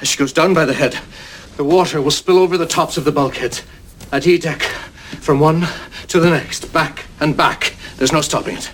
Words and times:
As 0.00 0.08
she 0.08 0.18
goes 0.18 0.32
down 0.32 0.54
by 0.54 0.64
the 0.64 0.74
head, 0.74 0.98
the 1.56 1.64
water 1.64 2.02
will 2.02 2.10
spill 2.10 2.38
over 2.38 2.58
the 2.58 2.66
tops 2.66 2.96
of 2.96 3.04
the 3.04 3.12
bulkheads. 3.12 3.62
At 4.12 4.26
E 4.26 4.38
deck, 4.38 4.62
from 5.20 5.40
one 5.40 5.66
to 6.08 6.20
the 6.20 6.30
next, 6.30 6.72
back 6.72 7.06
and 7.20 7.36
back. 7.36 7.74
There's 7.96 8.12
no 8.12 8.20
stopping 8.20 8.56
it. 8.56 8.70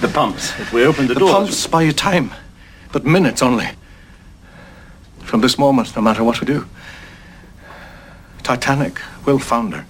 The 0.00 0.08
pumps. 0.08 0.58
If 0.60 0.72
we 0.72 0.84
open 0.84 1.06
the, 1.06 1.14
The 1.14 1.20
doors. 1.20 1.32
The 1.32 1.38
pumps 1.38 1.66
buy 1.66 1.82
you 1.82 1.92
time, 1.92 2.30
but 2.92 3.04
minutes 3.04 3.42
only. 3.42 3.68
From 5.20 5.40
this 5.40 5.58
moment, 5.58 5.96
no 5.96 6.02
matter 6.02 6.22
what 6.22 6.40
we 6.40 6.46
do, 6.46 6.66
Titanic 8.42 9.00
will 9.24 9.38
founder. 9.38 9.86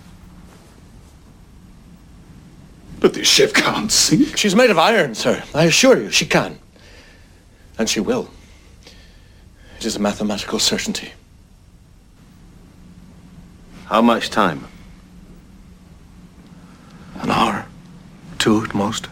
But 3.00 3.14
this 3.14 3.28
ship 3.28 3.52
can't 3.52 3.90
sink. 3.90 4.38
She's 4.38 4.54
made 4.54 4.70
of 4.70 4.78
iron, 4.78 5.14
sir. 5.14 5.42
I 5.52 5.64
assure 5.64 6.00
you, 6.00 6.10
she 6.10 6.24
can. 6.24 6.58
And 7.76 7.88
she 7.90 8.00
will. 8.00 8.30
It 9.84 9.88
is 9.88 9.96
a 9.96 10.00
mathematical 10.00 10.58
certainty. 10.58 11.12
How 13.84 14.00
much 14.00 14.30
time? 14.30 14.66
An 17.16 17.30
hour. 17.30 17.66
Two 18.38 18.64
at 18.64 18.74
most. 18.74 19.08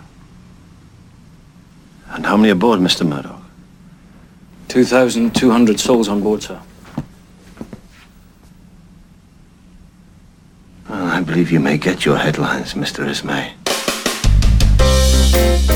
And 2.07 2.25
how 2.25 2.39
many 2.39 2.49
aboard, 2.49 2.81
Mr. 2.81 3.07
Murdoch? 3.07 3.43
2,200 4.69 5.79
souls 5.79 6.09
on 6.09 6.23
board, 6.23 6.43
sir. 6.43 6.59
Well, 10.89 11.05
I 11.05 11.21
believe 11.21 11.53
you 11.53 11.61
may 11.61 11.77
get 11.77 12.07
your 12.07 12.17
headlines, 12.17 12.73
Mr. 12.73 13.07
Ismay. 13.07 13.53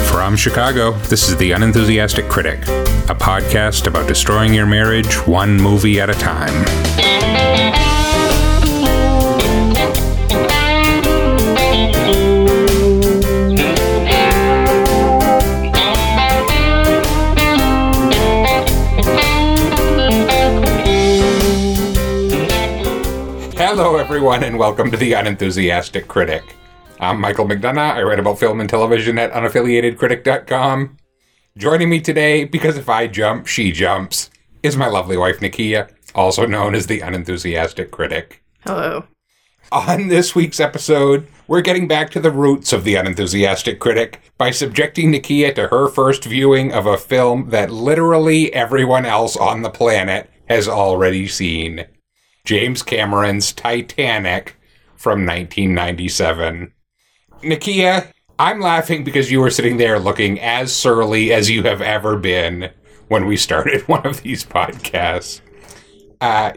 From 0.08 0.36
Chicago, 0.36 0.92
this 0.92 1.28
is 1.28 1.36
The 1.36 1.52
Unenthusiastic 1.52 2.28
Critic, 2.28 2.60
a 3.08 3.14
podcast 3.14 3.86
about 3.86 4.08
destroying 4.08 4.54
your 4.54 4.66
marriage 4.66 5.14
one 5.26 5.56
movie 5.56 6.00
at 6.00 6.10
a 6.10 6.14
time. 6.14 6.64
Hello, 23.56 23.96
everyone, 23.96 24.42
and 24.42 24.58
welcome 24.58 24.90
to 24.90 24.96
The 24.96 25.12
Unenthusiastic 25.12 26.08
Critic. 26.08 26.56
I'm 26.98 27.20
Michael 27.20 27.46
McDonough. 27.46 27.94
I 27.94 28.02
write 28.02 28.18
about 28.18 28.38
film 28.38 28.58
and 28.58 28.70
television 28.70 29.18
at 29.18 29.30
unaffiliatedcritic.com. 29.32 30.96
Joining 31.58 31.90
me 31.90 32.00
today, 32.00 32.44
because 32.44 32.78
if 32.78 32.88
I 32.88 33.06
jump, 33.06 33.46
she 33.46 33.70
jumps, 33.70 34.30
is 34.62 34.78
my 34.78 34.88
lovely 34.88 35.18
wife, 35.18 35.40
Nakia, 35.40 35.90
also 36.14 36.46
known 36.46 36.74
as 36.74 36.86
The 36.86 37.00
Unenthusiastic 37.00 37.90
Critic. 37.90 38.42
Hello. 38.60 39.04
On 39.70 40.08
this 40.08 40.34
week's 40.34 40.58
episode, 40.58 41.26
we're 41.46 41.60
getting 41.60 41.86
back 41.86 42.10
to 42.10 42.20
the 42.20 42.30
roots 42.30 42.72
of 42.72 42.84
the 42.84 42.94
unenthusiastic 42.94 43.78
critic 43.78 44.20
by 44.38 44.50
subjecting 44.50 45.12
Nakia 45.12 45.54
to 45.56 45.68
her 45.68 45.88
first 45.88 46.24
viewing 46.24 46.72
of 46.72 46.86
a 46.86 46.96
film 46.96 47.50
that 47.50 47.70
literally 47.70 48.52
everyone 48.54 49.04
else 49.04 49.36
on 49.36 49.62
the 49.62 49.70
planet 49.70 50.30
has 50.48 50.66
already 50.66 51.26
seen 51.28 51.84
James 52.44 52.82
Cameron's 52.82 53.52
Titanic 53.52 54.56
from 54.94 55.26
1997. 55.26 56.72
Nakia, 57.42 58.12
I'm 58.38 58.60
laughing 58.60 59.04
because 59.04 59.30
you 59.30 59.40
were 59.40 59.50
sitting 59.50 59.76
there 59.76 59.98
looking 59.98 60.40
as 60.40 60.74
surly 60.74 61.32
as 61.32 61.50
you 61.50 61.62
have 61.64 61.80
ever 61.80 62.16
been 62.16 62.70
when 63.08 63.26
we 63.26 63.36
started 63.36 63.82
one 63.88 64.06
of 64.06 64.22
these 64.22 64.44
podcasts. 64.44 65.40
Uh, 66.20 66.52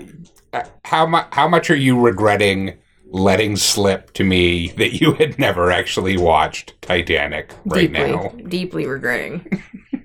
uh, 0.54 0.64
how 0.86 1.06
much 1.06 1.28
how 1.32 1.48
much 1.48 1.70
are 1.70 1.76
you 1.76 2.00
regretting 2.00 2.78
letting 3.12 3.56
slip 3.56 4.12
to 4.14 4.24
me 4.24 4.70
that 4.78 5.00
you 5.00 5.14
had 5.14 5.38
never 5.40 5.72
actually 5.72 6.18
watched 6.18 6.80
Titanic 6.82 7.54
right 7.66 7.92
deeply, 7.92 7.92
now? 7.92 8.30
deeply 8.48 8.88
regretting. 8.88 9.64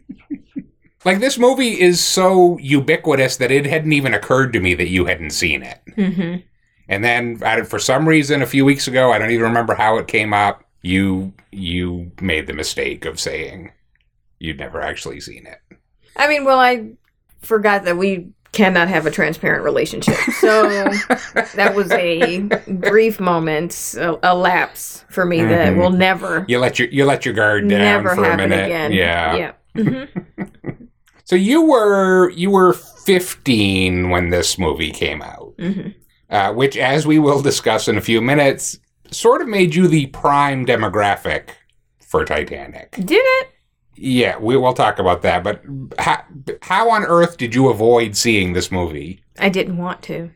Like 1.04 1.20
this 1.20 1.38
movie 1.38 1.78
is 1.80 2.02
so 2.02 2.56
ubiquitous 2.58 3.36
that 3.36 3.50
it 3.50 3.66
hadn't 3.66 3.92
even 3.92 4.14
occurred 4.14 4.52
to 4.54 4.60
me 4.60 4.74
that 4.74 4.88
you 4.88 5.04
hadn't 5.04 5.30
seen 5.30 5.62
it. 5.62 5.80
hmm 5.96 6.36
And 6.88 7.04
then 7.04 7.36
for 7.66 7.78
some 7.78 8.08
reason 8.08 8.40
a 8.42 8.46
few 8.46 8.64
weeks 8.64 8.88
ago, 8.88 9.12
I 9.12 9.18
don't 9.18 9.30
even 9.30 9.44
remember 9.44 9.74
how 9.74 9.98
it 9.98 10.08
came 10.08 10.32
up, 10.32 10.63
you 10.84 11.32
you 11.50 12.12
made 12.20 12.46
the 12.46 12.52
mistake 12.52 13.04
of 13.06 13.18
saying 13.18 13.72
you'd 14.38 14.58
never 14.58 14.80
actually 14.80 15.18
seen 15.20 15.46
it. 15.46 15.58
I 16.16 16.28
mean, 16.28 16.44
well, 16.44 16.58
I 16.60 16.92
forgot 17.40 17.84
that 17.84 17.96
we 17.96 18.28
cannot 18.52 18.86
have 18.88 19.04
a 19.06 19.10
transparent 19.10 19.64
relationship. 19.64 20.14
So 20.40 20.68
that 21.56 21.72
was 21.74 21.90
a 21.90 22.40
brief 22.68 23.18
moment, 23.18 23.94
a, 23.98 24.18
a 24.22 24.34
lapse 24.34 25.04
for 25.10 25.24
me 25.24 25.42
that 25.42 25.72
Mhm. 25.72 25.76
will 25.78 25.90
never, 25.90 26.44
You 26.48 26.58
let 26.60 26.78
your 26.78 26.88
you 26.88 27.04
let 27.04 27.24
your 27.24 27.34
guard 27.34 27.66
down 27.68 27.80
never 27.80 28.14
for 28.14 28.22
a 28.22 28.26
happen 28.28 28.50
minute. 28.50 28.66
again. 28.66 28.92
Yeah. 28.92 29.36
Yeah. 29.36 29.52
Mhm. 29.76 30.08
So 31.26 31.36
you 31.36 31.62
were 31.62 32.28
you 32.30 32.50
were 32.50 32.74
15 32.74 34.10
when 34.10 34.28
this 34.28 34.58
movie 34.58 34.90
came 34.90 35.22
out, 35.22 35.54
Mhm. 35.58 35.94
uh, 36.28 36.52
which, 36.52 36.76
as 36.76 37.06
we 37.06 37.18
will 37.18 37.40
discuss 37.40 37.88
in 37.88 37.96
a 37.96 38.02
few 38.02 38.20
minutes, 38.20 38.78
sort 39.14 39.40
of 39.42 39.48
made 39.48 39.74
you 39.74 39.88
the 39.88 40.06
prime 40.06 40.66
demographic 40.66 41.50
for 42.00 42.24
Titanic. 42.24 42.92
Did 42.92 43.22
it? 43.22 43.48
Yeah, 43.96 44.38
we 44.38 44.56
will 44.56 44.74
talk 44.74 44.98
about 44.98 45.22
that. 45.22 45.42
But 45.44 45.62
how, 45.98 46.24
how 46.62 46.90
on 46.90 47.04
earth 47.04 47.36
did 47.36 47.54
you 47.54 47.68
avoid 47.68 48.16
seeing 48.16 48.52
this 48.52 48.70
movie? 48.72 49.22
I 49.38 49.48
didn't 49.48 49.76
want 49.78 50.02
to. 50.04 50.30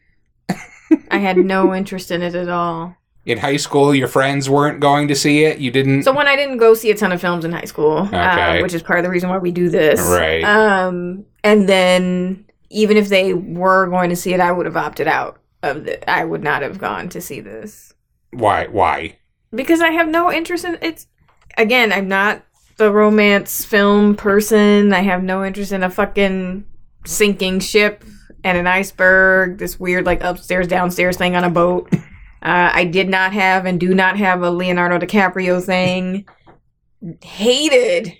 I 1.10 1.18
had 1.18 1.36
no 1.36 1.74
interest 1.74 2.10
in 2.10 2.22
it 2.22 2.34
at 2.34 2.48
all. 2.48 2.94
In 3.26 3.36
high 3.38 3.56
school, 3.58 3.94
your 3.94 4.08
friends 4.08 4.48
weren't 4.48 4.80
going 4.80 5.08
to 5.08 5.14
see 5.14 5.44
it. 5.44 5.58
You 5.58 5.70
didn't. 5.70 6.04
So 6.04 6.14
when 6.14 6.26
I 6.28 6.34
didn't 6.36 6.56
go 6.58 6.72
see 6.72 6.90
a 6.90 6.96
ton 6.96 7.12
of 7.12 7.20
films 7.20 7.44
in 7.44 7.52
high 7.52 7.64
school, 7.66 7.98
Okay. 8.06 8.58
uh, 8.58 8.62
which 8.62 8.72
is 8.72 8.82
part 8.82 8.98
of 9.00 9.04
the 9.04 9.10
reason 9.10 9.28
why 9.28 9.38
we 9.38 9.50
do 9.50 9.68
this, 9.68 10.00
Right. 10.00 10.42
Um, 10.44 11.26
and 11.44 11.68
then 11.68 12.46
even 12.70 12.96
if 12.96 13.08
they 13.08 13.34
were 13.34 13.86
going 13.88 14.08
to 14.10 14.16
see 14.16 14.32
it, 14.32 14.40
I 14.40 14.50
would 14.52 14.66
have 14.66 14.76
opted 14.78 15.08
out 15.08 15.40
of 15.62 15.84
the. 15.84 16.08
I 16.10 16.24
would 16.24 16.42
not 16.42 16.62
have 16.62 16.78
gone 16.78 17.08
to 17.10 17.20
see 17.20 17.40
this 17.40 17.92
why? 18.30 18.66
Why? 18.66 19.18
because 19.54 19.80
I 19.80 19.90
have 19.90 20.08
no 20.08 20.32
interest 20.32 20.64
in 20.64 20.78
it's. 20.82 21.06
Again, 21.56 21.92
I'm 21.92 22.08
not 22.08 22.42
the 22.76 22.92
romance 22.92 23.64
film 23.64 24.14
person. 24.14 24.92
I 24.92 25.00
have 25.00 25.22
no 25.22 25.44
interest 25.44 25.72
in 25.72 25.82
a 25.82 25.90
fucking 25.90 26.64
sinking 27.04 27.60
ship 27.60 28.04
and 28.44 28.56
an 28.56 28.66
iceberg. 28.66 29.58
This 29.58 29.80
weird 29.80 30.06
like 30.06 30.22
upstairs 30.22 30.68
downstairs 30.68 31.16
thing 31.16 31.34
on 31.34 31.44
a 31.44 31.50
boat. 31.50 31.92
Uh, 32.40 32.70
I 32.72 32.84
did 32.84 33.08
not 33.08 33.32
have 33.32 33.66
and 33.66 33.80
do 33.80 33.92
not 33.94 34.16
have 34.16 34.42
a 34.42 34.50
Leonardo 34.50 35.04
DiCaprio 35.04 35.60
thing. 35.64 36.24
Hated 37.20 38.12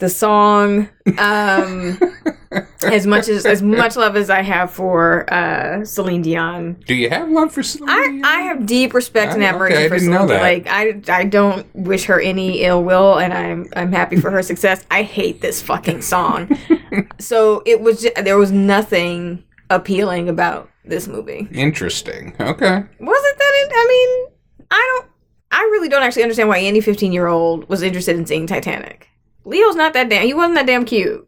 the 0.00 0.08
song 0.08 0.88
um, 1.18 1.98
as 2.82 3.06
much 3.06 3.28
as 3.28 3.46
as 3.46 3.62
much 3.62 3.96
love 3.96 4.16
as 4.16 4.28
I 4.30 4.42
have 4.42 4.70
for 4.70 5.32
uh, 5.32 5.84
Celine 5.84 6.22
Dion. 6.22 6.76
Do 6.86 6.94
you 6.94 7.08
have 7.10 7.30
love 7.30 7.52
for? 7.52 7.62
Celine 7.62 7.88
I, 7.90 8.06
Dion? 8.08 8.24
I 8.24 8.40
have 8.42 8.66
deep 8.66 8.92
respect 8.94 9.34
and 9.34 9.42
Oh, 9.42 9.46
admiration 9.46 9.76
okay, 9.76 9.86
I 9.86 9.88
for 9.88 9.94
didn't 9.96 10.10
know 10.10 10.26
Celine. 10.26 10.28
that. 10.28 10.42
Like 10.42 11.08
I 11.10 11.20
I 11.20 11.24
don't 11.24 11.72
wish 11.74 12.04
her 12.06 12.20
any 12.20 12.62
ill 12.62 12.82
will, 12.82 13.18
and 13.18 13.32
I'm 13.32 13.68
I'm 13.76 13.92
happy 13.92 14.16
for 14.16 14.30
her 14.30 14.42
success. 14.42 14.84
I 14.90 15.02
hate 15.02 15.40
this 15.40 15.62
fucking 15.62 16.02
song. 16.02 16.58
so 17.20 17.62
it 17.66 17.80
was 17.80 18.02
ju- 18.02 18.10
there 18.22 18.38
was 18.38 18.50
nothing 18.50 19.44
appealing 19.68 20.28
about 20.28 20.68
this 20.84 21.06
movie. 21.06 21.46
Interesting. 21.52 22.34
Okay. 22.40 22.76
Was 22.98 23.22
it 23.24 23.38
that? 23.38 23.52
It, 23.54 23.72
I 23.74 23.86
mean, 23.88 24.66
I 24.70 24.96
don't. 24.98 25.10
I 25.52 25.60
really 25.72 25.88
don't 25.88 26.02
actually 26.02 26.22
understand 26.22 26.48
why 26.48 26.60
any 26.60 26.80
15 26.80 27.12
year 27.12 27.26
old 27.26 27.68
was 27.68 27.82
interested 27.82 28.16
in 28.16 28.24
seeing 28.24 28.46
Titanic. 28.46 29.08
Leo's 29.44 29.76
not 29.76 29.92
that 29.94 30.08
damn. 30.08 30.26
He 30.26 30.34
wasn't 30.34 30.56
that 30.56 30.66
damn 30.66 30.84
cute. 30.84 31.26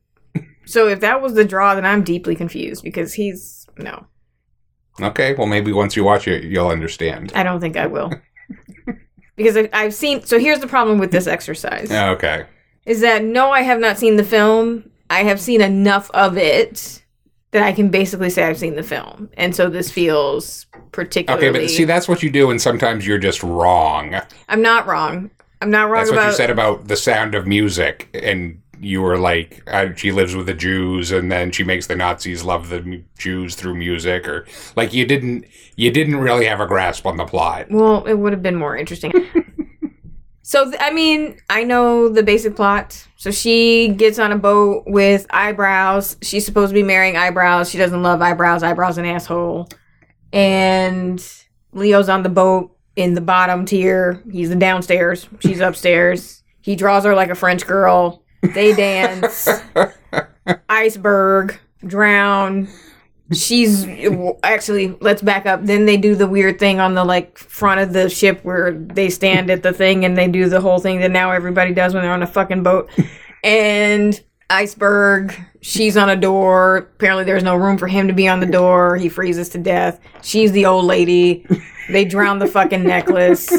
So 0.64 0.88
if 0.88 1.00
that 1.00 1.20
was 1.20 1.34
the 1.34 1.44
draw, 1.44 1.74
then 1.74 1.84
I'm 1.84 2.04
deeply 2.04 2.36
confused 2.36 2.82
because 2.82 3.14
he's 3.14 3.66
no. 3.78 4.06
Okay. 5.00 5.34
Well, 5.34 5.46
maybe 5.46 5.72
once 5.72 5.96
you 5.96 6.04
watch 6.04 6.28
it, 6.28 6.44
you'll 6.44 6.68
understand. 6.68 7.32
I 7.34 7.42
don't 7.42 7.60
think 7.60 7.76
I 7.76 7.86
will. 7.86 8.12
because 9.36 9.56
I, 9.56 9.68
I've 9.72 9.94
seen. 9.94 10.24
So 10.24 10.38
here's 10.38 10.60
the 10.60 10.66
problem 10.66 10.98
with 10.98 11.10
this 11.10 11.26
exercise: 11.26 11.90
Okay. 11.92 12.46
is 12.86 13.00
that 13.00 13.24
no, 13.24 13.50
I 13.50 13.62
have 13.62 13.80
not 13.80 13.98
seen 13.98 14.16
the 14.16 14.24
film. 14.24 14.90
I 15.10 15.24
have 15.24 15.40
seen 15.40 15.60
enough 15.60 16.10
of 16.12 16.38
it 16.38 17.02
that 17.50 17.62
I 17.62 17.72
can 17.72 17.90
basically 17.90 18.30
say 18.30 18.44
I've 18.44 18.58
seen 18.58 18.76
the 18.76 18.82
film, 18.82 19.30
and 19.36 19.54
so 19.54 19.68
this 19.68 19.90
feels 19.90 20.66
particularly. 20.90 21.48
Okay, 21.48 21.60
but 21.60 21.70
see, 21.70 21.84
that's 21.84 22.08
what 22.08 22.22
you 22.22 22.30
do, 22.30 22.50
and 22.50 22.60
sometimes 22.60 23.06
you're 23.06 23.18
just 23.18 23.42
wrong. 23.42 24.20
I'm 24.48 24.62
not 24.62 24.86
wrong. 24.86 25.30
I'm 25.62 25.70
not 25.70 25.88
wrong 25.88 26.04
That's 26.04 26.10
what 26.10 26.26
you 26.26 26.32
said 26.32 26.50
about 26.50 26.88
the 26.88 26.96
sound 26.96 27.34
of 27.34 27.46
music, 27.46 28.08
and 28.14 28.60
you 28.80 29.00
were 29.00 29.16
like, 29.16 29.62
uh, 29.68 29.94
she 29.94 30.10
lives 30.10 30.34
with 30.34 30.46
the 30.46 30.54
Jews, 30.54 31.12
and 31.12 31.30
then 31.30 31.52
she 31.52 31.62
makes 31.62 31.86
the 31.86 31.96
Nazis 31.96 32.42
love 32.42 32.68
the 32.68 33.04
Jews 33.16 33.54
through 33.54 33.76
music, 33.76 34.26
or 34.26 34.46
like 34.76 34.92
you 34.92 35.06
didn't, 35.06 35.46
you 35.76 35.90
didn't 35.90 36.16
really 36.16 36.46
have 36.46 36.60
a 36.60 36.66
grasp 36.66 37.06
on 37.06 37.16
the 37.16 37.24
plot. 37.24 37.66
Well, 37.70 38.04
it 38.06 38.14
would 38.14 38.32
have 38.32 38.42
been 38.42 38.56
more 38.56 38.76
interesting. 38.76 39.12
So 40.44 40.68
th- 40.68 40.82
I 40.82 40.90
mean, 40.92 41.38
I 41.48 41.64
know 41.64 42.08
the 42.08 42.22
basic 42.22 42.56
plot. 42.56 43.06
So 43.16 43.30
she 43.30 43.88
gets 43.88 44.18
on 44.18 44.32
a 44.32 44.38
boat 44.38 44.84
with 44.86 45.24
eyebrows. 45.30 46.16
She's 46.20 46.44
supposed 46.44 46.70
to 46.70 46.74
be 46.74 46.82
marrying 46.82 47.16
eyebrows. 47.16 47.70
She 47.70 47.78
doesn't 47.78 48.02
love 48.02 48.20
eyebrows. 48.20 48.62
Eyebrows 48.62 48.98
an 48.98 49.06
asshole. 49.06 49.68
And 50.32 51.24
Leo's 51.72 52.08
on 52.08 52.22
the 52.22 52.28
boat 52.28 52.76
in 52.96 53.14
the 53.14 53.20
bottom 53.20 53.64
tier. 53.64 54.22
He's 54.30 54.48
the 54.48 54.56
downstairs. 54.56 55.28
She's 55.40 55.60
upstairs. 55.60 56.42
He 56.60 56.76
draws 56.76 57.04
her 57.04 57.14
like 57.14 57.30
a 57.30 57.34
French 57.34 57.66
girl. 57.66 58.22
They 58.42 58.74
dance. 58.74 59.48
Iceberg. 60.68 61.58
Drown. 61.86 62.68
She's 63.32 63.86
actually 64.42 64.96
let's 65.00 65.22
back 65.22 65.46
up. 65.46 65.64
Then 65.64 65.86
they 65.86 65.96
do 65.96 66.14
the 66.14 66.26
weird 66.26 66.58
thing 66.58 66.80
on 66.80 66.94
the 66.94 67.04
like 67.04 67.38
front 67.38 67.80
of 67.80 67.92
the 67.92 68.08
ship 68.08 68.40
where 68.44 68.72
they 68.72 69.08
stand 69.10 69.50
at 69.50 69.62
the 69.62 69.72
thing 69.72 70.04
and 70.04 70.16
they 70.16 70.28
do 70.28 70.48
the 70.48 70.60
whole 70.60 70.78
thing 70.78 71.00
that 71.00 71.10
now 71.10 71.30
everybody 71.30 71.72
does 71.72 71.94
when 71.94 72.02
they're 72.02 72.12
on 72.12 72.22
a 72.22 72.26
fucking 72.26 72.62
boat. 72.62 72.90
And 73.42 74.20
iceberg, 74.50 75.34
she's 75.62 75.96
on 75.96 76.10
a 76.10 76.16
door. 76.16 76.76
Apparently 76.76 77.24
there's 77.24 77.42
no 77.42 77.56
room 77.56 77.78
for 77.78 77.88
him 77.88 78.06
to 78.06 78.12
be 78.12 78.28
on 78.28 78.40
the 78.40 78.46
door. 78.46 78.96
He 78.96 79.08
freezes 79.08 79.48
to 79.50 79.58
death. 79.58 79.98
She's 80.22 80.52
the 80.52 80.66
old 80.66 80.84
lady. 80.84 81.46
They 81.90 82.04
drown 82.04 82.38
the 82.38 82.46
fucking 82.46 82.82
necklace. 82.84 83.50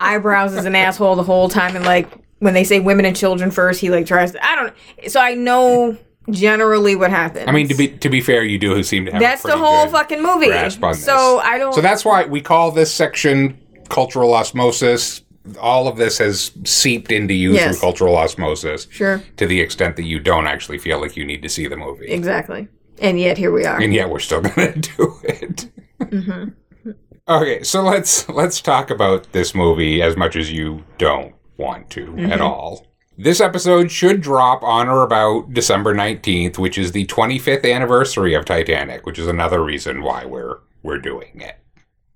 Eyebrows 0.00 0.54
is 0.54 0.64
an 0.64 0.74
asshole 0.74 1.16
the 1.16 1.22
whole 1.22 1.48
time 1.48 1.76
and 1.76 1.84
like 1.84 2.08
when 2.38 2.52
they 2.54 2.64
say 2.64 2.80
women 2.80 3.04
and 3.06 3.16
children 3.16 3.50
first, 3.50 3.80
he 3.80 3.90
like 3.90 4.06
tries 4.06 4.32
to 4.32 4.44
I 4.46 4.54
don't 4.56 5.10
so 5.10 5.20
I 5.20 5.34
know 5.34 5.96
generally 6.30 6.96
what 6.96 7.10
happens. 7.10 7.44
I 7.48 7.52
mean, 7.52 7.68
to 7.68 7.74
be 7.74 7.88
to 7.88 8.08
be 8.10 8.20
fair, 8.20 8.42
you 8.44 8.58
do 8.58 8.82
seem 8.82 9.06
to 9.06 9.12
have. 9.12 9.20
a 9.20 9.24
That's 9.24 9.42
the 9.42 9.56
whole 9.56 9.88
fucking 9.88 10.22
movie. 10.22 10.46
grasp 10.46 10.82
on 10.82 10.92
this. 10.92 11.04
So 11.04 11.38
I 11.38 11.56
don't. 11.58 11.72
So 11.72 11.80
that's 11.80 12.04
why 12.04 12.24
we 12.24 12.40
call 12.40 12.70
this 12.72 12.92
section 12.92 13.58
cultural 13.88 14.34
osmosis. 14.34 15.22
All 15.60 15.86
of 15.86 15.96
this 15.96 16.18
has 16.18 16.50
seeped 16.64 17.12
into 17.12 17.32
you 17.32 17.52
Yes. 17.54 17.70
through 17.78 17.80
cultural 17.80 18.16
osmosis 18.16 18.88
sure 18.90 19.22
to 19.36 19.46
the 19.46 19.60
extent 19.60 19.94
that 19.96 20.02
you 20.04 20.18
don't 20.18 20.46
actually 20.48 20.78
feel 20.78 21.00
like 21.00 21.16
you 21.16 21.24
need 21.24 21.40
to 21.42 21.48
see 21.48 21.68
the 21.68 21.76
movie. 21.76 22.06
exactly. 22.08 22.66
And 23.00 23.20
yet 23.20 23.38
here 23.38 23.52
we 23.52 23.64
are. 23.64 23.80
and 23.80 23.94
yet 23.94 24.10
we're 24.10 24.18
still 24.18 24.40
going 24.40 24.72
to 24.82 24.90
do 24.96 25.14
it. 25.24 25.68
Mm-hmm. 26.00 26.48
Okay, 27.28 27.62
so 27.64 27.82
let's 27.82 28.28
let's 28.28 28.60
talk 28.60 28.90
about 28.90 29.32
this 29.32 29.54
movie 29.54 30.00
as 30.00 30.16
much 30.16 30.36
as 30.36 30.52
you 30.52 30.84
don't 30.98 31.34
want 31.56 31.90
to 31.90 32.06
Mm-hmm. 32.06 32.32
at 32.32 32.40
all. 32.40 32.86
This 33.18 33.40
episode 33.40 33.90
should 33.90 34.20
drop 34.20 34.62
on 34.62 34.88
or 34.88 35.02
about 35.02 35.54
December 35.54 35.94
19th, 35.94 36.58
which 36.58 36.76
is 36.76 36.92
the 36.92 37.06
25th 37.06 37.70
anniversary 37.70 38.34
of 38.34 38.44
Titanic, 38.44 39.06
which 39.06 39.18
is 39.18 39.26
another 39.26 39.64
reason 39.64 40.02
why 40.02 40.24
we're 40.24 40.58
we're 40.82 40.98
doing 40.98 41.40
it. 41.40 41.58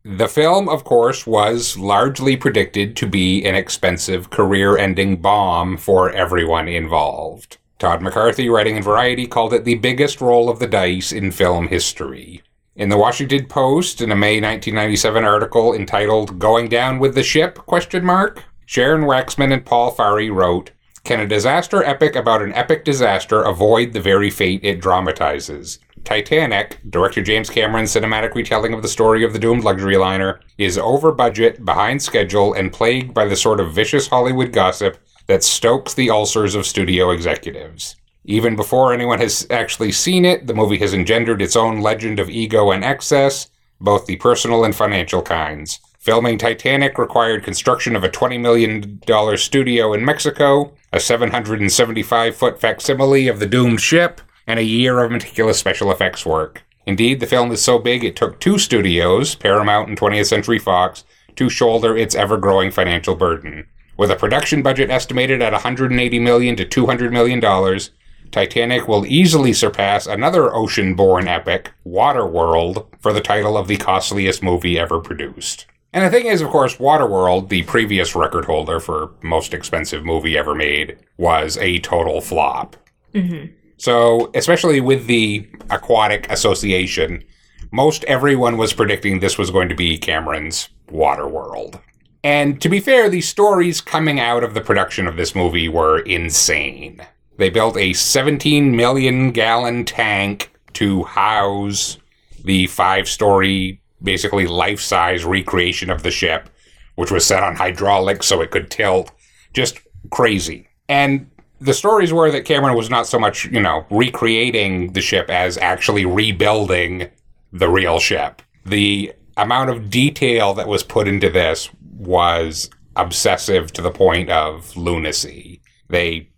The 0.04 0.28
film, 0.28 0.68
of 0.68 0.84
course, 0.84 1.26
was 1.26 1.76
largely 1.76 2.36
predicted 2.36 2.96
to 2.96 3.06
be 3.06 3.44
an 3.44 3.54
expensive, 3.54 4.30
career 4.30 4.76
ending 4.78 5.16
bomb 5.20 5.76
for 5.76 6.10
everyone 6.10 6.68
involved. 6.68 7.58
Todd 7.78 8.00
McCarthy, 8.00 8.48
writing 8.48 8.76
in 8.76 8.82
Variety, 8.82 9.26
called 9.26 9.52
it 9.54 9.64
the 9.64 9.74
biggest 9.76 10.20
roll 10.20 10.48
of 10.48 10.58
the 10.58 10.66
dice 10.66 11.12
in 11.12 11.32
film 11.32 11.68
history. 11.68 12.42
In 12.80 12.88
the 12.88 12.96
Washington 12.96 13.44
Post, 13.44 14.00
in 14.00 14.10
a 14.10 14.16
May 14.16 14.40
1997 14.40 15.22
article 15.22 15.74
entitled 15.74 16.38
Going 16.38 16.70
Down 16.70 16.98
with 16.98 17.14
the 17.14 17.22
Ship? 17.22 17.54
question 17.54 18.02
mark, 18.02 18.44
Sharon 18.64 19.02
Waxman 19.02 19.52
and 19.52 19.66
Paul 19.66 19.94
Farhi 19.94 20.34
wrote, 20.34 20.70
Can 21.04 21.20
a 21.20 21.26
disaster 21.26 21.84
epic 21.84 22.16
about 22.16 22.40
an 22.40 22.54
epic 22.54 22.86
disaster 22.86 23.42
avoid 23.42 23.92
the 23.92 24.00
very 24.00 24.30
fate 24.30 24.64
it 24.64 24.80
dramatizes? 24.80 25.78
Titanic, 26.04 26.80
director 26.88 27.20
James 27.20 27.50
Cameron's 27.50 27.94
cinematic 27.94 28.34
retelling 28.34 28.72
of 28.72 28.80
the 28.80 28.88
story 28.88 29.24
of 29.24 29.34
the 29.34 29.38
doomed 29.38 29.62
luxury 29.62 29.98
liner, 29.98 30.40
is 30.56 30.78
over 30.78 31.12
budget, 31.12 31.62
behind 31.66 32.00
schedule, 32.00 32.54
and 32.54 32.72
plagued 32.72 33.12
by 33.12 33.26
the 33.26 33.36
sort 33.36 33.60
of 33.60 33.74
vicious 33.74 34.08
Hollywood 34.08 34.54
gossip 34.54 34.96
that 35.26 35.44
stokes 35.44 35.92
the 35.92 36.08
ulcers 36.08 36.54
of 36.54 36.64
studio 36.64 37.10
executives. 37.10 37.96
Even 38.24 38.54
before 38.54 38.92
anyone 38.92 39.18
has 39.18 39.46
actually 39.50 39.92
seen 39.92 40.24
it, 40.24 40.46
the 40.46 40.54
movie 40.54 40.78
has 40.78 40.92
engendered 40.92 41.40
its 41.40 41.56
own 41.56 41.80
legend 41.80 42.20
of 42.20 42.28
ego 42.28 42.70
and 42.70 42.84
excess, 42.84 43.48
both 43.80 44.06
the 44.06 44.16
personal 44.16 44.64
and 44.64 44.74
financial 44.76 45.22
kinds. 45.22 45.80
Filming 45.98 46.38
Titanic 46.38 46.98
required 46.98 47.44
construction 47.44 47.96
of 47.96 48.04
a 48.04 48.08
$20 48.08 48.40
million 48.40 49.36
studio 49.36 49.92
in 49.92 50.04
Mexico, 50.04 50.72
a 50.92 51.00
775 51.00 52.36
foot 52.36 52.60
facsimile 52.60 53.28
of 53.28 53.38
the 53.38 53.46
doomed 53.46 53.80
ship, 53.80 54.20
and 54.46 54.58
a 54.58 54.64
year 54.64 55.00
of 55.00 55.10
meticulous 55.10 55.58
special 55.58 55.90
effects 55.90 56.26
work. 56.26 56.62
Indeed, 56.86 57.20
the 57.20 57.26
film 57.26 57.52
is 57.52 57.62
so 57.62 57.78
big 57.78 58.02
it 58.02 58.16
took 58.16 58.40
two 58.40 58.58
studios, 58.58 59.34
Paramount 59.34 59.88
and 59.88 59.98
20th 59.98 60.26
Century 60.26 60.58
Fox, 60.58 61.04
to 61.36 61.48
shoulder 61.48 61.96
its 61.96 62.14
ever 62.14 62.36
growing 62.36 62.70
financial 62.70 63.14
burden. 63.14 63.66
With 63.96 64.10
a 64.10 64.16
production 64.16 64.62
budget 64.62 64.90
estimated 64.90 65.42
at 65.42 65.52
180 65.52 66.18
million 66.18 66.56
to 66.56 66.64
200 66.64 67.12
million 67.12 67.38
dollars, 67.40 67.90
Titanic 68.30 68.86
will 68.86 69.06
easily 69.06 69.52
surpass 69.52 70.06
another 70.06 70.54
ocean-born 70.54 71.26
epic, 71.28 71.72
Waterworld, 71.84 72.86
for 73.00 73.12
the 73.12 73.20
title 73.20 73.56
of 73.56 73.68
the 73.68 73.76
costliest 73.76 74.42
movie 74.42 74.78
ever 74.78 75.00
produced. 75.00 75.66
And 75.92 76.04
the 76.04 76.10
thing 76.10 76.26
is, 76.26 76.40
of 76.40 76.50
course, 76.50 76.76
Waterworld, 76.76 77.48
the 77.48 77.64
previous 77.64 78.14
record 78.14 78.44
holder 78.44 78.78
for 78.78 79.14
most 79.22 79.52
expensive 79.52 80.04
movie 80.04 80.38
ever 80.38 80.54
made, 80.54 80.98
was 81.16 81.56
a 81.58 81.80
total 81.80 82.20
flop. 82.20 82.76
Mm-hmm. 83.12 83.52
So, 83.76 84.30
especially 84.34 84.80
with 84.80 85.06
the 85.06 85.48
Aquatic 85.68 86.30
Association, 86.30 87.24
most 87.72 88.04
everyone 88.04 88.56
was 88.56 88.72
predicting 88.72 89.18
this 89.18 89.38
was 89.38 89.50
going 89.50 89.68
to 89.68 89.74
be 89.74 89.98
Cameron's 89.98 90.68
Waterworld. 90.88 91.80
And 92.22 92.60
to 92.60 92.68
be 92.68 92.80
fair, 92.80 93.08
the 93.08 93.22
stories 93.22 93.80
coming 93.80 94.20
out 94.20 94.44
of 94.44 94.54
the 94.54 94.60
production 94.60 95.06
of 95.06 95.16
this 95.16 95.34
movie 95.34 95.68
were 95.68 96.00
insane. 96.00 97.00
They 97.40 97.48
built 97.48 97.78
a 97.78 97.94
17 97.94 98.76
million 98.76 99.30
gallon 99.30 99.86
tank 99.86 100.52
to 100.74 101.04
house 101.04 101.96
the 102.44 102.66
five 102.66 103.08
story, 103.08 103.80
basically 104.02 104.46
life 104.46 104.78
size 104.78 105.24
recreation 105.24 105.88
of 105.88 106.02
the 106.02 106.10
ship, 106.10 106.50
which 106.96 107.10
was 107.10 107.24
set 107.24 107.42
on 107.42 107.56
hydraulics 107.56 108.26
so 108.26 108.42
it 108.42 108.50
could 108.50 108.70
tilt. 108.70 109.10
Just 109.54 109.80
crazy. 110.10 110.68
And 110.86 111.30
the 111.62 111.72
stories 111.72 112.12
were 112.12 112.30
that 112.30 112.44
Cameron 112.44 112.76
was 112.76 112.90
not 112.90 113.06
so 113.06 113.18
much, 113.18 113.46
you 113.46 113.60
know, 113.60 113.86
recreating 113.90 114.92
the 114.92 115.00
ship 115.00 115.30
as 115.30 115.56
actually 115.56 116.04
rebuilding 116.04 117.08
the 117.54 117.70
real 117.70 117.98
ship. 117.98 118.42
The 118.66 119.14
amount 119.38 119.70
of 119.70 119.88
detail 119.88 120.52
that 120.52 120.68
was 120.68 120.82
put 120.82 121.08
into 121.08 121.30
this 121.30 121.70
was 121.96 122.68
obsessive 122.96 123.72
to 123.72 123.80
the 123.80 123.90
point 123.90 124.28
of 124.28 124.76
lunacy. 124.76 125.62
They 125.88 126.28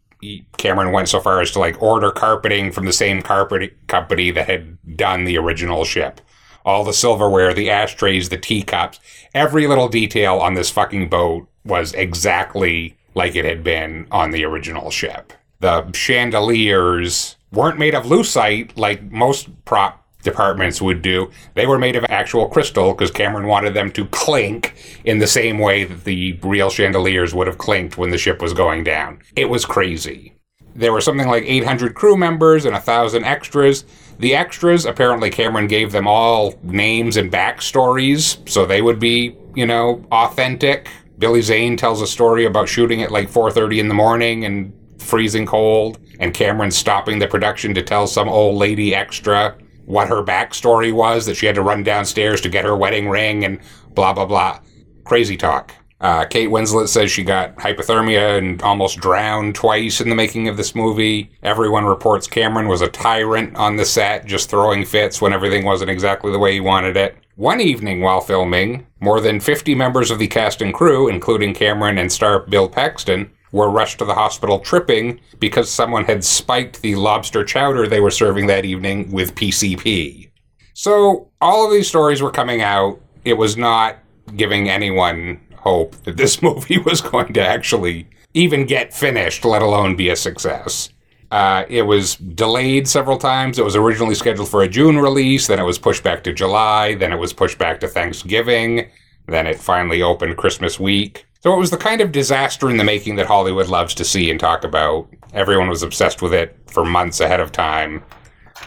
Cameron 0.56 0.92
went 0.92 1.08
so 1.08 1.20
far 1.20 1.40
as 1.40 1.50
to 1.52 1.58
like 1.58 1.80
order 1.82 2.10
carpeting 2.10 2.72
from 2.72 2.84
the 2.84 2.92
same 2.92 3.22
carpet 3.22 3.76
company 3.86 4.30
that 4.30 4.48
had 4.48 4.96
done 4.96 5.24
the 5.24 5.38
original 5.38 5.84
ship. 5.84 6.20
All 6.64 6.84
the 6.84 6.92
silverware, 6.92 7.52
the 7.52 7.70
ashtrays, 7.70 8.28
the 8.28 8.38
teacups, 8.38 9.00
every 9.34 9.66
little 9.66 9.88
detail 9.88 10.38
on 10.38 10.54
this 10.54 10.70
fucking 10.70 11.08
boat 11.08 11.48
was 11.64 11.92
exactly 11.94 12.96
like 13.14 13.34
it 13.34 13.44
had 13.44 13.64
been 13.64 14.06
on 14.10 14.30
the 14.30 14.44
original 14.44 14.90
ship. 14.90 15.32
The 15.60 15.90
chandeliers 15.92 17.36
weren't 17.52 17.78
made 17.78 17.94
of 17.94 18.04
lucite 18.04 18.76
like 18.76 19.02
most 19.10 19.64
prop 19.64 20.01
departments 20.22 20.80
would 20.80 21.02
do. 21.02 21.30
They 21.54 21.66
were 21.66 21.78
made 21.78 21.96
of 21.96 22.04
actual 22.08 22.48
crystal 22.48 22.92
because 22.92 23.10
Cameron 23.10 23.46
wanted 23.46 23.74
them 23.74 23.90
to 23.92 24.06
clink 24.06 24.74
in 25.04 25.18
the 25.18 25.26
same 25.26 25.58
way 25.58 25.84
that 25.84 26.04
the 26.04 26.34
real 26.42 26.70
chandeliers 26.70 27.34
would 27.34 27.46
have 27.46 27.58
clinked 27.58 27.98
when 27.98 28.10
the 28.10 28.18
ship 28.18 28.40
was 28.40 28.52
going 28.52 28.84
down. 28.84 29.20
It 29.36 29.48
was 29.48 29.64
crazy. 29.64 30.34
There 30.74 30.92
were 30.92 31.02
something 31.02 31.28
like 31.28 31.44
800 31.44 31.94
crew 31.94 32.16
members 32.16 32.64
and 32.64 32.72
1,000 32.72 33.24
extras. 33.24 33.84
The 34.18 34.34
extras, 34.34 34.86
apparently, 34.86 35.28
Cameron 35.28 35.66
gave 35.66 35.92
them 35.92 36.06
all 36.06 36.54
names 36.62 37.16
and 37.16 37.30
backstories 37.30 38.48
so 38.48 38.64
they 38.64 38.80
would 38.80 38.98
be, 38.98 39.36
you 39.54 39.66
know, 39.66 40.04
authentic. 40.10 40.88
Billy 41.18 41.42
Zane 41.42 41.76
tells 41.76 42.00
a 42.00 42.06
story 42.06 42.46
about 42.46 42.68
shooting 42.68 43.02
at 43.02 43.10
like 43.10 43.28
4:30 43.28 43.80
in 43.80 43.88
the 43.88 43.94
morning 43.94 44.44
and 44.44 44.72
freezing 44.98 45.44
cold, 45.44 45.98
and 46.20 46.32
Cameron 46.32 46.70
stopping 46.70 47.18
the 47.18 47.26
production 47.26 47.74
to 47.74 47.82
tell 47.82 48.06
some 48.06 48.28
old 48.28 48.56
lady 48.56 48.94
extra 48.94 49.56
what 49.86 50.08
her 50.08 50.22
backstory 50.22 50.92
was 50.92 51.26
that 51.26 51.36
she 51.36 51.46
had 51.46 51.54
to 51.54 51.62
run 51.62 51.82
downstairs 51.82 52.40
to 52.42 52.48
get 52.48 52.64
her 52.64 52.76
wedding 52.76 53.08
ring 53.08 53.44
and 53.44 53.60
blah 53.94 54.12
blah 54.12 54.26
blah. 54.26 54.58
Crazy 55.04 55.36
talk. 55.36 55.74
Uh, 56.02 56.24
Kate 56.24 56.48
Winslet 56.48 56.88
says 56.88 57.12
she 57.12 57.22
got 57.22 57.54
hypothermia 57.56 58.36
and 58.36 58.60
almost 58.62 58.98
drowned 58.98 59.54
twice 59.54 60.00
in 60.00 60.08
the 60.08 60.16
making 60.16 60.48
of 60.48 60.56
this 60.56 60.74
movie. 60.74 61.30
Everyone 61.44 61.84
reports 61.84 62.26
Cameron 62.26 62.66
was 62.66 62.82
a 62.82 62.88
tyrant 62.88 63.54
on 63.54 63.76
the 63.76 63.84
set, 63.84 64.26
just 64.26 64.50
throwing 64.50 64.84
fits 64.84 65.20
when 65.22 65.32
everything 65.32 65.64
wasn't 65.64 65.90
exactly 65.90 66.32
the 66.32 66.40
way 66.40 66.54
he 66.54 66.60
wanted 66.60 66.96
it. 66.96 67.16
One 67.36 67.60
evening 67.60 68.00
while 68.00 68.20
filming, 68.20 68.84
more 68.98 69.20
than 69.20 69.38
50 69.38 69.76
members 69.76 70.10
of 70.10 70.18
the 70.18 70.26
cast 70.26 70.60
and 70.60 70.74
crew, 70.74 71.08
including 71.08 71.54
Cameron 71.54 71.98
and 71.98 72.10
star 72.10 72.40
Bill 72.40 72.68
Paxton, 72.68 73.30
were 73.52 73.70
rushed 73.70 73.98
to 73.98 74.04
the 74.04 74.14
hospital 74.14 74.58
tripping 74.58 75.20
because 75.38 75.70
someone 75.70 76.04
had 76.04 76.24
spiked 76.24 76.82
the 76.82 76.94
lobster 76.96 77.44
chowder 77.44 77.86
they 77.86 78.00
were 78.00 78.10
serving 78.10 78.46
that 78.46 78.64
evening 78.64 79.10
with 79.12 79.34
PCP. 79.34 80.30
So, 80.74 81.30
all 81.40 81.66
of 81.66 81.72
these 81.72 81.86
stories 81.86 82.22
were 82.22 82.30
coming 82.30 82.62
out. 82.62 83.00
It 83.24 83.34
was 83.34 83.56
not 83.56 83.98
giving 84.36 84.68
anyone 84.68 85.40
hope 85.56 85.94
that 86.04 86.16
this 86.16 86.42
movie 86.42 86.78
was 86.78 87.00
going 87.00 87.32
to 87.34 87.46
actually 87.46 88.08
even 88.34 88.64
get 88.66 88.94
finished, 88.94 89.44
let 89.44 89.62
alone 89.62 89.94
be 89.94 90.08
a 90.08 90.16
success. 90.16 90.88
Uh, 91.30 91.64
it 91.68 91.82
was 91.82 92.16
delayed 92.16 92.86
several 92.86 93.16
times. 93.16 93.58
It 93.58 93.64
was 93.64 93.76
originally 93.76 94.14
scheduled 94.14 94.50
for 94.50 94.62
a 94.62 94.68
June 94.68 94.98
release, 94.98 95.46
then 95.46 95.58
it 95.58 95.64
was 95.64 95.78
pushed 95.78 96.02
back 96.02 96.22
to 96.24 96.32
July, 96.32 96.94
then 96.94 97.12
it 97.12 97.18
was 97.18 97.32
pushed 97.32 97.58
back 97.58 97.80
to 97.80 97.88
Thanksgiving, 97.88 98.90
then 99.26 99.46
it 99.46 99.58
finally 99.58 100.02
opened 100.02 100.36
Christmas 100.36 100.78
week. 100.78 101.26
So 101.42 101.52
it 101.52 101.58
was 101.58 101.70
the 101.70 101.76
kind 101.76 102.00
of 102.00 102.12
disaster 102.12 102.70
in 102.70 102.76
the 102.76 102.84
making 102.84 103.16
that 103.16 103.26
Hollywood 103.26 103.66
loves 103.66 103.94
to 103.94 104.04
see 104.04 104.30
and 104.30 104.38
talk 104.38 104.62
about. 104.62 105.08
Everyone 105.34 105.68
was 105.68 105.82
obsessed 105.82 106.22
with 106.22 106.32
it 106.32 106.56
for 106.68 106.84
months 106.84 107.18
ahead 107.18 107.40
of 107.40 107.50
time. 107.50 108.04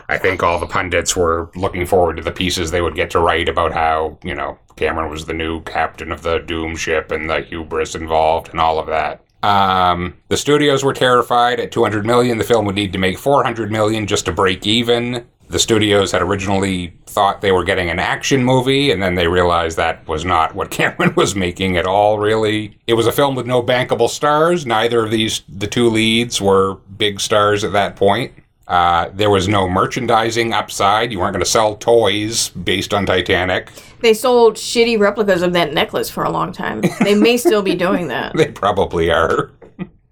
I 0.10 0.18
think 0.18 0.44
all 0.44 0.60
the 0.60 0.68
pundits 0.68 1.16
were 1.16 1.50
looking 1.56 1.86
forward 1.86 2.18
to 2.18 2.22
the 2.22 2.34
pieces 2.34 2.72
they 2.72 2.82
would 2.82 2.96
get 2.96 3.10
to 3.12 3.20
write 3.20 3.48
about 3.48 3.72
how, 3.72 4.20
you 4.26 4.36
know, 4.36 4.60
Cameron 4.76 5.10
was 5.10 5.26
the 5.26 5.34
new 5.34 5.62
captain 5.62 6.12
of 6.12 6.22
the 6.22 6.40
Doom 6.40 6.76
ship 6.76 7.12
and 7.12 7.30
the 7.30 7.42
hubris 7.44 7.96
involved 7.96 8.50
and 8.50 8.60
all 8.60 8.78
of 8.78 8.88
that. 8.88 9.24
Um, 9.42 10.18
the 10.28 10.36
studios 10.36 10.84
were 10.84 10.92
terrified 10.92 11.62
at 11.62 11.72
200 11.72 12.06
million. 12.06 12.40
The 12.40 12.44
film 12.44 12.66
would 12.66 12.76
need 12.76 12.92
to 12.92 13.00
make 13.00 13.18
400 13.18 13.72
million 13.72 14.06
just 14.06 14.26
to 14.26 14.34
break 14.34 14.68
even. 14.68 15.26
The 15.48 15.60
studios 15.60 16.12
had 16.12 16.22
originally 16.22 16.94
thought 17.06 17.42
they 17.42 17.52
were 17.52 17.64
getting 17.64 17.90
an 17.90 18.00
action 18.00 18.44
movie, 18.44 18.92
and 18.92 19.02
then 19.02 19.16
they 19.16 19.28
realized 19.28 19.78
that 19.78 20.08
was 20.08 20.26
not 20.26 20.56
what 20.56 20.70
Cameron 20.72 21.14
was 21.16 21.36
making 21.36 21.78
at 21.78 21.86
all, 21.86 22.20
really. 22.20 22.78
It 22.88 22.94
was 22.94 23.08
a 23.08 23.12
film 23.12 23.36
with 23.36 23.46
no 23.46 23.62
bankable 23.64 24.10
stars. 24.10 24.66
Neither 24.66 25.04
of 25.04 25.12
these, 25.12 25.44
the 25.48 25.68
two 25.68 25.90
leads, 25.90 26.42
were 26.42 26.76
big 26.98 27.20
stars 27.20 27.64
at 27.64 27.74
that 27.74 27.96
point. 27.96 28.34
Uh, 28.68 29.10
there 29.14 29.30
was 29.30 29.48
no 29.48 29.70
merchandising 29.70 30.52
upside. 30.52 31.12
You 31.12 31.20
weren't 31.20 31.34
going 31.34 31.44
to 31.44 31.50
sell 31.50 31.76
toys 31.76 32.50
based 32.50 32.94
on 32.94 33.06
Titanic. 33.06 33.70
They 34.02 34.14
sold 34.14 34.56
shitty 34.56 35.00
replicas 35.00 35.42
of 35.44 35.54
that 35.54 35.74
necklace 35.74 36.10
for 36.10 36.24
a 36.24 36.32
long 36.32 36.52
time. 36.52 36.82
They 37.02 37.16
may 37.16 37.38
still 37.38 37.62
be 37.62 37.76
doing 37.76 38.08
that. 38.08 38.34
They 38.46 38.52
probably 38.52 39.12
are. 39.12 39.52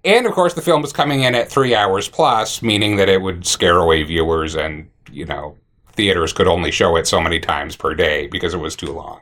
and 0.04 0.26
of 0.26 0.32
course, 0.32 0.54
the 0.54 0.62
film 0.62 0.82
was 0.82 0.92
coming 0.92 1.22
in 1.22 1.34
at 1.34 1.50
three 1.50 1.74
hours 1.74 2.08
plus, 2.08 2.62
meaning 2.62 2.96
that 2.96 3.08
it 3.08 3.20
would 3.22 3.44
scare 3.46 3.78
away 3.78 4.02
viewers, 4.04 4.54
and, 4.54 4.88
you 5.14 5.24
know, 5.24 5.56
theaters 5.92 6.32
could 6.32 6.48
only 6.48 6.70
show 6.70 6.96
it 6.96 7.06
so 7.06 7.20
many 7.20 7.40
times 7.40 7.76
per 7.76 7.94
day 7.94 8.26
because 8.26 8.54
it 8.54 8.58
was 8.58 8.76
too 8.76 8.92
long. 8.92 9.20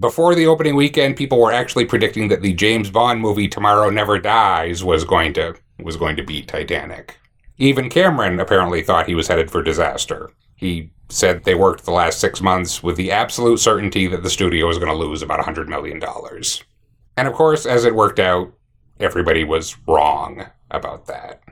Before 0.00 0.34
the 0.34 0.46
opening 0.46 0.76
weekend, 0.76 1.16
people 1.16 1.40
were 1.40 1.52
actually 1.52 1.86
predicting 1.86 2.28
that 2.28 2.42
the 2.42 2.52
James 2.52 2.90
Bond 2.90 3.20
movie 3.20 3.48
Tomorrow 3.48 3.90
Never 3.90 4.18
Dies 4.18 4.84
was 4.84 5.04
going 5.04 5.32
to 5.34 5.54
was 5.78 5.96
going 5.96 6.16
to 6.16 6.22
beat 6.22 6.48
Titanic. 6.48 7.16
Even 7.56 7.88
Cameron 7.88 8.38
apparently 8.38 8.82
thought 8.82 9.06
he 9.06 9.14
was 9.14 9.28
headed 9.28 9.50
for 9.50 9.62
disaster. 9.62 10.30
He 10.56 10.90
said 11.08 11.44
they 11.44 11.54
worked 11.54 11.84
the 11.84 11.92
last 11.92 12.20
six 12.20 12.40
months 12.40 12.82
with 12.82 12.96
the 12.96 13.10
absolute 13.10 13.58
certainty 13.58 14.06
that 14.08 14.22
the 14.22 14.30
studio 14.30 14.66
was 14.66 14.78
going 14.78 14.90
to 14.90 14.96
lose 14.96 15.22
about 15.22 15.40
$100 15.40 15.68
million. 15.68 16.02
And 17.16 17.28
of 17.28 17.34
course, 17.34 17.64
as 17.64 17.84
it 17.84 17.94
worked 17.94 18.20
out, 18.20 18.52
everybody 19.00 19.44
was 19.44 19.76
wrong 19.86 20.46
about 20.70 21.06
that. 21.06 21.42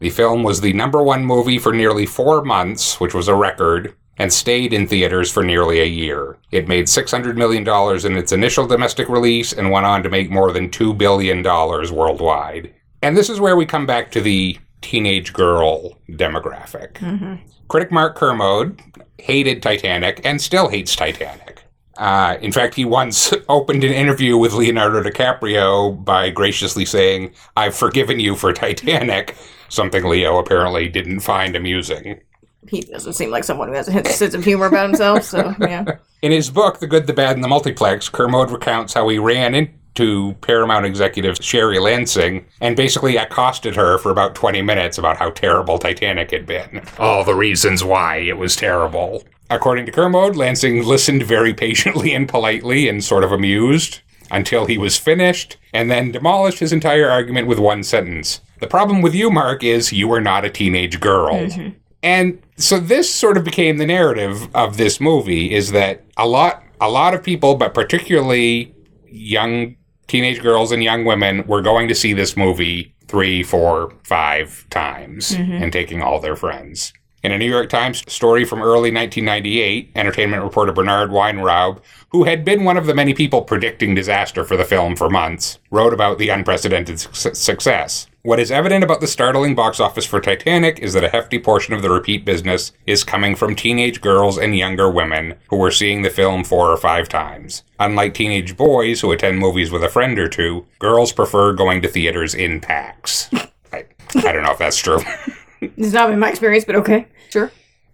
The 0.00 0.10
film 0.10 0.42
was 0.42 0.60
the 0.60 0.72
number 0.72 1.02
one 1.02 1.24
movie 1.24 1.58
for 1.58 1.72
nearly 1.72 2.06
four 2.06 2.42
months, 2.42 2.98
which 2.98 3.14
was 3.14 3.28
a 3.28 3.34
record, 3.34 3.94
and 4.16 4.32
stayed 4.32 4.72
in 4.72 4.86
theaters 4.86 5.30
for 5.30 5.42
nearly 5.42 5.80
a 5.80 5.84
year. 5.84 6.38
It 6.50 6.68
made 6.68 6.86
$600 6.86 7.36
million 7.36 7.66
in 8.06 8.16
its 8.18 8.32
initial 8.32 8.66
domestic 8.66 9.08
release 9.08 9.52
and 9.52 9.70
went 9.70 9.86
on 9.86 10.02
to 10.02 10.10
make 10.10 10.30
more 10.30 10.52
than 10.52 10.70
$2 10.70 10.96
billion 10.96 11.42
worldwide. 11.42 12.74
And 13.02 13.16
this 13.16 13.30
is 13.30 13.40
where 13.40 13.56
we 13.56 13.64
come 13.66 13.86
back 13.86 14.10
to 14.12 14.20
the 14.20 14.58
teenage 14.80 15.32
girl 15.32 15.98
demographic. 16.10 16.98
Critic 17.68 17.92
Mark 17.92 18.16
Kermode 18.16 18.80
hated 19.18 19.62
Titanic 19.62 20.20
and 20.24 20.40
still 20.40 20.68
hates 20.68 20.96
Titanic. 20.96 21.62
Uh, 21.96 22.38
in 22.40 22.52
fact, 22.52 22.74
he 22.74 22.84
once 22.86 23.32
opened 23.48 23.84
an 23.84 23.92
interview 23.92 24.36
with 24.36 24.54
Leonardo 24.54 25.02
DiCaprio 25.02 26.02
by 26.04 26.30
graciously 26.30 26.84
saying, 26.86 27.32
I've 27.56 27.74
forgiven 27.74 28.18
you 28.18 28.36
for 28.36 28.52
Titanic, 28.52 29.36
something 29.70 30.04
Leo 30.04 30.38
apparently 30.38 30.88
didn't 30.88 31.20
find 31.20 31.56
amusing. 31.56 32.20
He 32.68 32.82
doesn't 32.82 33.14
seem 33.14 33.30
like 33.30 33.44
someone 33.44 33.68
who 33.68 33.74
has 33.74 33.88
a 33.88 34.04
sense 34.04 34.34
of 34.34 34.44
humor 34.44 34.66
about 34.66 34.88
himself, 34.88 35.24
so 35.24 35.54
yeah. 35.60 35.96
In 36.20 36.30
his 36.30 36.50
book, 36.50 36.78
The 36.78 36.86
Good, 36.86 37.06
the 37.06 37.14
Bad, 37.14 37.36
and 37.36 37.42
the 37.42 37.48
Multiplex, 37.48 38.08
Kermode 38.10 38.50
recounts 38.50 38.92
how 38.92 39.08
he 39.08 39.18
ran 39.18 39.54
into 39.54 40.36
Paramount 40.42 40.84
executive 40.84 41.38
Sherry 41.40 41.78
Lansing 41.78 42.44
and 42.60 42.76
basically 42.76 43.16
accosted 43.16 43.74
her 43.76 43.96
for 43.96 44.10
about 44.10 44.34
20 44.34 44.60
minutes 44.60 44.98
about 44.98 45.16
how 45.16 45.30
terrible 45.30 45.78
Titanic 45.78 46.30
had 46.30 46.44
been. 46.44 46.82
All 46.98 47.24
the 47.24 47.34
reasons 47.34 47.82
why 47.82 48.16
it 48.16 48.36
was 48.36 48.54
terrible. 48.54 49.24
According 49.48 49.86
to 49.86 49.92
Kermode, 49.92 50.36
Lansing 50.36 50.84
listened 50.84 51.22
very 51.22 51.54
patiently 51.66 52.14
and 52.14 52.28
politely 52.28 52.88
and 52.88 53.02
sort 53.02 53.24
of 53.24 53.32
amused 53.32 54.00
until 54.30 54.66
he 54.66 54.78
was 54.78 54.96
finished 54.96 55.56
and 55.72 55.90
then 55.90 56.12
demolished 56.12 56.60
his 56.60 56.72
entire 56.72 57.10
argument 57.10 57.48
with 57.48 57.58
one 57.58 57.82
sentence. 57.82 58.40
The 58.60 58.66
problem 58.66 59.02
with 59.02 59.14
you, 59.14 59.30
Mark, 59.30 59.64
is 59.64 59.92
you 59.92 60.12
are 60.12 60.20
not 60.20 60.44
a 60.44 60.50
teenage 60.50 61.00
girl. 61.00 61.34
Mm-hmm. 61.34 61.70
And 62.02 62.42
so 62.56 62.78
this 62.78 63.12
sort 63.12 63.36
of 63.36 63.44
became 63.44 63.78
the 63.78 63.86
narrative 63.86 64.48
of 64.54 64.76
this 64.76 65.00
movie 65.00 65.54
is 65.54 65.72
that 65.72 66.04
a 66.16 66.26
lot 66.26 66.62
a 66.80 66.88
lot 66.88 67.14
of 67.14 67.22
people, 67.22 67.56
but 67.56 67.74
particularly 67.74 68.74
young 69.06 69.76
teenage 70.06 70.40
girls 70.40 70.72
and 70.72 70.82
young 70.82 71.04
women, 71.04 71.46
were 71.46 71.60
going 71.60 71.88
to 71.88 71.94
see 71.94 72.12
this 72.12 72.36
movie 72.36 72.94
three, 73.06 73.42
four, 73.42 73.92
five 74.04 74.66
times 74.70 75.32
mm-hmm. 75.32 75.62
and 75.62 75.72
taking 75.72 76.00
all 76.00 76.20
their 76.20 76.36
friends. 76.36 76.92
In 77.22 77.32
a 77.32 77.38
New 77.38 77.48
York 77.50 77.68
Times 77.68 78.02
story 78.10 78.46
from 78.46 78.62
early 78.62 78.90
1998, 78.90 79.92
entertainment 79.94 80.42
reporter 80.42 80.72
Bernard 80.72 81.10
Weinraub, 81.10 81.80
who 82.12 82.24
had 82.24 82.46
been 82.46 82.64
one 82.64 82.78
of 82.78 82.86
the 82.86 82.94
many 82.94 83.12
people 83.12 83.42
predicting 83.42 83.94
disaster 83.94 84.42
for 84.42 84.56
the 84.56 84.64
film 84.64 84.96
for 84.96 85.10
months, 85.10 85.58
wrote 85.70 85.92
about 85.92 86.16
the 86.16 86.30
unprecedented 86.30 86.98
su- 86.98 87.34
success. 87.34 88.06
What 88.22 88.40
is 88.40 88.50
evident 88.50 88.84
about 88.84 89.02
the 89.02 89.06
startling 89.06 89.54
box 89.54 89.80
office 89.80 90.06
for 90.06 90.18
Titanic 90.18 90.78
is 90.78 90.94
that 90.94 91.04
a 91.04 91.10
hefty 91.10 91.38
portion 91.38 91.74
of 91.74 91.82
the 91.82 91.90
repeat 91.90 92.24
business 92.24 92.72
is 92.86 93.04
coming 93.04 93.36
from 93.36 93.54
teenage 93.54 94.00
girls 94.00 94.38
and 94.38 94.56
younger 94.56 94.90
women 94.90 95.34
who 95.50 95.56
were 95.56 95.70
seeing 95.70 96.00
the 96.00 96.10
film 96.10 96.42
four 96.42 96.70
or 96.70 96.76
five 96.78 97.06
times. 97.06 97.64
Unlike 97.78 98.14
teenage 98.14 98.56
boys 98.56 99.02
who 99.02 99.12
attend 99.12 99.38
movies 99.38 99.70
with 99.70 99.84
a 99.84 99.90
friend 99.90 100.18
or 100.18 100.28
two, 100.28 100.66
girls 100.78 101.12
prefer 101.12 101.52
going 101.52 101.82
to 101.82 101.88
theaters 101.88 102.34
in 102.34 102.60
packs. 102.60 103.28
I, 103.72 103.84
I 104.16 104.32
don't 104.32 104.42
know 104.42 104.52
if 104.52 104.58
that's 104.58 104.78
true. 104.78 105.00
It's 105.60 105.92
not 105.92 106.08
been 106.08 106.18
my 106.18 106.30
experience, 106.30 106.64
but 106.64 106.76
okay. 106.76 107.06
Sure. 107.30 107.50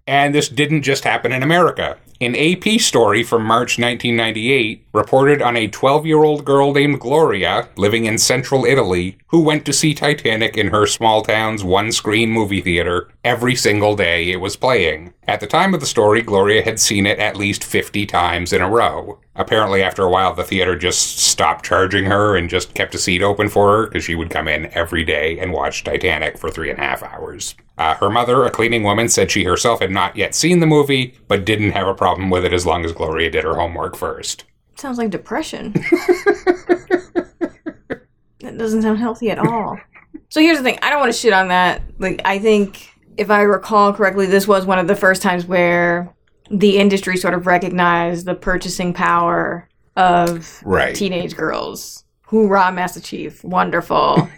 And 0.07 0.35
this 0.35 0.49
didn't 0.49 0.83
just 0.83 1.05
happen 1.05 1.33
in 1.33 1.43
America. 1.43 1.99
An 2.19 2.35
AP 2.35 2.81
story 2.81 3.23
from 3.23 3.43
March 3.43 3.79
1998 3.79 4.87
reported 4.95 5.43
on 5.43 5.55
a 5.55 5.69
12 5.69 6.07
year 6.07 6.25
old 6.25 6.47
girl 6.47 6.73
named 6.73 6.99
Gloria 6.99 7.69
living 7.77 8.07
in 8.07 8.17
central 8.17 8.65
Italy 8.65 9.19
who 9.27 9.43
went 9.43 9.67
to 9.67 9.73
see 9.75 9.93
Titanic 9.93 10.57
in 10.57 10.69
her 10.69 10.87
small 10.87 11.21
town's 11.21 11.63
one 11.63 11.93
screen 11.93 12.31
movie 12.31 12.63
theater 12.63 13.11
every 13.23 13.55
single 13.55 13.95
day 13.95 14.31
it 14.31 14.41
was 14.41 14.57
playing. 14.57 15.13
At 15.29 15.41
the 15.41 15.47
time 15.47 15.75
of 15.75 15.81
the 15.81 15.87
story, 15.87 16.23
Gloria 16.23 16.63
had 16.63 16.81
seen 16.81 17.05
it 17.05 17.19
at 17.19 17.37
least 17.37 17.65
50 17.65 18.07
times 18.07 18.53
in 18.55 18.63
a 18.63 18.71
row. 18.71 19.19
Apparently, 19.35 19.83
after 19.83 20.05
a 20.05 20.09
while, 20.09 20.33
the 20.33 20.45
theater 20.45 20.77
just 20.77 21.19
stopped 21.19 21.67
charging 21.67 22.05
her 22.07 22.37
and 22.37 22.49
just 22.49 22.73
kept 22.73 22.95
a 22.95 22.99
seat 22.99 23.23
open 23.23 23.51
for 23.51 23.77
her 23.77 23.87
because 23.87 24.05
she 24.05 24.15
would 24.15 24.31
come 24.31 24.49
in 24.49 24.73
every 24.73 25.05
day 25.05 25.39
and 25.39 25.53
watch 25.53 25.85
Titanic 25.85 26.39
for 26.39 26.49
three 26.49 26.71
and 26.71 26.79
a 26.79 26.83
half 26.83 27.03
hours. 27.03 27.55
Uh, 27.77 27.95
her 27.97 28.09
mother, 28.09 28.45
a 28.45 28.51
cleaning 28.51 28.85
woman, 28.85 29.09
said 29.09 29.31
she 29.31 29.45
herself 29.45 29.81
had 29.81 29.91
not 29.91 30.17
yet 30.17 30.35
seen 30.35 30.61
the 30.61 30.67
movie, 30.67 31.15
but 31.29 31.45
didn't 31.45 31.73
have 31.73 31.87
a 31.87 31.93
problem 31.93 32.06
with 32.31 32.45
it 32.45 32.53
as 32.53 32.65
long 32.67 32.85
as 32.85 32.93
Gloria 32.93 33.31
did 33.31 33.45
her 33.45 33.55
homework 33.55 33.97
first. 33.97 34.45
Sounds 34.77 34.99
like 34.99 35.11
depression. 35.11 35.73
that 38.41 38.59
doesn't 38.59 38.83
sound 38.83 38.99
healthy 38.99 39.31
at 39.31 39.39
all. 39.39 39.79
So 40.29 40.41
here's 40.41 40.59
the 40.59 40.65
thing. 40.65 40.79
I 40.83 40.91
don't 40.91 41.01
want 41.01 41.13
to 41.13 41.19
shit 41.19 41.33
on 41.33 41.49
that. 41.49 41.83
Like 41.99 42.21
I 42.25 42.39
think 42.39 42.91
if 43.17 43.31
I 43.31 43.43
recall 43.43 43.93
correctly, 43.93 44.27
this 44.27 44.47
was 44.47 44.67
one 44.67 44.79
of 44.79 44.87
the 44.89 44.97
first 44.97 45.23
times 45.23 45.47
where 45.47 46.13
the 46.51 46.79
industry 46.79 47.17
sort 47.17 47.35
of 47.35 47.47
recognized 47.47 48.27
the 48.27 48.35
purchasing 48.35 48.93
power 48.93 49.69
of 49.97 50.63
Right. 50.65 50.95
teenage 50.95 51.35
girls. 51.37 52.05
Hoorah, 52.29 52.73
Master 52.73 53.01
Chief. 53.01 53.43
Wonderful. 53.45 54.29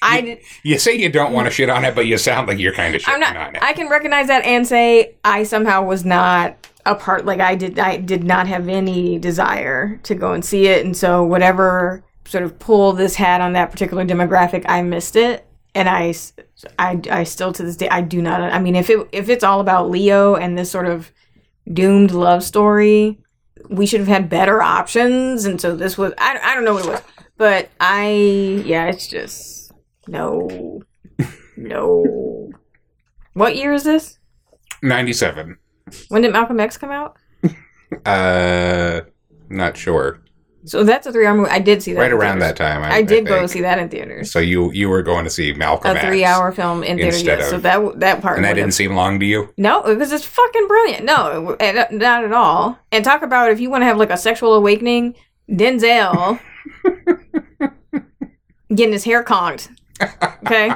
I 0.00 0.40
You 0.62 0.78
say 0.78 0.94
you 0.96 1.10
don't 1.10 1.32
want 1.32 1.46
to 1.46 1.50
shit 1.50 1.68
on 1.68 1.84
it, 1.84 1.94
but 1.94 2.06
you 2.06 2.16
sound 2.18 2.48
like 2.48 2.58
you're 2.58 2.72
kind 2.72 2.94
of 2.94 3.02
shitting 3.02 3.20
not. 3.20 3.36
on 3.36 3.56
it. 3.56 3.62
I 3.62 3.72
can 3.72 3.88
recognize 3.88 4.28
that 4.28 4.44
and 4.44 4.66
say 4.66 5.16
I 5.24 5.42
somehow 5.42 5.82
was 5.82 6.04
not 6.04 6.68
a 6.86 6.94
part. 6.94 7.24
Like 7.24 7.40
I 7.40 7.54
did. 7.54 7.78
I 7.78 7.96
did 7.96 8.24
not 8.24 8.46
have 8.46 8.68
any 8.68 9.18
desire 9.18 9.98
to 10.04 10.14
go 10.14 10.32
and 10.32 10.44
see 10.44 10.66
it, 10.66 10.84
and 10.84 10.96
so 10.96 11.24
whatever 11.24 12.02
sort 12.24 12.44
of 12.44 12.58
pull 12.58 12.92
this 12.92 13.16
had 13.16 13.40
on 13.40 13.52
that 13.52 13.70
particular 13.70 14.04
demographic, 14.04 14.64
I 14.66 14.82
missed 14.82 15.16
it, 15.16 15.46
and 15.74 15.88
I, 15.88 16.14
I, 16.78 17.00
I 17.10 17.24
still 17.24 17.52
to 17.52 17.62
this 17.62 17.76
day 17.76 17.88
I 17.88 18.00
do 18.00 18.22
not. 18.22 18.40
I 18.40 18.58
mean, 18.58 18.76
if 18.76 18.90
it 18.90 19.08
if 19.12 19.28
it's 19.28 19.44
all 19.44 19.60
about 19.60 19.90
Leo 19.90 20.34
and 20.34 20.56
this 20.58 20.70
sort 20.70 20.86
of 20.86 21.12
doomed 21.72 22.10
love 22.10 22.42
story, 22.42 23.18
we 23.68 23.86
should 23.86 24.00
have 24.00 24.08
had 24.08 24.28
better 24.28 24.62
options, 24.62 25.44
and 25.44 25.60
so 25.60 25.76
this 25.76 25.96
was. 25.96 26.12
I, 26.18 26.38
I 26.42 26.54
don't 26.54 26.64
know 26.64 26.74
what 26.74 26.86
it 26.86 26.90
was, 26.90 27.02
but 27.36 27.70
I 27.80 28.62
yeah, 28.64 28.86
it's 28.86 29.06
just 29.06 29.51
no, 30.08 30.82
no. 31.56 32.50
What 33.34 33.56
year 33.56 33.72
is 33.72 33.84
this? 33.84 34.18
97. 34.82 35.56
When 36.08 36.22
did 36.22 36.32
Malcolm 36.32 36.60
X 36.60 36.76
come 36.76 36.90
out? 36.90 37.16
Uh, 38.06 39.02
not 39.48 39.76
sure. 39.76 40.22
So 40.64 40.84
that's 40.84 41.06
a 41.08 41.12
three-hour 41.12 41.36
movie. 41.36 41.50
I 41.50 41.58
did 41.58 41.82
see 41.82 41.92
that 41.92 42.00
right 42.00 42.12
around 42.12 42.38
theaters. 42.38 42.56
that 42.58 42.64
time. 42.64 42.82
I, 42.84 42.98
I 42.98 43.02
did 43.02 43.26
go 43.26 43.46
see 43.46 43.62
that 43.62 43.80
in 43.80 43.88
theaters. 43.88 44.30
So 44.30 44.38
you 44.38 44.70
you 44.70 44.88
were 44.88 45.02
going 45.02 45.24
to 45.24 45.30
see 45.30 45.52
Malcolm 45.52 45.90
a 45.90 45.98
X, 45.98 46.06
three-hour 46.06 46.52
film 46.52 46.84
in 46.84 46.98
theaters. 46.98 47.22
Yes. 47.22 47.50
So 47.50 47.58
that 47.58 47.98
that 47.98 48.22
part. 48.22 48.36
and 48.36 48.44
that 48.44 48.54
didn't 48.54 48.72
seem 48.72 48.94
long 48.94 49.18
to 49.18 49.26
you. 49.26 49.52
No, 49.56 49.82
because 49.82 50.12
it's 50.12 50.24
fucking 50.24 50.68
brilliant. 50.68 51.04
No, 51.04 51.56
not 51.90 52.24
at 52.24 52.32
all. 52.32 52.78
And 52.92 53.04
talk 53.04 53.22
about 53.22 53.50
if 53.50 53.58
you 53.58 53.70
want 53.70 53.82
to 53.82 53.86
have 53.86 53.96
like 53.96 54.10
a 54.10 54.16
sexual 54.16 54.54
awakening, 54.54 55.16
Denzel 55.50 56.38
getting 58.74 58.92
his 58.92 59.04
hair 59.04 59.24
conked, 59.24 59.68
okay, 60.44 60.72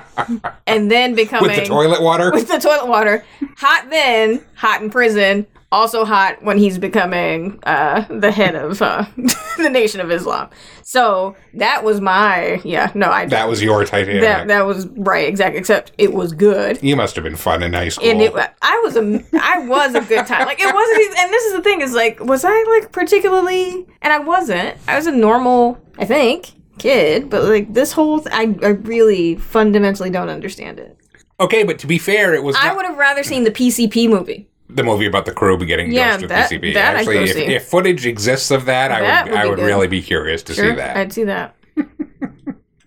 and 0.66 0.90
then 0.90 1.14
becoming 1.14 1.48
With 1.48 1.56
the 1.56 1.64
toilet 1.64 2.02
water, 2.02 2.30
with 2.32 2.48
the 2.48 2.58
toilet 2.58 2.88
water. 2.88 3.24
Hot 3.58 3.88
then, 3.90 4.44
hot 4.54 4.82
in 4.82 4.90
prison. 4.90 5.46
Also 5.72 6.04
hot 6.04 6.42
when 6.44 6.58
he's 6.58 6.78
becoming 6.78 7.58
uh, 7.64 8.06
the 8.08 8.30
head 8.30 8.54
of 8.54 8.80
uh, 8.80 9.04
the 9.58 9.68
Nation 9.68 10.00
of 10.00 10.12
Islam. 10.12 10.48
So 10.84 11.34
that 11.54 11.82
was 11.82 12.00
my 12.00 12.60
yeah. 12.64 12.92
No, 12.94 13.10
I 13.10 13.26
that 13.26 13.48
was 13.48 13.60
your 13.60 13.84
Titanic. 13.84 14.22
that 14.22 14.46
that 14.46 14.64
was 14.64 14.86
right 14.90 15.28
exactly. 15.28 15.58
Except 15.58 15.90
it 15.98 16.12
was 16.12 16.32
good. 16.32 16.80
you 16.84 16.94
must 16.94 17.16
have 17.16 17.24
been 17.24 17.34
fun 17.34 17.64
in 17.64 17.72
high 17.72 17.88
school. 17.88 18.08
And 18.08 18.22
it, 18.22 18.32
I 18.62 18.80
was 18.84 18.96
a, 18.96 19.24
I 19.34 19.66
was 19.66 19.96
a 19.96 20.00
good 20.02 20.24
time. 20.26 20.46
Like 20.46 20.60
it 20.60 20.72
wasn't, 20.72 21.18
and 21.18 21.32
this 21.32 21.44
is 21.46 21.52
the 21.54 21.62
thing 21.62 21.80
is 21.80 21.92
like, 21.92 22.20
was 22.20 22.44
I 22.44 22.62
like 22.78 22.92
particularly? 22.92 23.86
And 24.02 24.12
I 24.12 24.20
wasn't. 24.20 24.78
I 24.86 24.94
was 24.94 25.08
a 25.08 25.12
normal, 25.12 25.78
I 25.98 26.04
think, 26.04 26.52
kid. 26.78 27.28
But 27.30 27.44
like 27.44 27.72
this 27.72 27.92
whole, 27.92 28.20
th- 28.20 28.28
I, 28.32 28.54
I 28.64 28.70
really 28.70 29.36
fundamentally 29.36 30.10
don't 30.10 30.28
understand 30.28 30.78
it. 30.78 30.96
okay, 31.40 31.62
but 31.64 31.78
to 31.80 31.86
be 31.86 31.98
fair, 31.98 32.34
it 32.34 32.42
was 32.42 32.56
I 32.58 32.68
not 32.68 32.76
would 32.76 32.86
have 32.86 32.96
rather 32.98 33.22
seen 33.22 33.44
the 33.44 33.50
PCP 33.50 34.08
movie. 34.08 34.48
the 34.68 34.82
movie 34.82 35.06
about 35.06 35.24
the 35.26 35.32
crew 35.32 35.56
getting 35.64 35.92
Yeah, 35.92 36.12
ghost 36.12 36.22
of 36.24 36.28
that- 36.30 36.50
PCP. 36.50 36.74
that 36.74 36.96
Actually, 36.96 37.18
if, 37.18 37.36
if 37.36 37.64
footage 37.68 38.06
exists 38.06 38.50
of 38.50 38.64
that, 38.66 38.90
I 38.92 39.00
would 39.24 39.30
would 39.30 39.38
I 39.40 39.46
would 39.46 39.56
good. 39.58 39.66
really 39.66 39.86
be 39.88 40.02
curious 40.02 40.42
to 40.44 40.54
Sure, 40.54 40.70
see 40.70 40.76
that. 40.76 40.96
I'd 40.96 41.12
see 41.12 41.24
that. 41.24 41.54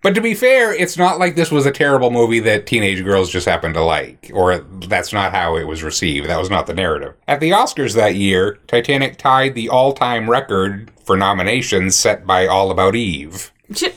But 0.01 0.15
to 0.15 0.21
be 0.21 0.33
fair, 0.33 0.73
it's 0.73 0.97
not 0.97 1.19
like 1.19 1.35
this 1.35 1.51
was 1.51 1.65
a 1.65 1.73
terrible 1.73 2.09
movie 2.09 2.39
that 2.39 2.65
teenage 2.65 3.03
girls 3.03 3.29
just 3.29 3.45
happened 3.45 3.73
to 3.73 3.83
like, 3.83 4.31
or 4.33 4.59
that's 4.59 5.11
not 5.11 5.33
how 5.33 5.57
it 5.57 5.65
was 5.67 5.83
received. 5.83 6.29
That 6.29 6.39
was 6.39 6.49
not 6.49 6.67
the 6.67 6.73
narrative. 6.73 7.15
At 7.27 7.41
the 7.41 7.49
Oscars 7.49 7.95
that 7.95 8.15
year, 8.15 8.59
Titanic 8.67 9.17
tied 9.17 9.55
the 9.55 9.67
all 9.67 9.91
time 9.91 10.29
record 10.29 10.89
for 11.03 11.17
nominations 11.17 11.97
set 11.97 12.25
by 12.25 12.47
All 12.47 12.71
About 12.71 12.95
Eve. 12.95 13.51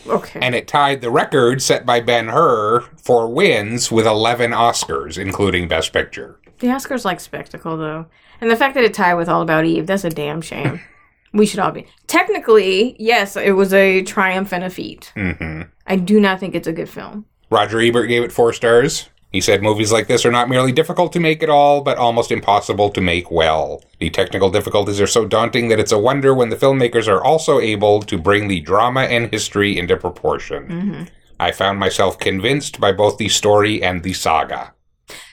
Okay. 0.06 0.40
And 0.42 0.54
it 0.54 0.68
tied 0.68 1.00
the 1.00 1.10
record 1.10 1.62
set 1.62 1.86
by 1.86 2.00
Ben 2.00 2.28
Hur 2.28 2.82
for 3.02 3.26
wins 3.28 3.90
with 3.90 4.06
11 4.06 4.50
Oscars, 4.50 5.16
including 5.18 5.68
Best 5.68 5.92
Picture. 5.92 6.38
the 6.58 6.66
Oscars 6.68 7.04
like 7.04 7.20
spectacle 7.20 7.76
though, 7.76 8.06
and 8.40 8.50
the 8.50 8.56
fact 8.56 8.74
that 8.74 8.84
it 8.84 8.92
tied 8.94 9.14
with 9.14 9.28
All 9.28 9.40
About 9.42 9.64
Eve, 9.64 9.86
that's 9.86 10.04
a 10.04 10.10
damn 10.10 10.40
shame. 10.42 10.80
we 11.32 11.46
should 11.46 11.60
all 11.60 11.70
be 11.72 11.86
technically 12.06 12.94
yes, 12.98 13.36
it 13.36 13.52
was 13.52 13.72
a 13.72 14.02
triumph 14.02 14.52
and 14.52 14.64
a 14.64 14.70
feat. 14.70 15.12
hmm 15.16 15.62
I 15.86 15.96
do 15.96 16.20
not 16.20 16.38
think 16.38 16.54
it's 16.54 16.68
a 16.68 16.72
good 16.72 16.88
film. 16.88 17.24
Roger 17.50 17.80
Ebert 17.80 18.08
gave 18.08 18.22
it 18.22 18.32
four 18.32 18.52
stars. 18.52 19.08
He 19.32 19.40
said 19.40 19.62
movies 19.62 19.90
like 19.90 20.08
this 20.08 20.26
are 20.26 20.30
not 20.30 20.50
merely 20.50 20.72
difficult 20.72 21.12
to 21.14 21.20
make 21.20 21.42
at 21.42 21.48
all, 21.48 21.80
but 21.80 21.96
almost 21.96 22.30
impossible 22.30 22.90
to 22.90 23.00
make 23.00 23.30
well. 23.30 23.82
The 23.98 24.10
technical 24.10 24.50
difficulties 24.50 25.00
are 25.00 25.06
so 25.06 25.26
daunting 25.26 25.68
that 25.68 25.80
it's 25.80 25.90
a 25.92 25.98
wonder 25.98 26.34
when 26.34 26.50
the 26.50 26.56
filmmakers 26.56 27.08
are 27.08 27.24
also 27.24 27.58
able 27.58 28.02
to 28.02 28.18
bring 28.18 28.48
the 28.48 28.60
drama 28.60 29.02
and 29.02 29.32
history 29.32 29.78
into 29.78 29.96
proportion. 29.96 30.68
Mm-hmm. 30.68 31.02
I 31.40 31.50
found 31.50 31.80
myself 31.80 32.18
convinced 32.18 32.78
by 32.78 32.92
both 32.92 33.16
the 33.16 33.28
story 33.28 33.82
and 33.82 34.02
the 34.02 34.12
saga. 34.12 34.74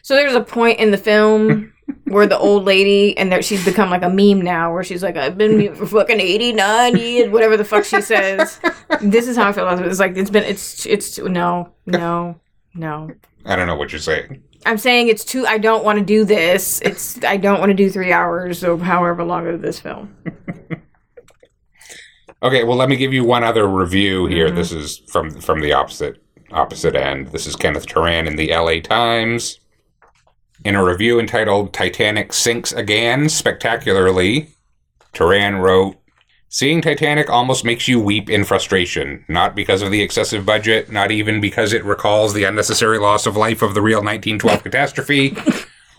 So 0.01 0.15
there's 0.15 0.33
a 0.33 0.41
point 0.41 0.79
in 0.79 0.91
the 0.91 0.97
film 0.97 1.73
where 2.05 2.25
the 2.25 2.39
old 2.39 2.63
lady 2.63 3.17
and 3.17 3.31
there 3.31 3.41
she's 3.41 3.63
become 3.65 3.89
like 3.89 4.01
a 4.01 4.09
meme 4.09 4.41
now 4.41 4.73
where 4.73 4.83
she's 4.83 5.03
like 5.03 5.17
I've 5.17 5.37
been 5.37 5.75
for 5.75 5.85
fucking 5.99 6.19
89 6.19 6.97
years 6.97 7.29
whatever 7.29 7.57
the 7.57 7.65
fuck 7.65 7.83
she 7.85 8.01
says. 8.01 8.59
this 9.01 9.27
is 9.27 9.35
how 9.35 9.49
I 9.49 9.51
feel 9.51 9.67
about 9.67 9.85
it. 9.85 9.87
It's 9.87 9.99
like 9.99 10.15
it's 10.15 10.29
been 10.29 10.43
it's 10.43 10.85
it's 10.85 11.19
no 11.19 11.73
no 11.85 12.39
no. 12.73 13.11
I 13.45 13.55
don't 13.55 13.67
know 13.67 13.75
what 13.75 13.91
you're 13.91 13.99
saying. 13.99 14.43
I'm 14.65 14.77
saying 14.77 15.07
it's 15.07 15.23
too 15.23 15.45
I 15.45 15.57
don't 15.57 15.83
want 15.83 15.99
to 15.99 16.05
do 16.05 16.25
this. 16.25 16.81
It's 16.81 17.23
I 17.23 17.37
don't 17.37 17.59
want 17.59 17.69
to 17.69 17.75
do 17.75 17.89
3 17.89 18.11
hours 18.11 18.63
or 18.63 18.77
however 18.77 19.23
long 19.23 19.47
of 19.47 19.61
this 19.61 19.79
film. 19.79 20.15
Okay, 22.41 22.63
well, 22.63 22.77
let 22.77 22.87
me 22.87 22.95
give 22.95 23.11
you 23.11 23.25
one 23.25 23.43
other 23.43 23.67
review 23.67 24.25
here. 24.25 24.47
Mm-hmm. 24.47 24.55
This 24.55 24.71
is 24.71 25.01
from 25.11 25.29
from 25.41 25.59
the 25.59 25.73
opposite 25.73 26.23
opposite 26.51 26.95
end. 26.95 27.27
This 27.27 27.45
is 27.45 27.55
Kenneth 27.55 27.85
Turan 27.85 28.27
in 28.27 28.37
the 28.37 28.51
L.A. 28.51 28.79
Times. 28.79 29.59
In 30.63 30.75
a 30.75 30.83
review 30.83 31.19
entitled 31.19 31.73
"Titanic 31.73 32.31
Sinks 32.31 32.71
Again 32.71 33.27
Spectacularly," 33.27 34.51
Turan 35.11 35.57
wrote, 35.57 35.97
"Seeing 36.49 36.81
Titanic 36.81 37.29
almost 37.29 37.63
makes 37.63 37.87
you 37.87 37.99
weep 37.99 38.29
in 38.29 38.43
frustration, 38.43 39.23
not 39.27 39.55
because 39.55 39.81
of 39.81 39.91
the 39.91 40.01
excessive 40.01 40.45
budget, 40.45 40.91
not 40.91 41.11
even 41.11 41.39
because 41.39 41.71
it 41.71 41.85
recalls 41.85 42.33
the 42.33 42.43
unnecessary 42.43 42.97
loss 42.97 43.25
of 43.25 43.37
life 43.37 43.61
of 43.61 43.73
the 43.73 43.81
real 43.81 43.99
1912 43.99 44.63
catastrophe." 44.63 45.37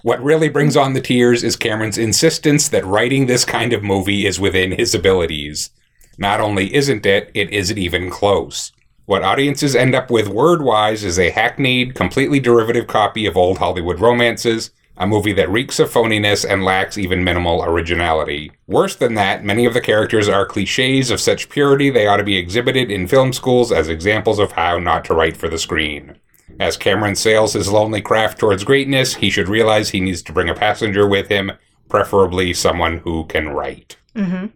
What 0.03 0.23
really 0.25 0.49
brings 0.49 0.79
on 0.79 0.95
the 0.95 1.03
tears 1.03 1.45
is 1.45 1.57
Cameron's 1.57 1.99
insistence 1.99 2.71
that 2.71 2.87
writing 2.87 3.27
this 3.27 3.45
kind 3.45 3.75
of 3.75 3.83
movie 3.83 4.25
is 4.27 4.41
within 4.41 4.73
his 4.73 4.95
abilities. 4.95 5.69
Not 6.17 6.41
only 6.41 6.75
isn't 6.75 7.05
it, 7.05 7.31
it 7.35 7.51
isn't 7.51 7.77
even 7.77 8.09
close. 8.09 8.73
What 9.05 9.25
audiences 9.25 9.77
end 9.77 9.95
up 9.95 10.11
with 10.11 10.29
word 10.29 10.63
wise 10.63 11.05
is 11.05 11.19
a 11.19 11.31
hackneyed, 11.31 11.95
completely 11.95 12.41
derivative 12.41 12.87
copy 12.87 13.27
of 13.27 13.37
old 13.37 13.59
Hollywood 13.59 14.01
romances, 14.01 14.71
a 15.01 15.07
movie 15.07 15.33
that 15.33 15.51
reeks 15.51 15.81
of 15.81 15.91
phoniness 15.91 16.49
and 16.49 16.63
lacks 16.63 16.99
even 16.99 17.25
minimal 17.25 17.65
originality. 17.65 18.53
Worse 18.67 18.95
than 18.95 19.15
that, 19.15 19.43
many 19.43 19.65
of 19.65 19.73
the 19.73 19.81
characters 19.81 20.29
are 20.29 20.45
cliches 20.45 21.11
of 21.11 21.21
such 21.21 21.49
purity 21.49 21.89
they 21.89 22.07
ought 22.07 22.19
to 22.19 22.23
be 22.23 22.37
exhibited 22.37 22.91
in 22.91 23.09
film 23.09 23.33
schools 23.33 23.73
as 23.73 23.89
examples 23.89 24.39
of 24.39 24.53
how 24.53 24.79
not 24.79 25.07
to 25.07 25.15
write 25.15 25.39
for 25.39 25.49
the 25.49 25.59
screen. 25.59 26.19
As 26.61 26.77
Cameron 26.77 27.17
sails 27.17 27.55
his 27.55 27.71
lonely 27.71 28.03
craft 28.03 28.39
towards 28.39 28.63
greatness, 28.63 29.15
he 29.15 29.31
should 29.31 29.49
realize 29.49 29.89
he 29.89 30.01
needs 30.01 30.21
to 30.23 30.33
bring 30.35 30.51
a 30.51 30.55
passenger 30.55 31.09
with 31.09 31.29
him, 31.29 31.53
preferably 31.89 32.53
someone 32.53 32.99
who 32.99 33.25
can 33.25 33.49
write. 33.49 33.97
Mm-hmm. 34.15 34.47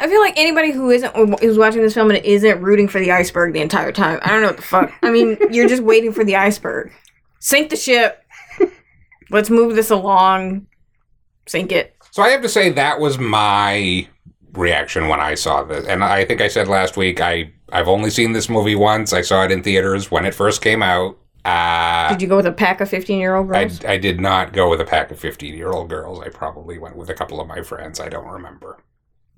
I 0.00 0.08
feel 0.08 0.20
like 0.20 0.36
anybody 0.36 0.72
who 0.72 0.90
isn't 0.90 1.14
who's 1.40 1.56
watching 1.56 1.82
this 1.82 1.94
film 1.94 2.10
and 2.10 2.22
isn't 2.24 2.60
rooting 2.60 2.88
for 2.88 2.98
the 2.98 3.12
iceberg 3.12 3.52
the 3.52 3.60
entire 3.60 3.92
time. 3.92 4.18
I 4.22 4.30
don't 4.30 4.42
know 4.42 4.48
what 4.48 4.56
the 4.56 4.62
fuck. 4.62 4.92
I 5.02 5.10
mean, 5.10 5.38
you're 5.50 5.68
just 5.68 5.84
waiting 5.84 6.12
for 6.12 6.24
the 6.24 6.34
iceberg. 6.34 6.92
Sink 7.38 7.70
the 7.70 7.76
ship. 7.76 8.23
Let's 9.30 9.50
move 9.50 9.74
this 9.74 9.90
along. 9.90 10.66
Sink 11.46 11.72
it. 11.72 11.96
So 12.10 12.22
I 12.22 12.30
have 12.30 12.42
to 12.42 12.48
say 12.48 12.70
that 12.70 13.00
was 13.00 13.18
my 13.18 14.08
reaction 14.52 15.08
when 15.08 15.20
I 15.20 15.34
saw 15.34 15.64
this. 15.64 15.86
And 15.86 16.02
I 16.04 16.24
think 16.24 16.40
I 16.40 16.48
said 16.48 16.68
last 16.68 16.96
week 16.96 17.20
I 17.20 17.52
I've 17.72 17.88
only 17.88 18.10
seen 18.10 18.32
this 18.32 18.48
movie 18.48 18.76
once. 18.76 19.12
I 19.12 19.22
saw 19.22 19.42
it 19.44 19.50
in 19.50 19.62
theaters 19.62 20.10
when 20.10 20.24
it 20.24 20.34
first 20.34 20.62
came 20.62 20.82
out. 20.82 21.18
Uh, 21.44 22.08
Did 22.08 22.22
you 22.22 22.28
go 22.28 22.36
with 22.36 22.46
a 22.46 22.52
pack 22.52 22.80
of 22.80 22.88
15 22.88 23.18
year 23.18 23.34
old 23.34 23.50
I, 23.52 23.64
girls? 23.64 23.84
I 23.84 23.98
did 23.98 24.20
not 24.20 24.52
go 24.52 24.70
with 24.70 24.80
a 24.80 24.84
pack 24.84 25.10
of 25.10 25.18
15 25.18 25.54
year 25.54 25.70
old 25.70 25.88
girls. 25.90 26.20
I 26.20 26.28
probably 26.28 26.78
went 26.78 26.96
with 26.96 27.10
a 27.10 27.14
couple 27.14 27.40
of 27.40 27.46
my 27.48 27.62
friends. 27.62 28.00
I 28.00 28.08
don't 28.08 28.26
remember. 28.26 28.78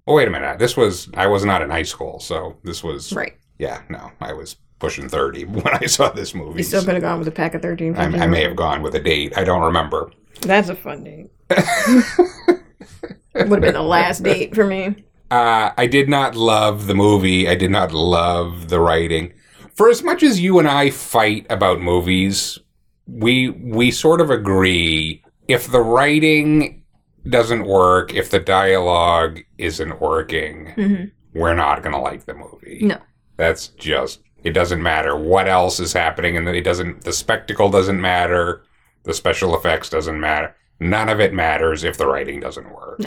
Oh, 0.07 0.15
wait 0.15 0.29
a 0.29 0.31
minute. 0.31 0.59
This 0.59 0.77
was, 0.77 1.09
I 1.15 1.27
was 1.27 1.45
not 1.45 1.63
in 1.63 1.71
high 1.71 1.83
school. 1.83 2.21
So 2.21 2.59
this 2.63 2.85
was, 2.85 3.13
right. 3.13 3.37
yeah, 3.59 3.83
no, 3.89 4.13
I 4.21 4.35
was 4.35 4.57
pushing 4.79 5.09
30 5.09 5.45
when 5.47 5.69
I 5.83 5.87
saw 5.87 6.11
this 6.11 6.35
movie. 6.35 6.59
You 6.59 6.65
still 6.65 6.85
could 6.85 6.95
have 6.95 7.03
gone 7.03 7.19
with 7.19 7.29
a 7.29 7.33
pack 7.33 7.55
of 7.55 7.63
13, 7.63 7.97
I, 7.97 8.05
15 8.05 8.21
I 8.23 8.27
may 8.27 8.43
have 8.43 8.57
gone 8.57 8.83
with 8.83 8.95
a 8.95 9.01
date. 9.01 9.37
I 9.37 9.45
don't 9.45 9.63
remember. 9.63 10.11
That's 10.43 10.69
a 10.69 10.77
fun 10.77 11.05
date. 11.05 11.31
It 13.35 13.49
Would 13.51 13.63
have 13.63 13.75
been 13.75 13.75
the 13.75 13.83
last 13.83 14.23
date 14.23 14.55
for 14.55 14.67
me. 14.67 15.05
Uh, 15.31 15.71
I 15.77 15.87
did 15.87 16.09
not 16.09 16.35
love 16.37 16.87
the 16.87 16.95
movie. 16.95 17.47
I 17.47 17.55
did 17.55 17.71
not 17.71 17.93
love 17.93 18.71
the 18.71 18.81
writing. 18.81 19.35
For 19.75 19.91
as 19.91 20.03
much 20.03 20.23
as 20.23 20.41
you 20.41 20.59
and 20.59 20.67
I 20.67 20.89
fight 20.89 21.47
about 21.51 21.81
movies, 21.83 22.59
we 23.07 23.51
we 23.51 23.91
sort 23.91 24.23
of 24.23 24.31
agree 24.31 25.23
if 25.49 25.71
the 25.71 25.83
writing 25.83 26.83
doesn't 27.29 27.67
work, 27.67 28.15
if 28.15 28.31
the 28.31 28.39
dialogue 28.41 29.41
isn't 29.59 30.01
working, 30.01 30.73
Mhm. 30.77 31.11
we're 31.35 31.55
not 31.55 31.83
going 31.83 31.95
to 31.95 32.01
like 32.01 32.25
the 32.25 32.35
movie. 32.35 32.79
No. 32.83 32.97
That's 33.37 33.69
just 33.69 34.21
it 34.47 34.53
doesn't 34.53 34.81
matter 34.81 35.17
what 35.17 35.49
else 35.49 35.81
is 35.81 35.93
happening 35.93 36.37
and 36.37 36.49
it 36.49 36.63
doesn't 36.63 37.03
the 37.03 37.13
spectacle 37.13 37.69
doesn't 37.69 38.01
matter, 38.01 38.63
the 39.03 39.13
special 39.13 39.57
effects 39.57 39.91
doesn't 39.91 40.21
matter. 40.21 40.55
None 40.79 41.09
of 41.09 41.19
it 41.19 41.35
matters 41.35 41.83
if 41.83 41.99
the 41.99 42.07
writing 42.07 42.39
doesn't 42.39 42.73
work. 42.73 43.01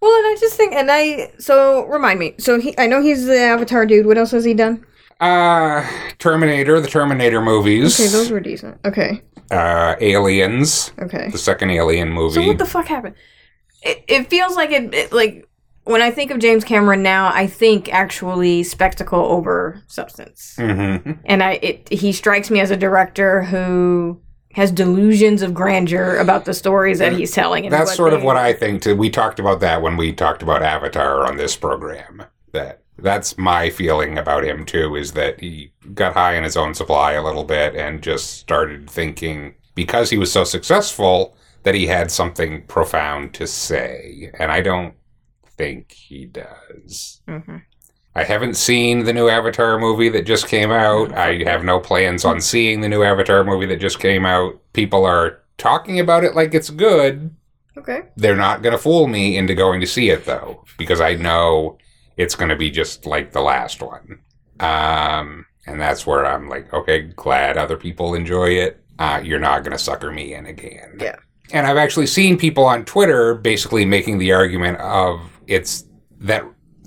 Well, 0.00 0.16
and 0.16 0.26
I 0.26 0.36
just 0.40 0.56
think, 0.56 0.72
and 0.72 0.90
I, 0.90 1.30
so 1.38 1.84
remind 1.84 2.18
me. 2.18 2.34
So 2.38 2.58
he, 2.58 2.74
I 2.78 2.86
know 2.86 3.02
he's 3.02 3.26
the 3.26 3.38
Avatar 3.38 3.84
dude. 3.84 4.06
What 4.06 4.16
else 4.16 4.30
has 4.30 4.46
he 4.46 4.54
done? 4.54 4.86
Uh, 5.20 5.86
Terminator, 6.18 6.80
the 6.80 6.88
Terminator 6.88 7.42
movies. 7.42 8.00
Okay, 8.00 8.08
those 8.08 8.30
were 8.30 8.40
decent. 8.40 8.80
Okay, 8.86 9.20
uh, 9.50 9.96
Aliens, 10.00 10.92
okay. 11.02 11.28
the 11.28 11.36
second 11.36 11.70
Alien 11.70 12.10
movie. 12.10 12.36
So 12.36 12.46
what 12.46 12.56
the 12.56 12.64
fuck 12.64 12.86
happened? 12.86 13.14
It, 13.82 14.02
it 14.08 14.30
feels 14.30 14.56
like 14.56 14.70
it, 14.70 14.94
it 14.94 15.12
like 15.12 15.46
when 15.84 16.02
I 16.02 16.10
think 16.10 16.30
of 16.30 16.38
James 16.38 16.64
Cameron 16.64 17.02
now, 17.02 17.32
I 17.32 17.46
think 17.46 17.92
actually 17.92 18.62
spectacle 18.62 19.20
over 19.20 19.82
substance, 19.86 20.54
hmm 20.56 21.12
and 21.24 21.42
I 21.42 21.52
it 21.62 21.88
he 21.92 22.12
strikes 22.12 22.50
me 22.50 22.60
as 22.60 22.70
a 22.70 22.76
director 22.76 23.42
who 23.42 24.20
has 24.52 24.72
delusions 24.72 25.42
of 25.42 25.54
grandeur 25.54 26.16
about 26.16 26.44
the 26.44 26.54
stories 26.54 26.98
that 26.98 27.12
he's 27.12 27.30
telling. 27.30 27.64
And 27.64 27.72
That's 27.72 27.94
sort 27.94 28.12
of 28.12 28.24
what 28.24 28.36
I 28.36 28.52
think 28.52 28.82
too. 28.82 28.96
We 28.96 29.08
talked 29.08 29.38
about 29.38 29.60
that 29.60 29.80
when 29.80 29.96
we 29.96 30.12
talked 30.12 30.42
about 30.42 30.62
Avatar 30.62 31.24
on 31.24 31.36
this 31.36 31.56
program. 31.56 32.24
That 32.52 32.82
That's 32.98 33.38
my 33.38 33.70
feeling 33.70 34.18
about 34.18 34.44
him 34.44 34.66
too. 34.66 34.96
Is 34.96 35.12
that 35.12 35.40
he 35.40 35.72
got 35.94 36.14
high 36.14 36.34
in 36.34 36.44
his 36.44 36.56
own 36.56 36.74
supply 36.74 37.12
a 37.12 37.22
little 37.22 37.44
bit 37.44 37.76
and 37.76 38.02
just 38.02 38.38
started 38.38 38.90
thinking 38.90 39.54
because 39.74 40.10
he 40.10 40.18
was 40.18 40.32
so 40.32 40.42
successful 40.44 41.36
that 41.62 41.74
he 41.74 41.86
had 41.86 42.10
something 42.10 42.62
profound 42.66 43.34
to 43.34 43.46
say, 43.46 44.30
and 44.38 44.50
I 44.50 44.62
don't 44.62 44.94
think 45.60 45.92
he 45.92 46.24
does. 46.24 47.20
Mm-hmm. 47.28 47.56
I 48.14 48.24
haven't 48.24 48.54
seen 48.54 49.04
the 49.04 49.12
new 49.12 49.28
Avatar 49.28 49.78
movie 49.78 50.08
that 50.08 50.26
just 50.26 50.48
came 50.48 50.70
out. 50.70 51.12
I 51.12 51.44
have 51.44 51.64
no 51.64 51.78
plans 51.78 52.24
on 52.24 52.40
seeing 52.40 52.80
the 52.80 52.88
new 52.88 53.02
Avatar 53.02 53.44
movie 53.44 53.66
that 53.66 53.76
just 53.76 54.00
came 54.00 54.24
out. 54.24 54.54
People 54.72 55.04
are 55.04 55.42
talking 55.58 56.00
about 56.00 56.24
it 56.24 56.34
like 56.34 56.54
it's 56.54 56.70
good. 56.70 57.36
Okay. 57.76 58.04
They're 58.16 58.36
not 58.36 58.62
going 58.62 58.72
to 58.72 58.82
fool 58.82 59.06
me 59.06 59.36
into 59.36 59.54
going 59.54 59.80
to 59.82 59.86
see 59.86 60.08
it 60.08 60.24
though, 60.24 60.64
because 60.78 61.00
I 61.00 61.14
know 61.14 61.78
it's 62.16 62.34
going 62.34 62.48
to 62.48 62.56
be 62.56 62.70
just 62.70 63.06
like 63.06 63.32
the 63.32 63.42
last 63.42 63.82
one. 63.82 64.20
Um, 64.58 65.46
and 65.66 65.80
that's 65.80 66.06
where 66.06 66.26
I'm 66.26 66.48
like, 66.48 66.72
okay, 66.72 67.02
glad 67.02 67.56
other 67.56 67.76
people 67.76 68.14
enjoy 68.14 68.50
it. 68.50 68.82
Uh, 68.98 69.20
you're 69.22 69.38
not 69.38 69.62
going 69.62 69.72
to 69.72 69.78
sucker 69.78 70.10
me 70.10 70.34
in 70.34 70.46
again. 70.46 70.96
Yeah. 70.98 71.16
And 71.52 71.66
I've 71.66 71.76
actually 71.76 72.06
seen 72.06 72.38
people 72.38 72.64
on 72.64 72.84
Twitter 72.84 73.34
basically 73.34 73.84
making 73.84 74.18
the 74.18 74.32
argument 74.32 74.78
of 74.78 75.20
it's 75.50 75.84
that 76.20 76.44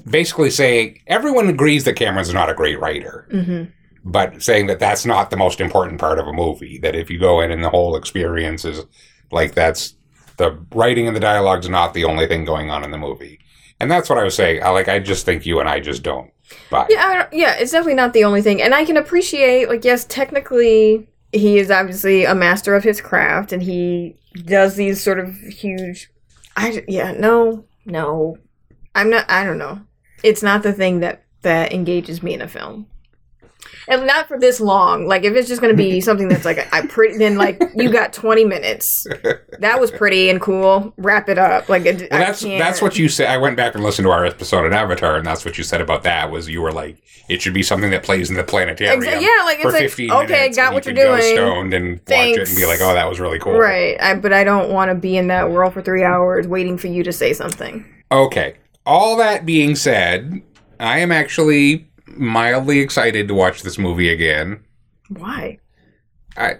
basically 0.09 0.49
saying 0.49 0.99
everyone 1.07 1.47
agrees 1.49 1.83
that 1.85 1.93
Cameron's 1.95 2.33
not 2.33 2.49
a 2.49 2.53
great 2.53 2.79
writer, 2.79 3.27
Mm-hmm. 3.31 3.63
but 4.03 4.41
saying 4.41 4.67
that 4.67 4.79
that's 4.79 5.05
not 5.05 5.29
the 5.29 5.37
most 5.37 5.61
important 5.61 5.99
part 5.99 6.19
of 6.19 6.27
a 6.27 6.33
movie. 6.33 6.77
That 6.79 6.95
if 6.95 7.09
you 7.09 7.19
go 7.19 7.41
in 7.41 7.51
and 7.51 7.63
the 7.63 7.69
whole 7.69 7.95
experience 7.95 8.65
is 8.65 8.85
like 9.31 9.53
that's 9.53 9.95
the 10.37 10.57
writing 10.73 11.07
and 11.07 11.15
the 11.15 11.19
dialogue's 11.21 11.69
not 11.69 11.93
the 11.93 12.05
only 12.05 12.27
thing 12.27 12.45
going 12.45 12.69
on 12.71 12.83
in 12.83 12.91
the 12.91 12.97
movie. 12.97 13.39
And 13.79 13.89
that's 13.91 14.09
what 14.09 14.17
I 14.17 14.23
was 14.23 14.35
saying. 14.35 14.63
I 14.63 14.69
like 14.69 14.87
I 14.87 14.99
just 14.99 15.25
think 15.25 15.45
you 15.45 15.59
and 15.59 15.67
I 15.69 15.79
just 15.79 16.03
don't 16.03 16.31
buy. 16.69 16.87
Yeah, 16.89 17.05
I 17.05 17.13
don't, 17.15 17.33
yeah, 17.33 17.55
it's 17.55 17.71
definitely 17.71 17.95
not 17.95 18.13
the 18.13 18.23
only 18.23 18.41
thing, 18.41 18.61
and 18.61 18.73
I 18.73 18.85
can 18.85 18.97
appreciate 18.97 19.67
like 19.69 19.83
yes, 19.83 20.05
technically 20.05 21.07
he 21.31 21.57
is 21.57 21.71
obviously 21.71 22.25
a 22.25 22.35
master 22.35 22.75
of 22.75 22.83
his 22.83 23.01
craft, 23.01 23.51
and 23.51 23.61
he 23.63 24.15
does 24.45 24.75
these 24.75 25.01
sort 25.03 25.19
of 25.19 25.35
huge. 25.35 26.09
I 26.55 26.83
yeah 26.87 27.11
no 27.13 27.65
no, 27.85 28.37
I'm 28.95 29.09
not. 29.09 29.29
I 29.29 29.43
don't 29.43 29.57
know. 29.57 29.81
It's 30.23 30.43
not 30.43 30.63
the 30.63 30.73
thing 30.73 30.99
that 31.01 31.23
that 31.41 31.73
engages 31.73 32.23
me 32.23 32.33
in 32.33 32.41
a 32.41 32.47
film. 32.47 32.87
And 33.87 34.05
not 34.07 34.27
for 34.27 34.39
this 34.39 34.59
long. 34.59 35.07
Like 35.07 35.23
if 35.23 35.35
it's 35.35 35.47
just 35.47 35.61
going 35.61 35.75
to 35.75 35.77
be 35.77 35.99
something 36.09 36.27
that's 36.27 36.45
like 36.45 36.73
I 36.73 36.85
pretty, 36.87 37.17
then 37.17 37.37
like 37.37 37.61
you 37.75 37.91
got 37.91 38.13
twenty 38.13 38.45
minutes. 38.45 39.05
That 39.59 39.79
was 39.79 39.91
pretty 39.91 40.29
and 40.29 40.39
cool. 40.39 40.93
Wrap 40.97 41.29
it 41.29 41.37
up. 41.37 41.69
Like 41.69 41.85
it, 41.85 42.09
Well, 42.11 42.21
I 42.21 42.25
that's 42.25 42.41
that's 42.41 42.81
what 42.81 42.97
you 42.97 43.09
said. 43.09 43.29
I 43.29 43.37
went 43.37 43.57
back 43.57 43.75
and 43.75 43.83
listened 43.83 44.05
to 44.05 44.11
our 44.11 44.25
episode 44.25 44.65
on 44.65 44.73
Avatar, 44.73 45.17
and 45.17 45.25
that's 45.25 45.43
what 45.45 45.57
you 45.57 45.63
said 45.63 45.81
about 45.81 46.03
that. 46.03 46.31
Was 46.31 46.49
you 46.49 46.61
were 46.61 46.71
like, 46.71 47.01
it 47.29 47.41
should 47.41 47.53
be 47.53 47.63
something 47.63 47.91
that 47.91 48.03
plays 48.03 48.29
in 48.29 48.35
the 48.35 48.43
planetarium. 48.43 49.03
Yeah, 49.03 49.43
like, 49.45 49.59
for 49.59 49.69
it's 49.69 49.73
like, 49.73 49.89
15 49.89 50.11
okay, 50.11 50.49
got 50.51 50.73
what 50.73 50.85
you 50.85 50.93
you're 50.93 51.05
could 51.05 51.11
go 51.11 51.17
doing. 51.17 51.35
stoned 51.35 51.73
and 51.73 51.91
watch 52.07 52.37
it 52.37 52.47
and 52.47 52.57
be 52.57 52.65
like, 52.65 52.79
oh, 52.81 52.93
that 52.93 53.09
was 53.09 53.19
really 53.19 53.39
cool. 53.39 53.57
Right, 53.57 54.01
I, 54.01 54.15
but 54.15 54.33
I 54.33 54.43
don't 54.43 54.71
want 54.71 54.89
to 54.89 54.95
be 54.95 55.17
in 55.17 55.27
that 55.27 55.49
world 55.51 55.73
for 55.73 55.81
three 55.81 56.03
hours 56.03 56.47
waiting 56.47 56.77
for 56.77 56.87
you 56.87 57.03
to 57.03 57.11
say 57.11 57.33
something. 57.33 57.85
Okay. 58.11 58.55
All 58.85 59.15
that 59.17 59.45
being 59.45 59.75
said, 59.75 60.41
I 60.79 60.99
am 60.99 61.11
actually 61.11 61.87
mildly 62.07 62.79
excited 62.79 63.27
to 63.27 63.33
watch 63.33 63.61
this 63.63 63.77
movie 63.77 64.11
again. 64.11 64.63
Why? 65.09 65.59
I 66.35 66.57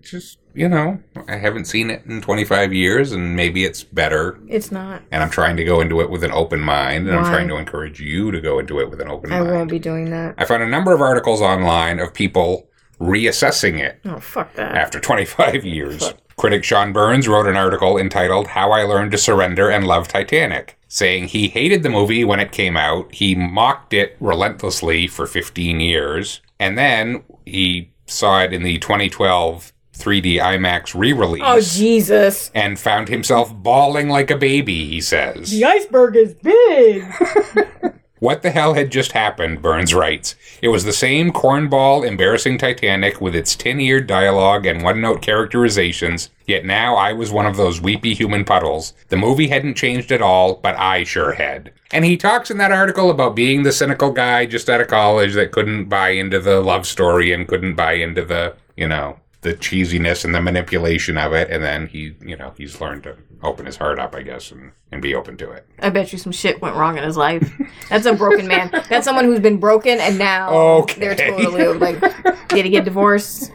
just 0.00 0.38
you 0.54 0.68
know 0.68 0.98
I 1.28 1.36
haven't 1.36 1.66
seen 1.66 1.90
it 1.90 2.04
in 2.06 2.20
25 2.20 2.72
years, 2.72 3.12
and 3.12 3.36
maybe 3.36 3.64
it's 3.64 3.84
better. 3.84 4.38
It's 4.48 4.72
not. 4.72 5.02
And 5.12 5.22
I'm 5.22 5.30
trying 5.30 5.56
to 5.58 5.64
go 5.64 5.80
into 5.80 6.00
it 6.00 6.10
with 6.10 6.24
an 6.24 6.32
open 6.32 6.60
mind, 6.60 7.08
and 7.08 7.16
I'm 7.16 7.24
trying 7.24 7.48
to 7.48 7.56
encourage 7.56 8.00
you 8.00 8.30
to 8.32 8.40
go 8.40 8.58
into 8.58 8.80
it 8.80 8.90
with 8.90 9.00
an 9.00 9.08
open 9.08 9.32
I 9.32 9.38
mind. 9.40 9.50
I 9.50 9.52
won't 9.52 9.70
be 9.70 9.78
doing 9.78 10.10
that. 10.10 10.34
I 10.38 10.44
found 10.44 10.62
a 10.62 10.68
number 10.68 10.92
of 10.92 11.00
articles 11.00 11.40
online 11.40 12.00
of 12.00 12.12
people 12.12 12.68
reassessing 13.00 13.78
it 13.78 14.00
Oh, 14.06 14.18
fuck 14.18 14.54
that. 14.54 14.74
after 14.74 14.98
25 14.98 15.64
years. 15.64 16.12
Critic 16.36 16.64
Sean 16.64 16.92
Burns 16.92 17.26
wrote 17.26 17.46
an 17.46 17.56
article 17.56 17.96
entitled 17.96 18.48
How 18.48 18.70
I 18.70 18.84
Learned 18.84 19.10
to 19.12 19.18
Surrender 19.18 19.70
and 19.70 19.86
Love 19.86 20.06
Titanic, 20.06 20.78
saying 20.86 21.28
he 21.28 21.48
hated 21.48 21.82
the 21.82 21.88
movie 21.88 22.24
when 22.24 22.40
it 22.40 22.52
came 22.52 22.76
out, 22.76 23.12
he 23.14 23.34
mocked 23.34 23.94
it 23.94 24.16
relentlessly 24.20 25.06
for 25.06 25.26
15 25.26 25.80
years, 25.80 26.42
and 26.60 26.76
then 26.76 27.24
he 27.46 27.90
saw 28.06 28.42
it 28.42 28.52
in 28.52 28.62
the 28.64 28.78
2012 28.78 29.72
3D 29.94 30.38
IMAX 30.38 30.94
re 30.94 31.14
release. 31.14 31.42
Oh, 31.42 31.58
Jesus. 31.58 32.50
and 32.54 32.78
found 32.78 33.08
himself 33.08 33.54
bawling 33.54 34.10
like 34.10 34.30
a 34.30 34.36
baby, 34.36 34.84
he 34.86 35.00
says. 35.00 35.50
The 35.50 35.64
iceberg 35.64 36.16
is 36.16 36.34
big. 36.34 37.02
What 38.18 38.40
the 38.40 38.50
hell 38.50 38.72
had 38.72 38.90
just 38.90 39.12
happened, 39.12 39.60
Burns 39.60 39.92
writes. 39.92 40.36
It 40.62 40.68
was 40.68 40.84
the 40.84 40.92
same 40.94 41.32
cornball, 41.32 42.06
embarrassing 42.06 42.56
Titanic 42.56 43.20
with 43.20 43.34
its 43.34 43.54
tin 43.54 43.78
eared 43.78 44.06
dialogue 44.06 44.64
and 44.64 44.82
one 44.82 45.02
note 45.02 45.20
characterizations, 45.20 46.30
yet 46.46 46.64
now 46.64 46.96
I 46.96 47.12
was 47.12 47.30
one 47.30 47.44
of 47.44 47.58
those 47.58 47.82
weepy 47.82 48.14
human 48.14 48.46
puddles. 48.46 48.94
The 49.08 49.18
movie 49.18 49.48
hadn't 49.48 49.74
changed 49.74 50.10
at 50.12 50.22
all, 50.22 50.54
but 50.54 50.76
I 50.76 51.04
sure 51.04 51.32
had. 51.32 51.72
And 51.92 52.06
he 52.06 52.16
talks 52.16 52.50
in 52.50 52.56
that 52.56 52.72
article 52.72 53.10
about 53.10 53.36
being 53.36 53.64
the 53.64 53.72
cynical 53.72 54.10
guy 54.10 54.46
just 54.46 54.70
out 54.70 54.80
of 54.80 54.88
college 54.88 55.34
that 55.34 55.52
couldn't 55.52 55.90
buy 55.90 56.10
into 56.10 56.40
the 56.40 56.60
love 56.60 56.86
story 56.86 57.32
and 57.32 57.46
couldn't 57.46 57.74
buy 57.74 57.92
into 57.92 58.24
the, 58.24 58.56
you 58.78 58.88
know, 58.88 59.20
the 59.42 59.52
cheesiness 59.52 60.24
and 60.24 60.34
the 60.34 60.40
manipulation 60.40 61.18
of 61.18 61.34
it. 61.34 61.50
And 61.50 61.62
then 61.62 61.86
he, 61.86 62.14
you 62.24 62.36
know, 62.36 62.54
he's 62.56 62.80
learned 62.80 63.02
to 63.02 63.16
open 63.46 63.64
his 63.66 63.76
heart 63.76 63.98
up, 63.98 64.14
I 64.14 64.22
guess, 64.22 64.50
and, 64.50 64.72
and 64.92 65.00
be 65.00 65.14
open 65.14 65.36
to 65.38 65.50
it. 65.50 65.66
I 65.78 65.90
bet 65.90 66.12
you 66.12 66.18
some 66.18 66.32
shit 66.32 66.60
went 66.60 66.76
wrong 66.76 66.98
in 66.98 67.04
his 67.04 67.16
life. 67.16 67.50
That's 67.88 68.04
a 68.06 68.12
broken 68.12 68.46
man. 68.46 68.70
That's 68.88 69.04
someone 69.04 69.24
who's 69.24 69.40
been 69.40 69.58
broken 69.58 69.98
and 70.00 70.18
now 70.18 70.50
Okay. 70.52 71.00
they're 71.00 71.14
totally 71.36 71.66
like, 71.78 72.48
did 72.48 72.64
he 72.64 72.70
get 72.70 72.84
divorced? 72.84 73.50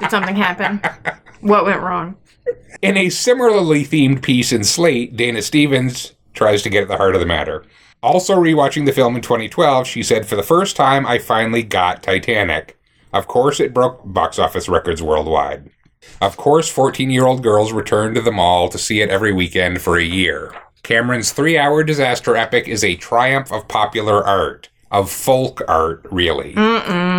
Did 0.00 0.10
something 0.10 0.36
happen? 0.36 0.80
What 1.40 1.64
went 1.64 1.80
wrong? 1.80 2.16
In 2.82 2.96
a 2.96 3.08
similarly 3.10 3.84
themed 3.84 4.22
piece 4.22 4.52
in 4.52 4.64
Slate, 4.64 5.16
Dana 5.16 5.42
Stevens 5.42 6.12
tries 6.34 6.62
to 6.62 6.70
get 6.70 6.82
at 6.82 6.88
the 6.88 6.96
heart 6.96 7.14
of 7.14 7.20
the 7.20 7.26
matter. 7.26 7.64
Also, 8.02 8.34
rewatching 8.34 8.84
the 8.86 8.92
film 8.92 9.14
in 9.14 9.22
2012, 9.22 9.86
she 9.86 10.02
said, 10.02 10.26
For 10.26 10.34
the 10.36 10.42
first 10.42 10.74
time, 10.76 11.06
I 11.06 11.18
finally 11.18 11.62
got 11.62 12.02
Titanic. 12.02 12.76
Of 13.12 13.28
course, 13.28 13.60
it 13.60 13.72
broke 13.74 14.00
box 14.04 14.38
office 14.40 14.68
records 14.68 15.00
worldwide. 15.02 15.70
Of 16.22 16.36
course, 16.36 16.68
14 16.68 17.10
year 17.10 17.26
old 17.26 17.42
girls 17.42 17.72
returned 17.72 18.14
to 18.14 18.20
the 18.20 18.30
mall 18.30 18.68
to 18.68 18.78
see 18.78 19.00
it 19.00 19.10
every 19.10 19.32
weekend 19.32 19.82
for 19.82 19.98
a 19.98 20.04
year. 20.04 20.54
Cameron's 20.84 21.32
three 21.32 21.58
hour 21.58 21.82
disaster 21.82 22.36
epic 22.36 22.68
is 22.68 22.84
a 22.84 22.94
triumph 22.94 23.52
of 23.52 23.66
popular 23.66 24.24
art, 24.24 24.68
of 24.92 25.10
folk 25.10 25.62
art, 25.66 26.06
really. 26.12 26.54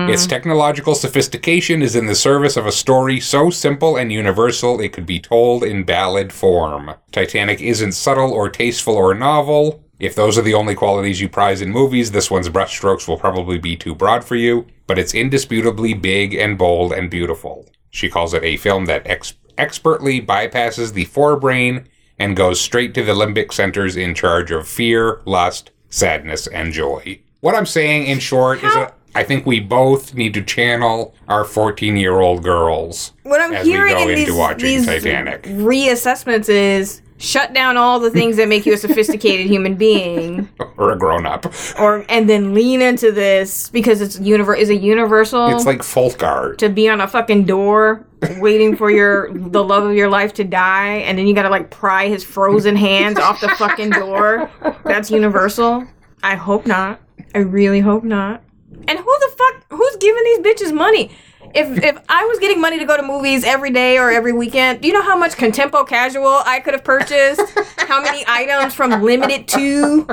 Its 0.10 0.26
technological 0.26 0.96
sophistication 0.96 1.82
is 1.82 1.98
in 1.98 2.06
the 2.06 2.15
service 2.15 2.56
of 2.56 2.65
a 2.65 2.72
story 2.72 3.19
so 3.19 3.50
simple 3.50 3.98
and 3.98 4.12
universal 4.13 4.80
it 4.80 4.93
could 4.93 5.06
be 5.06 5.19
told 5.19 5.65
in 5.65 5.84
ballad 5.84 6.32
form. 6.32 6.93
Titanic 7.12 7.60
isn't 7.60 7.91
subtle 7.91 8.32
or 8.32 8.50
tasteful 8.50 8.96
or 8.96 9.13
novel. 9.13 9.84
If 10.00 10.15
those 10.15 10.38
are 10.38 10.43
the 10.43 10.54
only 10.54 10.76
qualities 10.76 11.19
you 11.19 11.28
prize 11.28 11.62
in 11.62 11.72
movies, 11.72 12.12
this 12.12 12.32
one's 12.32 12.48
brushstrokes 12.48 13.06
will 13.08 13.17
probably 13.17 13.58
be 13.58 13.76
too 13.76 13.96
broad 13.96 14.24
for 14.24 14.36
you, 14.36 14.65
but 14.88 14.98
it's 14.98 15.13
indisputably 15.13 15.93
big 15.93 16.34
and 16.34 16.58
bold 16.58 16.93
and 16.93 17.10
beautiful. 17.10 17.65
She 17.93 18.10
calls 18.10 18.34
it 18.34 18.43
a 18.43 18.58
film 18.58 18.86
that 18.86 19.06
ex- 19.06 19.36
expertly 19.56 20.19
bypasses 20.19 20.93
the 20.93 21.06
forebrain 21.06 21.86
and 22.17 22.36
goes 22.36 22.60
straight 22.60 22.95
to 22.95 23.03
the 23.03 23.13
limbic 23.13 23.53
centers 23.53 23.95
in 23.95 24.15
charge 24.15 24.49
of 24.49 24.67
fear, 24.67 25.21
lust, 25.25 25.69
sadness, 25.89 26.47
and 26.47 26.73
joy. 26.73 27.19
What 27.41 27.53
I'm 27.53 27.67
saying, 27.67 28.08
in 28.08 28.17
short, 28.17 28.63
is 28.63 28.73
that 28.73 28.97
I 29.13 29.23
think 29.23 29.45
we 29.45 29.60
both 29.60 30.15
need 30.15 30.34
to 30.34 30.41
channel 30.41 31.13
our 31.27 31.45
14 31.45 31.95
year 31.95 32.19
old 32.19 32.43
girls 32.43 33.12
What 33.21 33.39
I'm 33.39 33.53
as 33.53 33.65
we 33.67 33.73
hearing 33.73 33.93
go 33.93 34.03
in 34.08 34.17
into 34.17 34.32
these, 34.32 34.39
watching 34.39 34.65
these 34.65 34.86
Titanic. 34.88 35.43
reassessments 35.43 36.49
is 36.49 37.03
shut 37.23 37.53
down 37.53 37.77
all 37.77 37.99
the 37.99 38.12
things 38.12 38.36
that 38.38 38.47
make 38.47 38.65
you 38.65 38.73
a 38.73 38.77
sophisticated 38.77 39.47
human 39.47 39.75
being. 39.75 40.49
Or 40.75 40.91
a 40.91 40.97
grown 40.97 41.25
up. 41.27 41.45
or 41.79 42.03
and 42.09 42.27
then 42.27 42.53
lean 42.55 42.81
into 42.81 43.12
this 43.12 43.69
because 43.69 44.01
it's 44.01 44.17
univer- 44.19 44.57
is 44.57 44.69
it 44.71 44.81
universal? 44.81 45.47
It's 45.55 45.65
like 45.65 45.83
folk 45.83 46.21
art. 46.23 46.57
to 46.59 46.67
be 46.67 46.89
on 46.89 46.99
a 46.99 47.07
fucking 47.07 47.45
door 47.45 48.05
waiting 48.39 48.75
for 48.75 48.89
your 48.89 49.31
the 49.31 49.63
love 49.63 49.83
of 49.83 49.93
your 49.93 50.09
life 50.09 50.33
to 50.33 50.43
die 50.43 50.95
and 51.05 51.17
then 51.17 51.27
you 51.27 51.36
gotta 51.36 51.49
like 51.49 51.69
pry 51.69 52.07
his 52.07 52.23
frozen 52.23 52.75
hands 52.75 53.19
off 53.19 53.39
the 53.39 53.49
fucking 53.49 53.91
door. 53.91 54.49
That's 54.83 55.12
universal. 55.12 55.88
I 56.23 56.36
hope 56.36 56.65
not. 56.65 56.99
I 57.36 57.39
really 57.39 57.79
hope 57.79 58.03
not. 58.03 58.43
And 58.88 58.97
who 58.97 59.05
the 59.05 59.36
fuck 59.38 59.65
who's 59.69 59.95
giving 59.97 60.23
these 60.23 60.39
bitches 60.39 60.73
money 60.73 61.12
if 61.54 61.84
if 61.84 61.98
i 62.10 62.26
was 62.26 62.39
getting 62.39 62.60
money 62.60 62.80
to 62.80 62.86
go 62.86 62.98
to 62.98 63.04
movies 63.04 63.44
every 63.44 63.70
day 63.72 63.98
or 63.98 64.10
every 64.12 64.34
weekend 64.34 64.82
do 64.82 64.88
you 64.88 64.94
know 64.94 65.02
how 65.04 65.18
much 65.18 65.34
contempo 65.34 65.88
casual 65.88 66.42
i 66.46 66.60
could 66.60 66.74
have 66.74 66.84
purchased 66.84 67.42
how 67.78 68.02
many 68.02 68.24
items 68.28 68.74
from 68.74 69.02
Limited 69.04 69.48
Too 69.48 70.08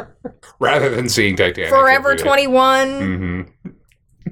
Rather 0.59 0.91
than 0.95 1.09
seeing 1.09 1.37
Titanic. 1.37 1.71
forever 1.71 2.11
every 2.11 2.17
day. 2.19 2.23
21 2.23 2.89
Mhm. 2.89 3.49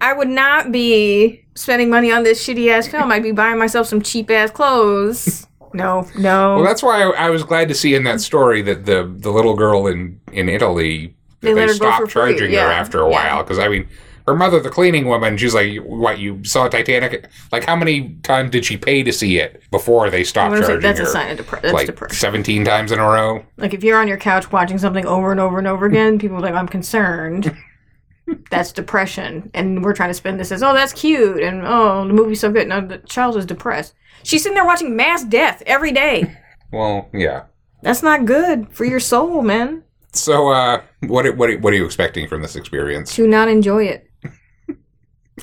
I 0.00 0.12
would 0.12 0.28
not 0.28 0.70
be 0.70 1.44
spending 1.56 1.90
money 1.90 2.12
on 2.12 2.22
this 2.22 2.46
shitty 2.46 2.70
ass 2.70 2.86
film. 2.86 3.10
I'd 3.10 3.22
be 3.22 3.32
buying 3.32 3.58
myself 3.58 3.88
some 3.88 4.00
cheap 4.00 4.30
ass 4.30 4.50
clothes. 4.50 5.44
No, 5.74 6.08
no. 6.16 6.54
Well, 6.56 6.64
that's 6.64 6.82
why 6.82 7.02
I, 7.02 7.26
I 7.26 7.30
was 7.30 7.44
glad 7.44 7.68
to 7.68 7.74
see 7.74 7.94
in 7.94 8.02
that 8.04 8.22
story 8.22 8.62
that 8.62 8.86
the 8.86 9.04
the 9.18 9.30
little 9.30 9.54
girl 9.54 9.86
in 9.86 10.18
in 10.32 10.48
Italy 10.48 11.14
They 11.40 11.52
let 11.52 11.68
her 11.68 11.74
go 11.74 11.90
stopped 11.90 11.98
for 12.04 12.06
free, 12.06 12.32
charging 12.38 12.52
yeah, 12.52 12.64
her 12.64 12.70
after 12.72 13.02
a 13.02 13.10
yeah. 13.10 13.34
while. 13.34 13.42
Because 13.44 13.58
I 13.58 13.68
mean, 13.68 13.86
her 14.28 14.34
mother, 14.34 14.60
the 14.60 14.70
cleaning 14.70 15.06
woman, 15.06 15.36
she's 15.36 15.54
like, 15.54 15.78
"What? 15.78 16.18
You 16.18 16.44
saw 16.44 16.68
Titanic? 16.68 17.28
Like, 17.50 17.64
how 17.64 17.74
many 17.74 18.14
times 18.22 18.50
did 18.50 18.64
she 18.64 18.76
pay 18.76 19.02
to 19.02 19.12
see 19.12 19.38
it 19.38 19.62
before 19.70 20.10
they 20.10 20.22
stopped 20.22 20.54
it? 20.54 20.80
That's 20.82 20.98
her? 20.98 21.04
a 21.04 21.08
sign 21.08 21.38
of 21.38 21.46
depre- 21.46 21.62
that's 21.62 21.74
like 21.74 21.86
depression. 21.86 22.16
seventeen 22.16 22.64
times 22.64 22.92
in 22.92 22.98
a 22.98 23.04
row. 23.04 23.44
Like 23.56 23.74
if 23.74 23.82
you're 23.82 23.98
on 23.98 24.06
your 24.06 24.18
couch 24.18 24.52
watching 24.52 24.78
something 24.78 25.06
over 25.06 25.30
and 25.30 25.40
over 25.40 25.58
and 25.58 25.66
over 25.66 25.86
again, 25.86 26.18
people 26.18 26.36
are 26.36 26.40
like, 26.40 26.54
"I'm 26.54 26.68
concerned." 26.68 27.56
that's 28.50 28.72
depression, 28.72 29.50
and 29.54 29.82
we're 29.82 29.94
trying 29.94 30.10
to 30.10 30.14
spin 30.14 30.36
this 30.36 30.52
as, 30.52 30.62
"Oh, 30.62 30.74
that's 30.74 30.92
cute," 30.92 31.42
and 31.42 31.62
"Oh, 31.66 32.06
the 32.06 32.12
movie's 32.12 32.40
so 32.40 32.52
good." 32.52 32.68
No, 32.68 32.80
the 32.80 32.98
child 32.98 33.36
is 33.36 33.46
depressed. 33.46 33.94
She's 34.22 34.42
sitting 34.42 34.54
there 34.56 34.66
watching 34.66 34.94
mass 34.94 35.24
death 35.24 35.62
every 35.66 35.92
day. 35.92 36.36
Well, 36.70 37.08
yeah. 37.14 37.44
That's 37.80 38.02
not 38.02 38.26
good 38.26 38.70
for 38.70 38.84
your 38.84 39.00
soul, 39.00 39.40
man. 39.40 39.84
So, 40.12 40.50
uh, 40.50 40.82
what 41.00 41.34
what 41.36 41.60
what 41.60 41.72
are 41.72 41.76
you 41.76 41.86
expecting 41.86 42.28
from 42.28 42.42
this 42.42 42.56
experience? 42.56 43.14
To 43.16 43.26
not 43.26 43.48
enjoy 43.48 43.84
it. 43.84 44.07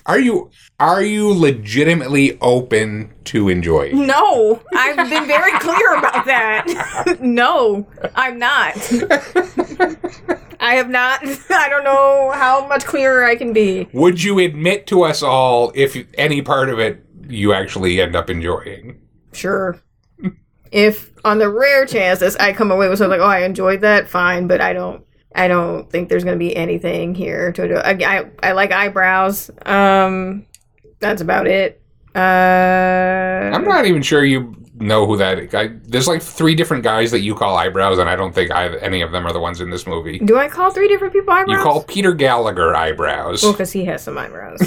Are 0.06 0.20
you 0.20 0.52
are 0.80 1.02
you 1.02 1.30
legitimately 1.30 2.38
open 2.42 3.14
to 3.26 3.50
enjoying? 3.50 4.06
No, 4.06 4.62
I've 4.76 5.10
been 5.10 5.28
very 5.28 5.58
clear 5.60 5.96
about 5.96 6.26
that. 6.26 7.18
no, 7.22 7.88
I'm 8.16 8.38
not. 8.40 8.76
I 10.60 10.76
have 10.76 10.90
not. 10.90 11.22
I 11.50 11.70
don't 11.70 11.84
know 11.84 12.32
how 12.34 12.68
much 12.68 12.86
clearer 12.86 13.26
I 13.26 13.36
can 13.36 13.54
be. 13.54 13.88
Would 13.94 14.24
you 14.24 14.40
admit 14.40 14.88
to 14.88 15.04
us 15.04 15.22
all 15.22 15.72
if 15.76 15.98
any 16.16 16.42
part 16.42 16.70
of 16.70 16.80
it 16.80 17.06
you 17.28 17.54
actually 17.54 18.02
end 18.02 18.16
up 18.16 18.30
enjoying? 18.30 19.00
Sure. 19.34 19.80
If 20.72 21.14
on 21.24 21.38
the 21.38 21.50
rare 21.50 21.86
chances 21.86 22.36
I 22.38 22.54
come 22.54 22.72
away 22.72 22.90
with 22.90 22.98
something 22.98 23.20
like, 23.20 23.26
oh, 23.26 23.30
I 23.30 23.46
enjoyed 23.46 23.82
that, 23.82 24.10
fine, 24.10 24.48
but 24.48 24.62
I 24.62 24.74
don't. 24.74 25.06
I 25.36 25.48
don't 25.48 25.90
think 25.90 26.10
there's 26.10 26.24
going 26.24 26.36
to 26.36 26.40
be 26.40 26.56
anything 26.56 27.14
here 27.14 27.52
to 27.52 27.68
do. 27.68 27.76
I, 27.76 27.92
I, 27.92 28.32
I 28.42 28.52
like 28.54 28.72
eyebrows. 28.72 29.52
Um, 29.66 30.46
that's 31.00 31.22
about 31.22 31.48
it. 31.48 31.82
Uh, 32.16 32.20
I'm 33.54 33.66
not 33.66 33.86
even 33.86 34.02
sure 34.02 34.24
you 34.24 34.56
know 34.76 35.06
who 35.06 35.18
that. 35.18 35.54
I, 35.54 35.68
there's 35.84 36.08
like 36.08 36.22
three 36.22 36.56
different 36.56 36.84
guys 36.84 37.12
that 37.12 37.20
you 37.20 37.36
call 37.36 37.58
eyebrows, 37.58 37.98
and 37.98 38.10
I 38.10 38.16
don't 38.16 38.34
think 38.34 38.52
I, 38.52 38.76
any 38.78 39.02
of 39.02 39.12
them 39.12 39.26
are 39.26 39.34
the 39.34 39.40
ones 39.40 39.60
in 39.60 39.70
this 39.70 39.86
movie. 39.86 40.20
Do 40.20 40.38
I 40.38 40.48
call 40.48 40.72
three 40.72 40.88
different 40.88 41.14
people 41.14 41.34
eyebrows? 41.34 41.58
You 41.58 41.64
call 41.64 41.84
Peter 41.84 42.14
Gallagher 42.14 42.74
eyebrows. 42.76 43.44
Well, 43.44 43.52
because 43.52 43.72
he 43.74 43.84
has 43.86 44.02
some 44.02 44.18
eyebrows. 44.18 44.62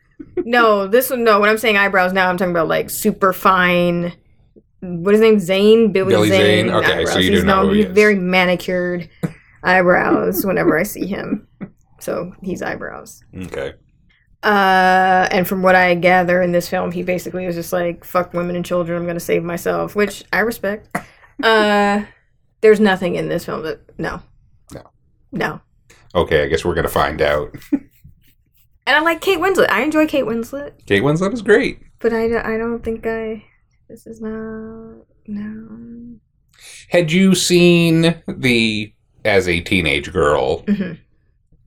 no, 0.36 0.86
this 0.86 1.08
one. 1.10 1.24
No, 1.24 1.40
when 1.40 1.48
I'm 1.48 1.58
saying 1.58 1.76
eyebrows 1.78 2.12
now, 2.12 2.28
I'm 2.28 2.36
talking 2.36 2.52
about 2.52 2.68
like 2.68 2.90
super 2.90 3.32
fine. 3.32 4.12
What 4.80 5.14
is 5.14 5.20
his 5.20 5.30
name? 5.30 5.38
Zane. 5.40 5.92
Billy, 5.92 6.10
Billy 6.12 6.28
Zane. 6.28 6.66
Zane? 6.68 6.74
Okay, 6.74 6.86
so 6.86 6.92
eyebrows. 7.12 7.16
you 7.24 7.30
do 7.30 7.36
he's 7.36 7.44
know 7.44 7.56
known- 7.56 7.66
who 7.66 7.72
he 7.72 7.78
he's 7.78 7.86
is. 7.86 7.94
very 7.94 8.14
manicured 8.16 9.08
eyebrows. 9.62 10.44
whenever 10.44 10.78
I 10.78 10.82
see 10.84 11.06
him, 11.06 11.46
so 12.00 12.32
he's 12.42 12.62
eyebrows. 12.62 13.22
Okay. 13.36 13.74
Uh, 14.42 15.28
and 15.30 15.46
from 15.46 15.62
what 15.62 15.74
I 15.74 15.94
gather 15.94 16.40
in 16.40 16.52
this 16.52 16.68
film, 16.68 16.92
he 16.92 17.02
basically 17.02 17.46
was 17.46 17.54
just 17.56 17.72
like, 17.72 18.04
"Fuck 18.04 18.32
women 18.32 18.56
and 18.56 18.64
children. 18.64 18.98
I'm 18.98 19.06
gonna 19.06 19.20
save 19.20 19.42
myself," 19.44 19.94
which 19.94 20.24
I 20.32 20.40
respect. 20.40 20.96
Uh, 21.42 22.04
there's 22.62 22.80
nothing 22.80 23.16
in 23.16 23.28
this 23.28 23.44
film 23.44 23.62
that 23.64 23.80
no, 23.98 24.20
No. 24.72 24.82
no. 25.32 25.60
Okay, 26.14 26.42
I 26.42 26.46
guess 26.48 26.64
we're 26.64 26.74
gonna 26.74 26.88
find 26.88 27.20
out. 27.22 27.54
And 28.86 28.96
I 28.96 29.02
like 29.02 29.20
Kate 29.20 29.38
Winslet. 29.38 29.70
I 29.70 29.82
enjoy 29.82 30.08
Kate 30.08 30.24
Winslet. 30.24 30.84
Kate 30.86 31.02
Winslet 31.02 31.32
is 31.32 31.42
great. 31.42 31.78
But 32.00 32.12
I, 32.12 32.24
I 32.54 32.56
don't 32.58 32.82
think 32.82 33.06
I. 33.06 33.44
This 33.88 34.04
is 34.04 34.20
not. 34.20 35.04
No. 35.28 36.16
Had 36.88 37.12
you 37.12 37.36
seen 37.36 38.20
the 38.26 38.92
as 39.24 39.48
a 39.48 39.60
teenage 39.60 40.12
girl? 40.12 40.62
Mhm. 40.64 40.98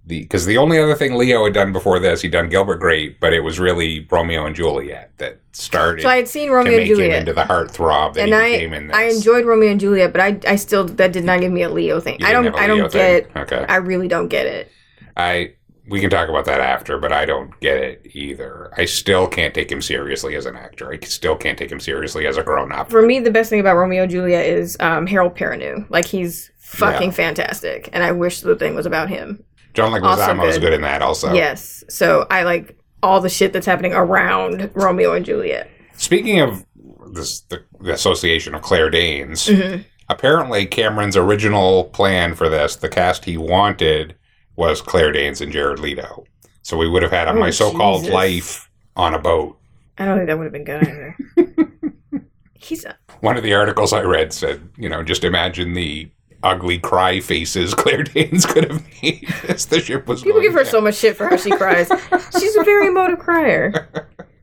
The 0.05 0.21
because 0.21 0.45
the 0.45 0.57
only 0.57 0.77
other 0.79 0.95
thing 0.95 1.15
Leo 1.15 1.45
had 1.45 1.53
done 1.53 1.71
before 1.71 1.97
this, 1.99 2.21
he'd 2.21 2.31
done 2.31 2.49
Gilbert 2.49 2.79
Grape, 2.79 3.19
but 3.21 3.31
it 3.33 3.39
was 3.39 3.57
really 3.57 4.05
Romeo 4.11 4.45
and 4.45 4.53
Juliet 4.55 5.11
that 5.17 5.39
started 5.53 6.01
So 6.01 6.09
I 6.09 6.17
had 6.17 6.27
seen 6.27 6.49
Romeo 6.49 6.77
and 6.77 6.85
Juliet. 6.87 7.19
into 7.19 7.33
the 7.33 7.43
heartthrob 7.43 8.15
that 8.15 8.23
and 8.25 8.35
I, 8.35 8.51
became 8.51 8.73
in 8.73 8.87
this. 8.87 8.97
I 8.97 9.03
enjoyed 9.03 9.45
Romeo 9.45 9.71
and 9.71 9.79
Juliet, 9.79 10.11
but 10.11 10.19
I, 10.21 10.39
I 10.45 10.55
still 10.57 10.83
that 10.85 11.13
did 11.13 11.23
not 11.23 11.39
give 11.39 11.53
me 11.53 11.61
a 11.61 11.69
Leo 11.69 12.01
thing. 12.01 12.17
You 12.19 12.25
I 12.27 12.33
don't, 12.33 12.53
I 12.55 12.67
don't 12.67 12.91
get. 12.91 13.29
Okay, 13.35 13.65
I 13.69 13.77
really 13.77 14.09
don't 14.09 14.27
get 14.27 14.45
it. 14.45 14.69
I 15.15 15.53
we 15.87 15.99
can 15.99 16.09
talk 16.09 16.29
about 16.29 16.45
that 16.45 16.59
after, 16.61 16.97
but 16.97 17.11
I 17.11 17.25
don't 17.25 17.57
get 17.59 17.77
it 17.77 18.07
either. 18.13 18.71
I 18.77 18.85
still 18.85 19.27
can't 19.27 19.53
take 19.53 19.71
him 19.71 19.81
seriously 19.81 20.35
as 20.35 20.45
an 20.45 20.55
actor. 20.55 20.91
I 20.91 20.99
still 21.05 21.35
can't 21.35 21.57
take 21.57 21.71
him 21.71 21.79
seriously 21.79 22.25
as 22.25 22.37
a 22.37 22.43
grown 22.43 22.71
up. 22.71 22.89
For 22.89 23.01
me, 23.01 23.19
the 23.19 23.31
best 23.31 23.49
thing 23.49 23.59
about 23.59 23.75
Romeo 23.75 24.03
and 24.03 24.11
Juliet 24.11 24.45
is 24.45 24.77
um, 24.79 25.07
Harold 25.07 25.35
Perrineau. 25.35 25.89
Like 25.89 26.05
he's 26.05 26.51
fucking 26.63 27.09
Yeah. 27.09 27.13
fantastic, 27.15 27.89
and 27.93 28.03
I 28.03 28.11
wish 28.11 28.41
the 28.41 28.55
thing 28.55 28.73
was 28.75 28.85
about 28.85 29.09
him. 29.09 29.43
John 29.73 29.91
Leguizamo 29.91 30.47
is 30.47 30.55
good. 30.57 30.61
good 30.61 30.73
in 30.73 30.81
that 30.81 31.01
also. 31.01 31.33
Yes. 31.33 31.83
So 31.89 32.25
I 32.29 32.43
like 32.43 32.77
all 33.01 33.19
the 33.21 33.29
shit 33.29 33.53
that's 33.53 33.65
happening 33.65 33.93
around 33.93 34.69
Romeo 34.75 35.13
and 35.13 35.25
Juliet. 35.25 35.69
Speaking 35.95 36.41
of 36.41 36.63
this, 37.11 37.41
the, 37.41 37.63
the 37.81 37.91
association 37.93 38.53
of 38.55 38.61
Claire 38.61 38.89
Danes, 38.89 39.47
Mhm. 39.47 39.83
apparently 40.09 40.65
Cameron's 40.65 41.17
original 41.17 41.85
plan 41.85 42.35
for 42.35 42.49
this, 42.49 42.75
the 42.75 42.87
cast 42.89 43.25
he 43.25 43.35
wanted, 43.37 44.15
was 44.55 44.81
Claire 44.81 45.11
Danes 45.11 45.41
and 45.41 45.51
Jared 45.51 45.79
Leto. 45.79 46.23
So 46.61 46.77
we 46.77 46.87
would 46.87 47.01
have 47.03 47.11
had 47.11 47.27
Oh, 47.27 47.33
My 47.33 47.49
So-Called 47.49 48.01
Jesus. 48.01 48.13
Life 48.13 48.69
on 48.95 49.13
a 49.15 49.19
boat. 49.19 49.57
I 49.97 50.05
don't 50.05 50.17
think 50.17 50.27
that 50.27 50.37
would 50.37 50.45
have 50.45 50.53
been 50.53 50.63
good 50.63 50.87
either. 50.87 51.17
he's 52.53 52.85
a, 52.85 52.95
One 53.21 53.37
of 53.37 53.43
the 53.43 53.53
articles 53.53 53.91
I 53.93 54.01
read 54.01 54.33
said, 54.33 54.61
you 54.77 54.87
know, 54.89 55.03
just 55.03 55.23
imagine 55.23 55.73
the 55.73 56.09
ugly 56.43 56.77
cry 56.77 57.19
faces 57.19 57.73
Claire 57.75 58.03
Danes 58.03 58.45
could 58.45 58.69
have 58.69 58.83
made 59.01 59.27
as 59.47 59.65
the 59.65 59.79
ship 59.81 60.07
was 60.07 60.21
People 60.23 60.41
give 60.41 60.53
her 60.53 60.63
down. 60.63 60.71
so 60.71 60.81
much 60.81 60.95
shit 60.95 61.15
for 61.17 61.27
how 61.27 61.37
she 61.37 61.51
cries. 61.51 61.89
She's 62.39 62.55
a 62.55 62.63
very 62.63 62.87
emotive 62.87 63.19
crier. 63.19 63.87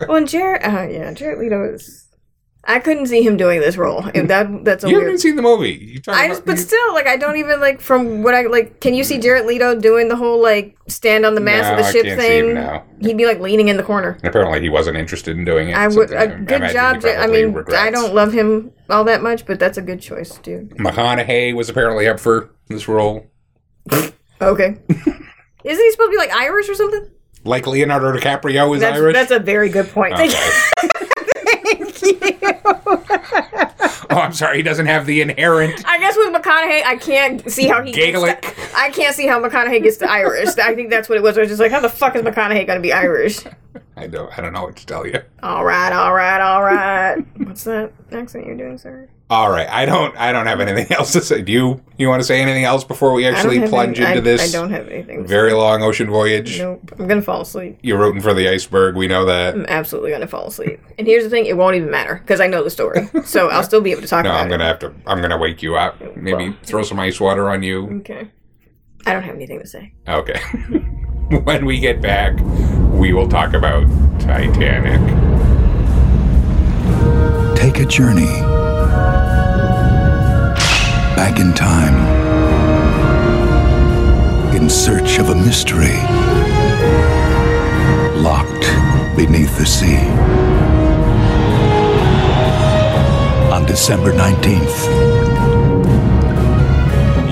Well, 0.08 0.16
and 0.16 0.28
Jared, 0.28 0.62
uh, 0.64 0.88
yeah, 0.90 1.12
Jared 1.12 1.38
Leto 1.38 1.74
is. 1.74 2.06
I 2.62 2.78
couldn't 2.78 3.06
see 3.06 3.22
him 3.22 3.36
doing 3.38 3.58
this 3.60 3.76
role. 3.78 4.04
If 4.14 4.28
that 4.28 4.64
that's 4.64 4.84
a 4.84 4.88
You 4.88 4.96
weird. 4.96 5.06
haven't 5.06 5.18
seen 5.20 5.36
the 5.36 5.42
movie. 5.42 6.00
I 6.06 6.26
about- 6.26 6.44
but 6.44 6.58
still, 6.58 6.92
like, 6.92 7.06
I 7.06 7.16
don't 7.16 7.36
even 7.38 7.58
like 7.58 7.80
from 7.80 8.22
what 8.22 8.34
I 8.34 8.42
like. 8.42 8.80
Can 8.80 8.92
you 8.94 9.02
see 9.02 9.18
Jared 9.18 9.46
Leto 9.46 9.74
doing 9.80 10.08
the 10.08 10.16
whole 10.16 10.40
like 10.42 10.76
stand 10.86 11.24
on 11.24 11.34
the 11.34 11.40
mast 11.40 11.68
No, 11.68 11.72
of 11.72 11.78
the 11.78 11.84
I 11.86 11.90
ship 11.92 12.18
thing? 12.18 12.48
him 12.50 12.54
now. 12.54 12.84
He'd 13.00 13.16
be 13.16 13.24
like 13.24 13.40
leaning 13.40 13.68
in 13.68 13.76
the 13.78 13.82
corner. 13.82 14.18
Apparently, 14.22 14.60
he 14.60 14.68
wasn't 14.68 14.98
interested 14.98 15.36
in 15.38 15.44
doing 15.46 15.70
it. 15.70 15.76
I 15.76 15.88
would. 15.88 16.12
I 16.12 16.24
A 16.24 16.38
good 16.38 16.62
he 16.64 16.72
job. 16.72 17.02
I 17.04 17.26
mean, 17.26 17.56
I 17.74 17.90
don't 17.90 18.14
love 18.14 18.32
him 18.32 18.72
all 18.90 19.04
that 19.04 19.22
much, 19.22 19.46
but 19.46 19.58
that's 19.58 19.78
a 19.78 19.82
good 19.82 20.00
choice, 20.00 20.36
dude. 20.38 20.70
McConaughey 20.76 21.54
was 21.54 21.70
apparently 21.70 22.06
up 22.08 22.20
for 22.20 22.50
this 22.68 22.88
role. 22.88 23.26
Okay. 24.42 24.76
Isn't 25.64 25.84
he 25.84 25.90
supposed 25.92 26.08
to 26.08 26.10
be 26.10 26.16
like 26.18 26.30
Irish 26.32 26.68
or 26.68 26.74
something? 26.74 27.10
Like 27.44 27.66
Leonardo 27.66 28.12
DiCaprio 28.18 28.74
is 28.74 28.80
That's 28.82 28.98
Irish. 28.98 29.14
that's 29.14 29.30
a 29.30 29.38
very 29.38 29.70
good 29.70 29.88
point. 29.88 30.12
Okay. 30.14 30.28
Oh, 34.12 34.16
I'm 34.16 34.32
sorry. 34.32 34.56
He 34.56 34.62
doesn't 34.64 34.86
have 34.86 35.06
the 35.06 35.20
inherent 35.20 35.86
I 35.86 35.98
guess 35.98 36.16
with 36.16 36.34
McConaughey, 36.34 36.84
I 36.84 36.96
can't 36.96 37.48
see 37.48 37.68
how 37.68 37.80
he 37.80 37.92
gets 37.92 38.10
Gaelic. 38.10 38.40
to, 38.42 38.54
I 38.76 38.90
can't 38.90 39.14
see 39.14 39.28
how 39.28 39.40
McConaughey 39.40 39.80
gets 39.84 39.98
to 39.98 40.10
Irish. 40.10 40.58
I 40.58 40.74
think 40.74 40.90
that's 40.90 41.08
what 41.08 41.16
it 41.16 41.22
was. 41.22 41.38
I 41.38 41.42
was 41.42 41.48
just 41.48 41.60
like, 41.60 41.70
how 41.70 41.78
the 41.78 41.88
fuck 41.88 42.16
is 42.16 42.22
McConaughey 42.22 42.66
going 42.66 42.78
to 42.78 42.82
be 42.82 42.92
Irish? 42.92 43.38
I 43.96 44.08
don't. 44.08 44.36
I 44.36 44.40
don't 44.42 44.52
know 44.52 44.64
what 44.64 44.74
to 44.76 44.86
tell 44.86 45.06
you. 45.06 45.20
All 45.44 45.64
right, 45.64 45.92
all 45.92 46.12
right, 46.12 46.40
all 46.40 46.64
right. 46.64 47.24
What's 47.46 47.62
that 47.64 47.92
accent 48.10 48.46
you're 48.46 48.56
doing, 48.56 48.78
sir? 48.78 49.08
All 49.30 49.48
right. 49.48 49.68
I 49.70 49.86
don't. 49.86 50.16
I 50.16 50.32
don't 50.32 50.46
have 50.46 50.58
anything 50.60 50.90
else 50.98 51.12
to 51.12 51.20
say. 51.22 51.40
Do 51.40 51.52
you? 51.52 51.80
You 51.96 52.08
want 52.08 52.20
to 52.20 52.24
say 52.26 52.42
anything 52.42 52.64
else 52.64 52.82
before 52.82 53.12
we 53.12 53.26
actually 53.28 53.60
plunge 53.68 54.00
any- 54.00 54.18
into 54.18 54.20
I, 54.28 54.34
this 54.34 54.52
I 54.54 54.58
don't 54.58 54.70
have 54.70 54.88
anything. 54.88 55.24
very 55.24 55.52
long 55.52 55.82
ocean 55.84 56.08
voyage? 56.10 56.58
Nope. 56.58 56.92
I'm 56.98 57.06
gonna 57.06 57.22
fall 57.22 57.42
asleep. 57.42 57.78
You're 57.82 57.98
rooting 57.98 58.20
for 58.20 58.34
the 58.34 58.48
iceberg. 58.48 58.96
We 58.96 59.06
know 59.06 59.24
that. 59.26 59.54
I'm 59.54 59.66
absolutely 59.68 60.10
gonna 60.10 60.26
fall 60.26 60.48
asleep. 60.48 60.80
And 60.98 61.06
here's 61.06 61.22
the 61.22 61.30
thing: 61.30 61.46
it 61.46 61.56
won't 61.56 61.76
even 61.76 61.90
matter 61.92 62.16
because 62.16 62.40
I 62.40 62.48
know 62.48 62.64
the 62.64 62.70
story, 62.70 63.08
so 63.24 63.48
I'll 63.50 63.62
still 63.62 63.80
be 63.80 63.92
able 63.92 64.02
to 64.02 64.08
talk 64.08 64.24
No, 64.24 64.30
about 64.30 64.42
I'm 64.42 64.48
gonna 64.50 64.64
it. 64.64 64.66
have 64.66 64.78
to. 64.80 64.92
I'm 65.06 65.20
gonna 65.22 65.38
wake 65.38 65.62
you 65.62 65.76
up. 65.76 66.00
Maybe 66.16 66.48
Well. 66.50 66.58
throw 66.64 66.82
some 66.82 66.98
ice 66.98 67.20
water 67.20 67.48
on 67.50 67.62
you. 67.62 67.98
Okay. 68.00 68.28
I 69.06 69.12
don't 69.12 69.22
have 69.22 69.36
anything 69.36 69.60
to 69.60 69.66
say. 69.66 69.92
Okay. 70.08 70.40
when 71.44 71.64
we 71.64 71.78
get 71.78 72.02
back, 72.02 72.36
we 72.92 73.12
will 73.12 73.28
talk 73.28 73.54
about 73.54 73.86
Titanic. 74.20 75.00
Take 77.56 77.78
a 77.78 77.86
journey 77.86 78.26
back 81.16 81.38
in 81.38 81.52
time 81.52 81.96
in 84.54 84.68
search 84.70 85.18
of 85.18 85.28
a 85.30 85.34
mystery 85.34 85.98
locked 88.20 88.66
beneath 89.16 89.56
the 89.58 89.66
sea. 89.66 90.00
On 93.52 93.64
December 93.66 94.12
19th, 94.12 94.78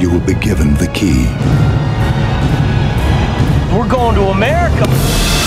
you 0.00 0.10
will 0.10 0.26
be 0.26 0.34
given 0.34 0.74
the 0.74 0.88
key. 0.88 1.26
We're 3.76 3.88
going 3.88 4.14
to 4.16 4.30
America. 4.30 5.37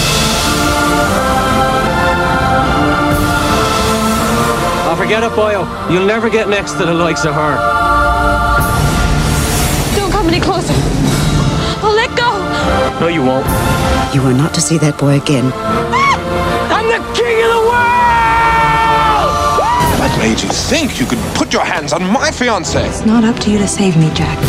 Forget 5.12 5.30
it, 5.30 5.36
boyo. 5.36 5.92
You'll 5.92 6.06
never 6.06 6.30
get 6.30 6.48
next 6.48 6.72
to 6.80 6.86
the 6.86 6.94
likes 6.94 7.26
of 7.26 7.34
her. 7.34 7.56
Don't 9.98 10.10
come 10.10 10.30
any 10.30 10.40
closer. 10.40 10.74
I'll 11.84 11.94
let 11.94 12.16
go. 12.16 12.32
No, 13.02 13.08
you 13.10 13.22
won't. 13.22 13.46
You 14.16 14.22
are 14.22 14.32
not 14.32 14.54
to 14.54 14.62
see 14.62 14.78
that 14.78 14.98
boy 14.98 15.20
again. 15.20 15.52
Ah! 15.54 16.16
I'm 16.72 16.88
the 16.88 17.04
king 17.12 17.44
of 17.44 17.52
the 17.52 17.64
world! 17.68 18.00
What 20.00 20.18
made 20.18 20.40
you 20.42 20.48
think 20.48 20.98
you 20.98 21.06
could 21.06 21.20
put 21.36 21.52
your 21.52 21.66
hands 21.66 21.92
on 21.92 22.04
my 22.10 22.32
fiance? 22.32 22.82
It's 22.88 23.06
not 23.06 23.26
up 23.26 23.36
to 23.44 23.52
you 23.52 23.58
to 23.58 23.68
save 23.68 23.98
me, 23.98 24.10
Jack. 24.14 24.40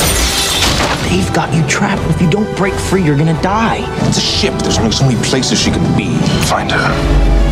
They've 1.10 1.34
got 1.34 1.52
you 1.52 1.66
trapped. 1.66 2.08
If 2.08 2.22
you 2.22 2.30
don't 2.30 2.56
break 2.56 2.74
free, 2.74 3.02
you're 3.02 3.18
gonna 3.18 3.42
die. 3.42 3.82
It's 4.06 4.18
a 4.18 4.20
ship. 4.20 4.54
There's 4.62 4.78
only 4.78 4.92
so 4.92 5.06
many 5.08 5.20
places 5.24 5.58
she 5.60 5.72
can 5.72 5.96
be. 5.96 6.14
Find 6.46 6.70
her. 6.70 7.51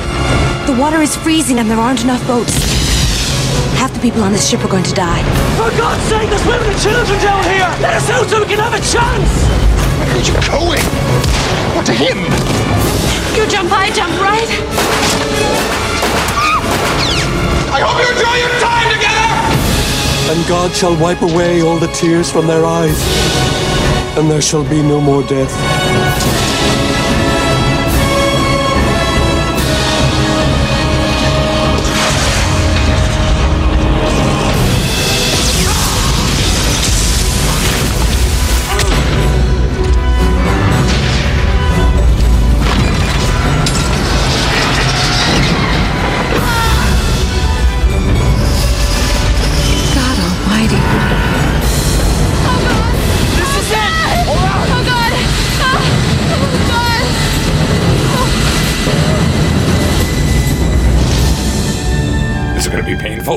The! 0.00 0.72
The 0.72 0.76
water 0.78 1.00
is 1.00 1.16
freezing 1.16 1.58
and 1.58 1.70
there 1.70 1.78
aren't 1.78 2.02
enough 2.02 2.24
boats. 2.26 2.52
Half 3.78 3.94
the 3.94 4.00
people 4.00 4.22
on 4.22 4.32
this 4.32 4.48
ship 4.48 4.64
are 4.64 4.68
going 4.68 4.84
to 4.84 4.94
die. 4.94 5.22
For 5.56 5.70
God's 5.76 6.02
sake, 6.04 6.28
there's 6.28 6.46
women 6.46 6.66
and 6.68 6.80
children 6.80 7.18
down 7.22 7.44
here! 7.44 7.68
Let 7.80 7.96
us 7.96 8.10
out 8.10 8.28
so 8.28 8.40
we 8.40 8.46
can 8.46 8.58
have 8.58 8.74
a 8.74 8.82
chance! 8.82 9.30
Where 10.00 10.10
are 10.10 10.24
you 10.24 10.34
going? 10.48 10.84
What 11.76 11.86
to 11.86 11.92
him? 11.92 12.18
You 13.36 13.46
jump 13.46 13.68
high, 13.70 13.90
jump 13.90 14.12
right. 14.20 14.48
I 17.68 17.80
hope 17.84 18.00
you 18.00 18.08
enjoy 18.08 18.36
your 18.40 18.56
time 18.60 18.88
together! 18.96 19.26
And 20.32 20.48
God 20.48 20.72
shall 20.74 20.96
wipe 20.96 21.22
away 21.22 21.62
all 21.62 21.78
the 21.78 21.88
tears 21.88 22.30
from 22.30 22.46
their 22.46 22.64
eyes, 22.64 22.98
and 24.16 24.30
there 24.30 24.42
shall 24.42 24.64
be 24.68 24.82
no 24.82 25.00
more 25.00 25.22
death. 25.22 25.52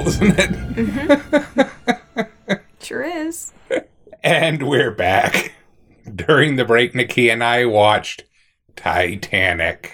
Isn't 0.09 0.35
it? 0.39 1.67
Sure 2.81 3.03
is. 3.03 3.51
And 4.23 4.67
we're 4.67 4.89
back. 4.91 5.53
During 6.15 6.55
the 6.55 6.65
break, 6.65 6.93
Nakia 6.93 7.33
and 7.33 7.43
I 7.43 7.65
watched 7.65 8.23
Titanic. 8.75 9.93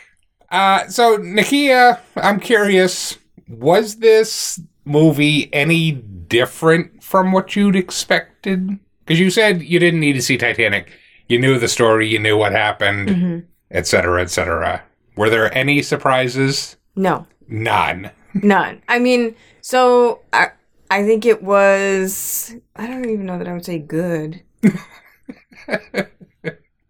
Uh, 0.49 0.88
so, 0.88 1.17
Nakia, 1.17 1.99
I'm 2.15 2.39
curious, 2.39 3.17
was 3.49 3.97
this 3.97 4.62
movie 4.86 5.54
any 5.54 5.91
different 5.91 7.04
from 7.04 7.34
what 7.34 7.56
you'd 7.58 7.75
expected? 7.75 8.80
Because 9.04 9.19
you 9.19 9.30
said 9.30 9.62
you 9.62 9.80
didn't 9.80 9.99
need 9.99 10.13
to 10.13 10.21
see 10.21 10.38
Titanic. 10.38 10.89
You 11.28 11.39
knew 11.39 11.60
the 11.60 11.67
story, 11.67 12.08
you 12.08 12.19
knew 12.19 12.38
what 12.38 12.54
happened, 12.54 13.45
et 13.71 13.88
cetera, 13.88 14.21
et 14.21 14.30
cetera. 14.30 14.84
Were 15.17 15.30
there 15.30 15.54
any 15.58 15.82
surprises? 15.82 16.78
No. 16.95 17.28
None. 17.49 18.12
None. 18.36 18.82
I 18.88 19.00
mean, 19.00 19.36
so 19.62 20.21
I 20.34 20.52
I 20.91 21.04
think 21.04 21.26
it 21.26 21.41
was 21.41 22.54
I 22.76 22.88
don't 22.88 23.10
even 23.10 23.26
know 23.26 23.38
that 23.38 23.48
I 23.48 23.54
would 23.54 23.65
say 23.65 23.80
good. 23.80 24.41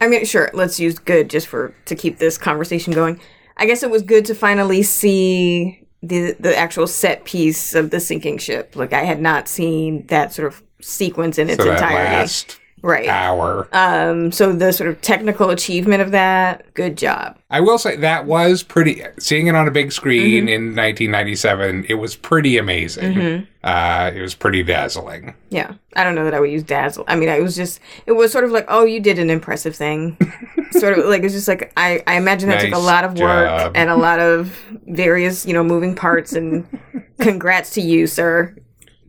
I 0.02 0.08
mean, 0.08 0.26
sure, 0.26 0.50
let's 0.54 0.80
use 0.80 1.00
good 1.00 1.30
just 1.30 1.48
for 1.48 1.74
to 1.86 1.96
keep 1.96 2.18
this 2.18 2.38
conversation 2.38 2.94
going. 2.94 3.20
I 3.58 3.66
guess 3.66 3.84
it 3.84 3.90
was 3.90 4.02
good 4.02 4.26
to 4.26 4.36
finally 4.36 4.84
see 4.84 5.82
the 6.04 6.36
the 6.40 6.56
actual 6.58 6.88
set 6.88 7.26
piece 7.26 7.74
of 7.74 7.92
the 7.92 8.00
sinking 8.00 8.38
ship. 8.38 8.76
Like 8.76 8.94
I 8.94 9.04
had 9.04 9.22
not 9.22 9.48
seen 9.48 10.06
that 10.08 10.34
sort 10.34 10.48
of 10.48 10.64
sequence 10.82 11.38
in 11.38 11.50
its 11.50 11.58
so 11.58 11.66
that 11.66 11.74
entirety. 11.76 12.16
last 12.16 12.60
right. 12.86 13.08
hour. 13.08 13.68
Um 13.74 14.32
so 14.32 14.54
the 14.54 14.72
sort 14.72 14.90
of 14.90 15.02
technical 15.02 15.50
achievement 15.50 16.02
of 16.02 16.12
that, 16.12 16.74
good 16.74 16.98
job. 16.98 17.38
I 17.50 17.60
will 17.62 17.78
say 17.78 17.96
that 17.98 18.26
was 18.26 18.64
pretty. 18.64 19.02
Seeing 19.20 19.48
it 19.48 19.56
on 19.56 19.68
a 19.68 19.72
big 19.72 19.92
screen 19.92 20.46
Mm-hmm. 20.46 20.48
in 20.50 20.76
1997, 20.76 21.86
it 21.90 21.94
was 21.96 22.16
pretty 22.16 22.58
amazing. 22.58 23.48
Uh, 23.64 24.12
it 24.14 24.22
was 24.22 24.36
pretty 24.36 24.62
dazzling. 24.64 25.34
Yeah. 25.50 25.74
I 25.96 26.04
don't 26.04 26.16
know 26.16 26.24
that 26.26 26.34
I 26.34 26.40
would 26.40 26.52
use 26.52 26.64
dazzle. 26.64 27.04
I 27.08 27.16
mean, 27.16 27.30
I 27.30 27.40
was 27.40 27.56
just, 27.56 27.80
it 28.06 28.12
was 28.12 28.32
sort 28.32 28.44
of 28.44 28.52
like, 28.52 28.66
oh, 28.68 28.84
you 28.86 29.00
did 29.00 29.18
an 29.20 29.30
impressive 29.30 29.76
thing. 29.76 30.18
sort 30.72 30.98
of 31.00 31.06
like, 31.06 31.24
it's 31.24 31.34
just 31.34 31.48
like, 31.48 31.72
I, 31.78 32.04
I 32.06 32.16
imagine 32.18 32.50
that 32.50 32.62
took 32.62 32.74
a 32.76 32.78
lot 32.80 33.04
of 33.06 33.12
work 33.18 33.48
job. 33.48 33.72
and 33.76 33.90
a 33.90 33.96
lot 33.96 34.20
of 34.20 34.60
various, 34.88 35.46
you 35.46 35.54
know, 35.54 35.64
moving 35.64 35.96
parts. 35.96 36.34
And 36.34 36.68
congrats 37.20 37.72
to 37.72 37.82
you, 37.82 38.06
sir. 38.08 38.56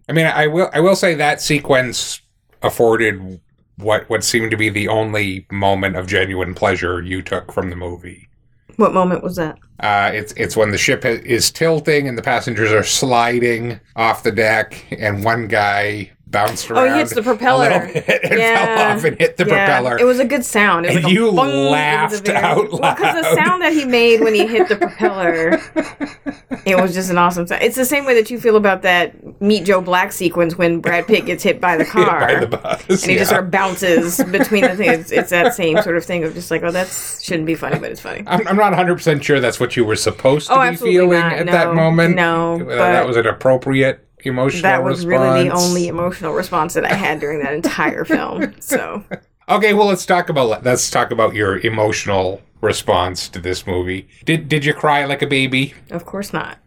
I 0.08 0.12
mean, 0.12 0.26
I 0.26 0.46
will. 0.46 0.70
I 0.72 0.80
will 0.80 0.94
say 0.96 1.14
that 1.16 1.42
sequence 1.42 2.20
afforded 2.62 3.40
what 3.76 4.08
what 4.08 4.24
seemed 4.24 4.50
to 4.50 4.56
be 4.56 4.68
the 4.68 4.88
only 4.88 5.46
moment 5.50 5.96
of 5.96 6.06
genuine 6.06 6.54
pleasure 6.54 7.02
you 7.02 7.22
took 7.22 7.52
from 7.52 7.70
the 7.70 7.76
movie. 7.76 8.28
What 8.76 8.92
moment 8.92 9.22
was 9.22 9.36
that? 9.36 9.58
Uh, 9.80 10.10
it's 10.12 10.32
it's 10.36 10.56
when 10.56 10.70
the 10.70 10.78
ship 10.78 11.04
is 11.04 11.50
tilting 11.50 12.08
and 12.08 12.16
the 12.16 12.22
passengers 12.22 12.72
are 12.72 12.84
sliding 12.84 13.80
off 13.94 14.22
the 14.22 14.32
deck, 14.32 14.86
and 14.90 15.24
one 15.24 15.48
guy 15.48 16.10
bounced 16.36 16.70
Oh, 16.70 16.84
he 16.92 16.98
hits 16.98 17.14
the 17.14 17.22
propeller. 17.22 17.64
and 17.70 18.38
Yeah. 18.38 18.76
fell 18.76 18.96
off 18.96 19.04
and 19.04 19.18
hit 19.18 19.36
the 19.36 19.46
Yeah. 19.46 19.66
propeller. 19.66 19.98
It 19.98 20.04
was 20.04 20.18
a 20.18 20.24
good 20.24 20.44
sound. 20.44 20.86
It 20.86 20.90
was 20.90 20.96
And 20.96 21.04
like 21.04 21.12
you 21.14 21.32
bung. 21.32 21.48
It 21.48 21.52
was 21.54 21.66
a 21.66 21.70
laughed 21.70 22.28
out 22.28 22.70
Well, 22.72 22.94
because 22.94 23.14
the 23.22 23.34
sound 23.34 23.62
that 23.62 23.72
he 23.72 23.84
made 23.84 24.20
when 24.20 24.34
he 24.34 24.46
hit 24.46 24.68
the 24.68 24.76
propeller, 24.76 25.60
it 26.66 26.76
was 26.80 26.94
just 26.94 27.10
an 27.10 27.18
awesome 27.18 27.46
sound. 27.46 27.62
It's 27.62 27.76
the 27.76 27.84
same 27.84 28.04
way 28.04 28.14
that 28.14 28.30
you 28.30 28.38
feel 28.40 28.56
about 28.56 28.82
that 28.82 29.40
Meet 29.40 29.64
Joe 29.64 29.80
Black 29.80 30.12
sequence 30.12 30.56
when 30.56 30.80
Brad 30.80 31.06
Pitt 31.06 31.26
gets 31.26 31.42
hit 31.42 31.60
by 31.60 31.76
the 31.76 31.84
car. 31.96 32.20
by 32.20 32.34
the 32.40 32.46
bus. 32.46 32.84
and 32.88 33.10
he 33.10 33.16
just 33.16 33.30
sort 33.30 33.44
of 33.44 33.50
bounces 33.50 34.22
between 34.24 34.62
the 34.62 34.76
things. 34.76 35.10
It's, 35.10 35.12
it's 35.12 35.30
that 35.30 35.54
same 35.54 35.80
sort 35.82 35.96
of 35.96 36.04
thing 36.04 36.24
of 36.24 36.34
just 36.34 36.50
like, 36.50 36.62
oh, 36.62 36.70
that 36.70 36.88
shouldn't 37.22 37.46
be 37.46 37.54
funny, 37.54 37.78
but 37.78 37.90
it's 37.90 38.00
funny. 38.00 38.22
I'm, 38.26 38.46
I'm 38.48 38.56
not 38.56 38.72
100% 38.72 39.22
sure 39.22 39.40
that's 39.40 39.60
what 39.60 39.76
you 39.76 39.84
were 39.84 39.96
supposed 39.96 40.50
oh, 40.50 40.54
to 40.56 40.60
Oh, 40.68 40.70
be 40.70 40.76
feeling 40.76 41.18
not. 41.20 41.32
at 41.32 41.46
No, 41.46 41.52
that 41.52 41.74
moment. 41.74 42.16
no, 42.16 42.52
Whether 42.58 42.64
but 42.64 42.76
that 42.92 43.06
was 43.06 43.16
an 43.16 43.26
appropriate 43.26 44.05
emotional 44.26 44.62
That 44.62 44.82
was 44.82 45.06
really 45.06 45.48
the 45.48 45.54
only 45.54 45.88
emotional 45.88 46.32
response 46.32 46.74
that 46.74 46.84
I 46.84 46.94
had 46.94 47.20
during 47.20 47.40
that 47.40 47.54
entire 47.54 48.04
film. 48.04 48.54
So, 48.60 49.04
Okay, 49.48 49.74
well 49.74 49.86
let's 49.86 50.04
talk 50.04 50.28
about 50.28 50.64
let's 50.64 50.90
talk 50.90 51.12
about 51.12 51.34
your 51.34 51.58
emotional 51.60 52.42
response 52.60 53.28
to 53.28 53.38
this 53.40 53.64
movie. 53.64 54.08
Did 54.24 54.48
did 54.48 54.64
you 54.64 54.74
cry 54.74 55.04
like 55.04 55.22
a 55.22 55.26
baby? 55.26 55.74
of 55.90 56.04
course 56.04 56.32
not. 56.32 56.58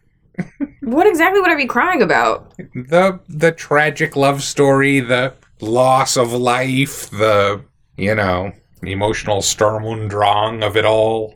what 0.82 1.06
exactly 1.06 1.42
would 1.42 1.52
I 1.52 1.56
be 1.56 1.66
crying 1.66 2.02
about? 2.02 2.54
The 2.74 3.20
the 3.28 3.52
tragic 3.52 4.16
love 4.16 4.42
story, 4.44 5.02
the 5.02 5.34
loss 5.60 6.16
of 6.16 6.32
life, 6.32 7.10
the 7.10 7.66
you 7.98 8.16
know, 8.16 8.54
emotional 8.82 9.42
Sturm 9.42 9.84
und 9.84 10.10
Drang 10.10 10.64
of 10.64 10.78
it 10.78 10.86
all. 10.86 11.36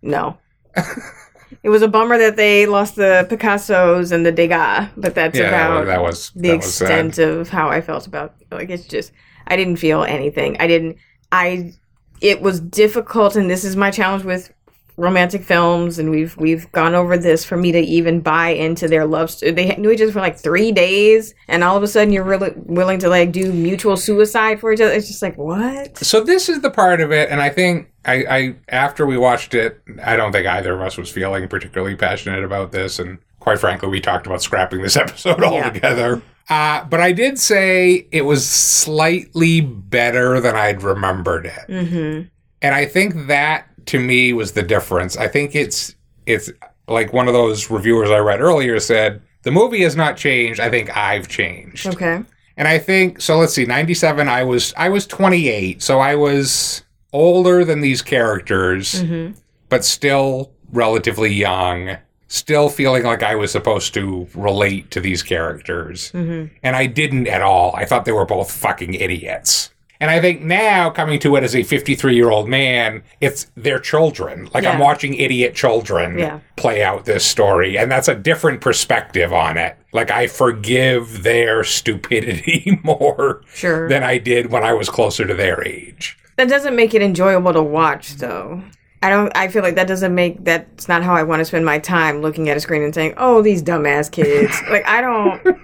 No. 0.00 0.38
it 1.62 1.68
was 1.68 1.82
a 1.82 1.88
bummer 1.88 2.18
that 2.18 2.36
they 2.36 2.66
lost 2.66 2.96
the 2.96 3.26
Picassos 3.30 4.12
and 4.12 4.24
the 4.24 4.32
Degas, 4.32 4.88
but 4.96 5.14
that's 5.14 5.38
Yeah, 5.38 5.48
about 5.48 5.86
that 5.86 6.02
was- 6.02 6.30
the 6.34 6.48
that 6.48 6.54
extent 6.56 7.18
of 7.18 7.48
how 7.48 7.68
I 7.68 7.80
felt 7.80 8.06
about 8.06 8.34
like 8.50 8.70
it's 8.70 8.84
just 8.86 9.12
I 9.46 9.56
didn't 9.56 9.76
feel 9.76 10.02
anything. 10.04 10.56
I 10.60 10.66
didn't 10.66 10.96
I 11.32 11.72
it 12.20 12.40
was 12.42 12.60
difficult 12.60 13.36
and 13.36 13.48
this 13.50 13.64
is 13.64 13.76
my 13.76 13.90
challenge 13.90 14.24
with 14.24 14.52
romantic 14.96 15.42
films 15.42 15.98
and 15.98 16.10
we've 16.10 16.36
we've 16.36 16.70
gone 16.72 16.94
over 16.94 17.16
this 17.16 17.44
for 17.44 17.56
me 17.56 17.72
to 17.72 17.78
even 17.80 18.20
buy 18.20 18.50
into 18.50 18.88
their 18.88 19.06
love 19.06 19.30
story. 19.30 19.52
They 19.52 19.74
knew 19.76 19.90
each 19.90 20.00
other 20.00 20.12
for 20.12 20.20
like 20.20 20.38
3 20.38 20.72
days 20.72 21.34
and 21.48 21.62
all 21.64 21.76
of 21.76 21.82
a 21.82 21.88
sudden 21.88 22.12
you're 22.12 22.24
really 22.24 22.52
willing 22.56 22.98
to 23.00 23.08
like 23.08 23.32
do 23.32 23.52
mutual 23.52 23.96
suicide 23.96 24.60
for 24.60 24.72
each 24.72 24.80
other. 24.80 24.92
It's 24.92 25.08
just 25.08 25.22
like 25.22 25.36
what? 25.38 25.96
So 25.98 26.20
this 26.22 26.48
is 26.48 26.60
the 26.60 26.70
part 26.70 27.00
of 27.00 27.12
it, 27.12 27.30
and 27.30 27.40
I 27.40 27.48
think 27.50 27.90
I, 28.04 28.14
I 28.28 28.54
after 28.68 29.04
we 29.06 29.16
watched 29.18 29.54
it, 29.54 29.80
I 30.02 30.16
don't 30.16 30.32
think 30.32 30.46
either 30.46 30.72
of 30.74 30.80
us 30.80 30.96
was 30.96 31.10
feeling 31.10 31.46
particularly 31.48 31.96
passionate 31.96 32.44
about 32.44 32.72
this, 32.72 32.98
and 32.98 33.18
quite 33.40 33.58
frankly, 33.58 33.88
we 33.88 34.00
talked 34.00 34.26
about 34.26 34.42
scrapping 34.42 34.82
this 34.82 34.96
episode 35.04 35.42
altogether. 35.42 36.22
Uh, 36.48 36.82
but 36.84 37.00
I 37.00 37.12
did 37.12 37.38
say 37.38 38.08
it 38.10 38.22
was 38.22 38.48
slightly 38.90 39.60
better 39.60 40.40
than 40.40 40.56
I'd 40.56 40.82
remembered 40.82 41.46
it, 41.46 41.66
Mhm. 41.68 42.28
and 42.60 42.74
I 42.74 42.86
think 42.86 43.28
that 43.28 43.66
to 43.86 43.98
me 43.98 44.32
was 44.32 44.52
the 44.52 44.62
difference. 44.62 45.16
I 45.16 45.28
think 45.28 45.54
it's 45.54 45.94
it's 46.26 46.50
like 46.88 47.12
one 47.12 47.28
of 47.28 47.34
those 47.34 47.70
reviewers 47.70 48.10
I 48.10 48.18
read 48.18 48.40
earlier 48.40 48.78
said 48.80 49.22
the 49.42 49.50
movie 49.50 49.82
has 49.82 49.96
not 49.96 50.16
changed. 50.16 50.60
I 50.60 50.68
think 50.70 50.94
I've 50.96 51.28
changed. 51.28 51.86
Okay. 51.86 52.20
And 52.56 52.68
I 52.68 52.78
think 52.78 53.20
so 53.20 53.38
let's 53.38 53.54
see 53.54 53.64
97 53.64 54.28
I 54.28 54.42
was 54.42 54.74
I 54.76 54.88
was 54.90 55.06
28 55.06 55.80
so 55.82 55.98
I 56.00 56.14
was 56.14 56.82
older 57.12 57.64
than 57.64 57.80
these 57.80 58.02
characters 58.02 59.02
Mhm. 59.02 59.34
but 59.68 59.84
still 59.84 60.52
relatively 60.72 61.32
young 61.32 61.96
still 62.28 62.68
feeling 62.68 63.02
like 63.02 63.22
I 63.24 63.34
was 63.34 63.50
supposed 63.50 63.92
to 63.94 64.28
relate 64.36 64.92
to 64.92 65.00
these 65.00 65.20
characters. 65.20 66.12
Mm-hmm. 66.12 66.54
And 66.62 66.76
I 66.76 66.86
didn't 66.86 67.26
at 67.26 67.42
all. 67.42 67.74
I 67.74 67.84
thought 67.84 68.04
they 68.04 68.12
were 68.12 68.24
both 68.24 68.52
fucking 68.52 68.94
idiots. 68.94 69.70
And 70.00 70.10
I 70.10 70.18
think 70.18 70.40
now, 70.40 70.88
coming 70.88 71.18
to 71.20 71.36
it 71.36 71.44
as 71.44 71.54
a 71.54 71.62
53 71.62 72.14
year 72.14 72.30
old 72.30 72.48
man, 72.48 73.02
it's 73.20 73.46
their 73.54 73.78
children. 73.78 74.48
Like 74.54 74.64
I'm 74.64 74.78
watching 74.78 75.12
idiot 75.14 75.54
children 75.54 76.18
Yeah. 76.18 76.40
play 76.56 76.82
out 76.82 77.04
this 77.04 77.24
story. 77.24 77.76
And 77.76 77.90
that's 77.92 78.08
a 78.08 78.14
different 78.14 78.62
perspective 78.62 79.32
on 79.32 79.58
it. 79.58 79.76
Like 79.92 80.10
I 80.10 80.26
forgive 80.26 81.22
their 81.22 81.64
stupidity 81.64 82.80
more 82.84 83.42
Sure. 83.54 83.88
than 83.88 84.02
I 84.02 84.18
did 84.18 84.50
when 84.50 84.64
I 84.64 84.72
was 84.72 84.88
closer 84.88 85.26
to 85.26 85.34
their 85.34 85.62
age. 85.66 86.16
That 86.36 86.48
doesn't 86.48 86.74
make 86.74 86.94
it 86.94 87.02
enjoyable 87.02 87.52
to 87.52 87.62
watch, 87.62 88.14
though. 88.16 88.62
I 89.02 89.08
don't. 89.08 89.34
I 89.34 89.48
feel 89.48 89.62
like 89.62 89.74
that 89.76 89.86
doesn't 89.88 90.14
make. 90.14 90.44
That's 90.44 90.86
not 90.88 91.02
how 91.02 91.14
I 91.14 91.22
want 91.22 91.40
to 91.40 91.44
spend 91.46 91.64
my 91.64 91.78
time 91.78 92.20
looking 92.20 92.50
at 92.50 92.56
a 92.56 92.60
screen 92.60 92.82
and 92.82 92.94
saying, 92.94 93.14
"Oh, 93.16 93.40
these 93.40 93.62
dumbass 93.62 94.10
kids." 94.12 94.54
like 94.70 94.86
I 94.86 95.00
don't. 95.00 95.59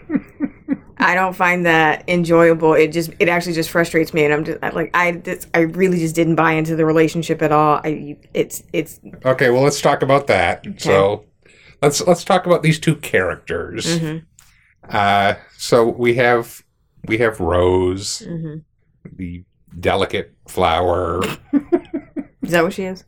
I 1.07 1.15
don't 1.15 1.35
find 1.35 1.65
that 1.67 2.05
enjoyable. 2.09 2.75
It 2.75 2.89
just. 2.93 3.11
It 3.19 3.29
actually 3.29 3.53
just 3.55 3.71
frustrates 3.71 4.13
me, 4.13 4.25
and 4.25 4.35
I'm 4.35 4.45
just 4.45 4.61
like 4.75 4.91
I. 4.95 5.13
This, 5.13 5.47
I 5.55 5.61
really 5.61 5.99
just 5.99 6.15
didn't 6.15 6.35
buy 6.35 6.53
into 6.53 6.75
the 6.77 6.85
relationship 6.85 7.43
at 7.43 7.53
all. 7.53 7.81
I. 7.85 8.17
It's. 8.35 8.63
It's. 8.73 9.01
Okay, 9.25 9.51
well 9.51 9.63
let's 9.63 9.81
talk 9.81 10.03
about 10.03 10.27
that. 10.27 10.65
So 10.79 11.25
let's 11.81 12.01
let's 12.07 12.25
talk 12.25 12.47
about 12.47 12.63
these 12.63 12.79
two 12.79 12.97
characters. 12.97 13.99
Mhm. 14.01 14.25
Uh, 14.89 15.35
so 15.57 15.89
we 15.89 16.15
have 16.15 16.63
we 17.07 17.19
have 17.19 17.41
Rose, 17.41 18.23
Mhm. 18.29 18.63
the 19.17 19.45
delicate 19.79 20.33
flower. 20.49 21.23
Is 22.43 22.51
that 22.53 22.63
what 22.65 22.73
she 22.73 22.85
is? 22.85 23.05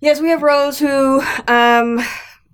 Yes, 0.00 0.20
we 0.20 0.28
have 0.28 0.42
Rose, 0.42 0.78
who, 0.78 1.20
um, 1.48 2.00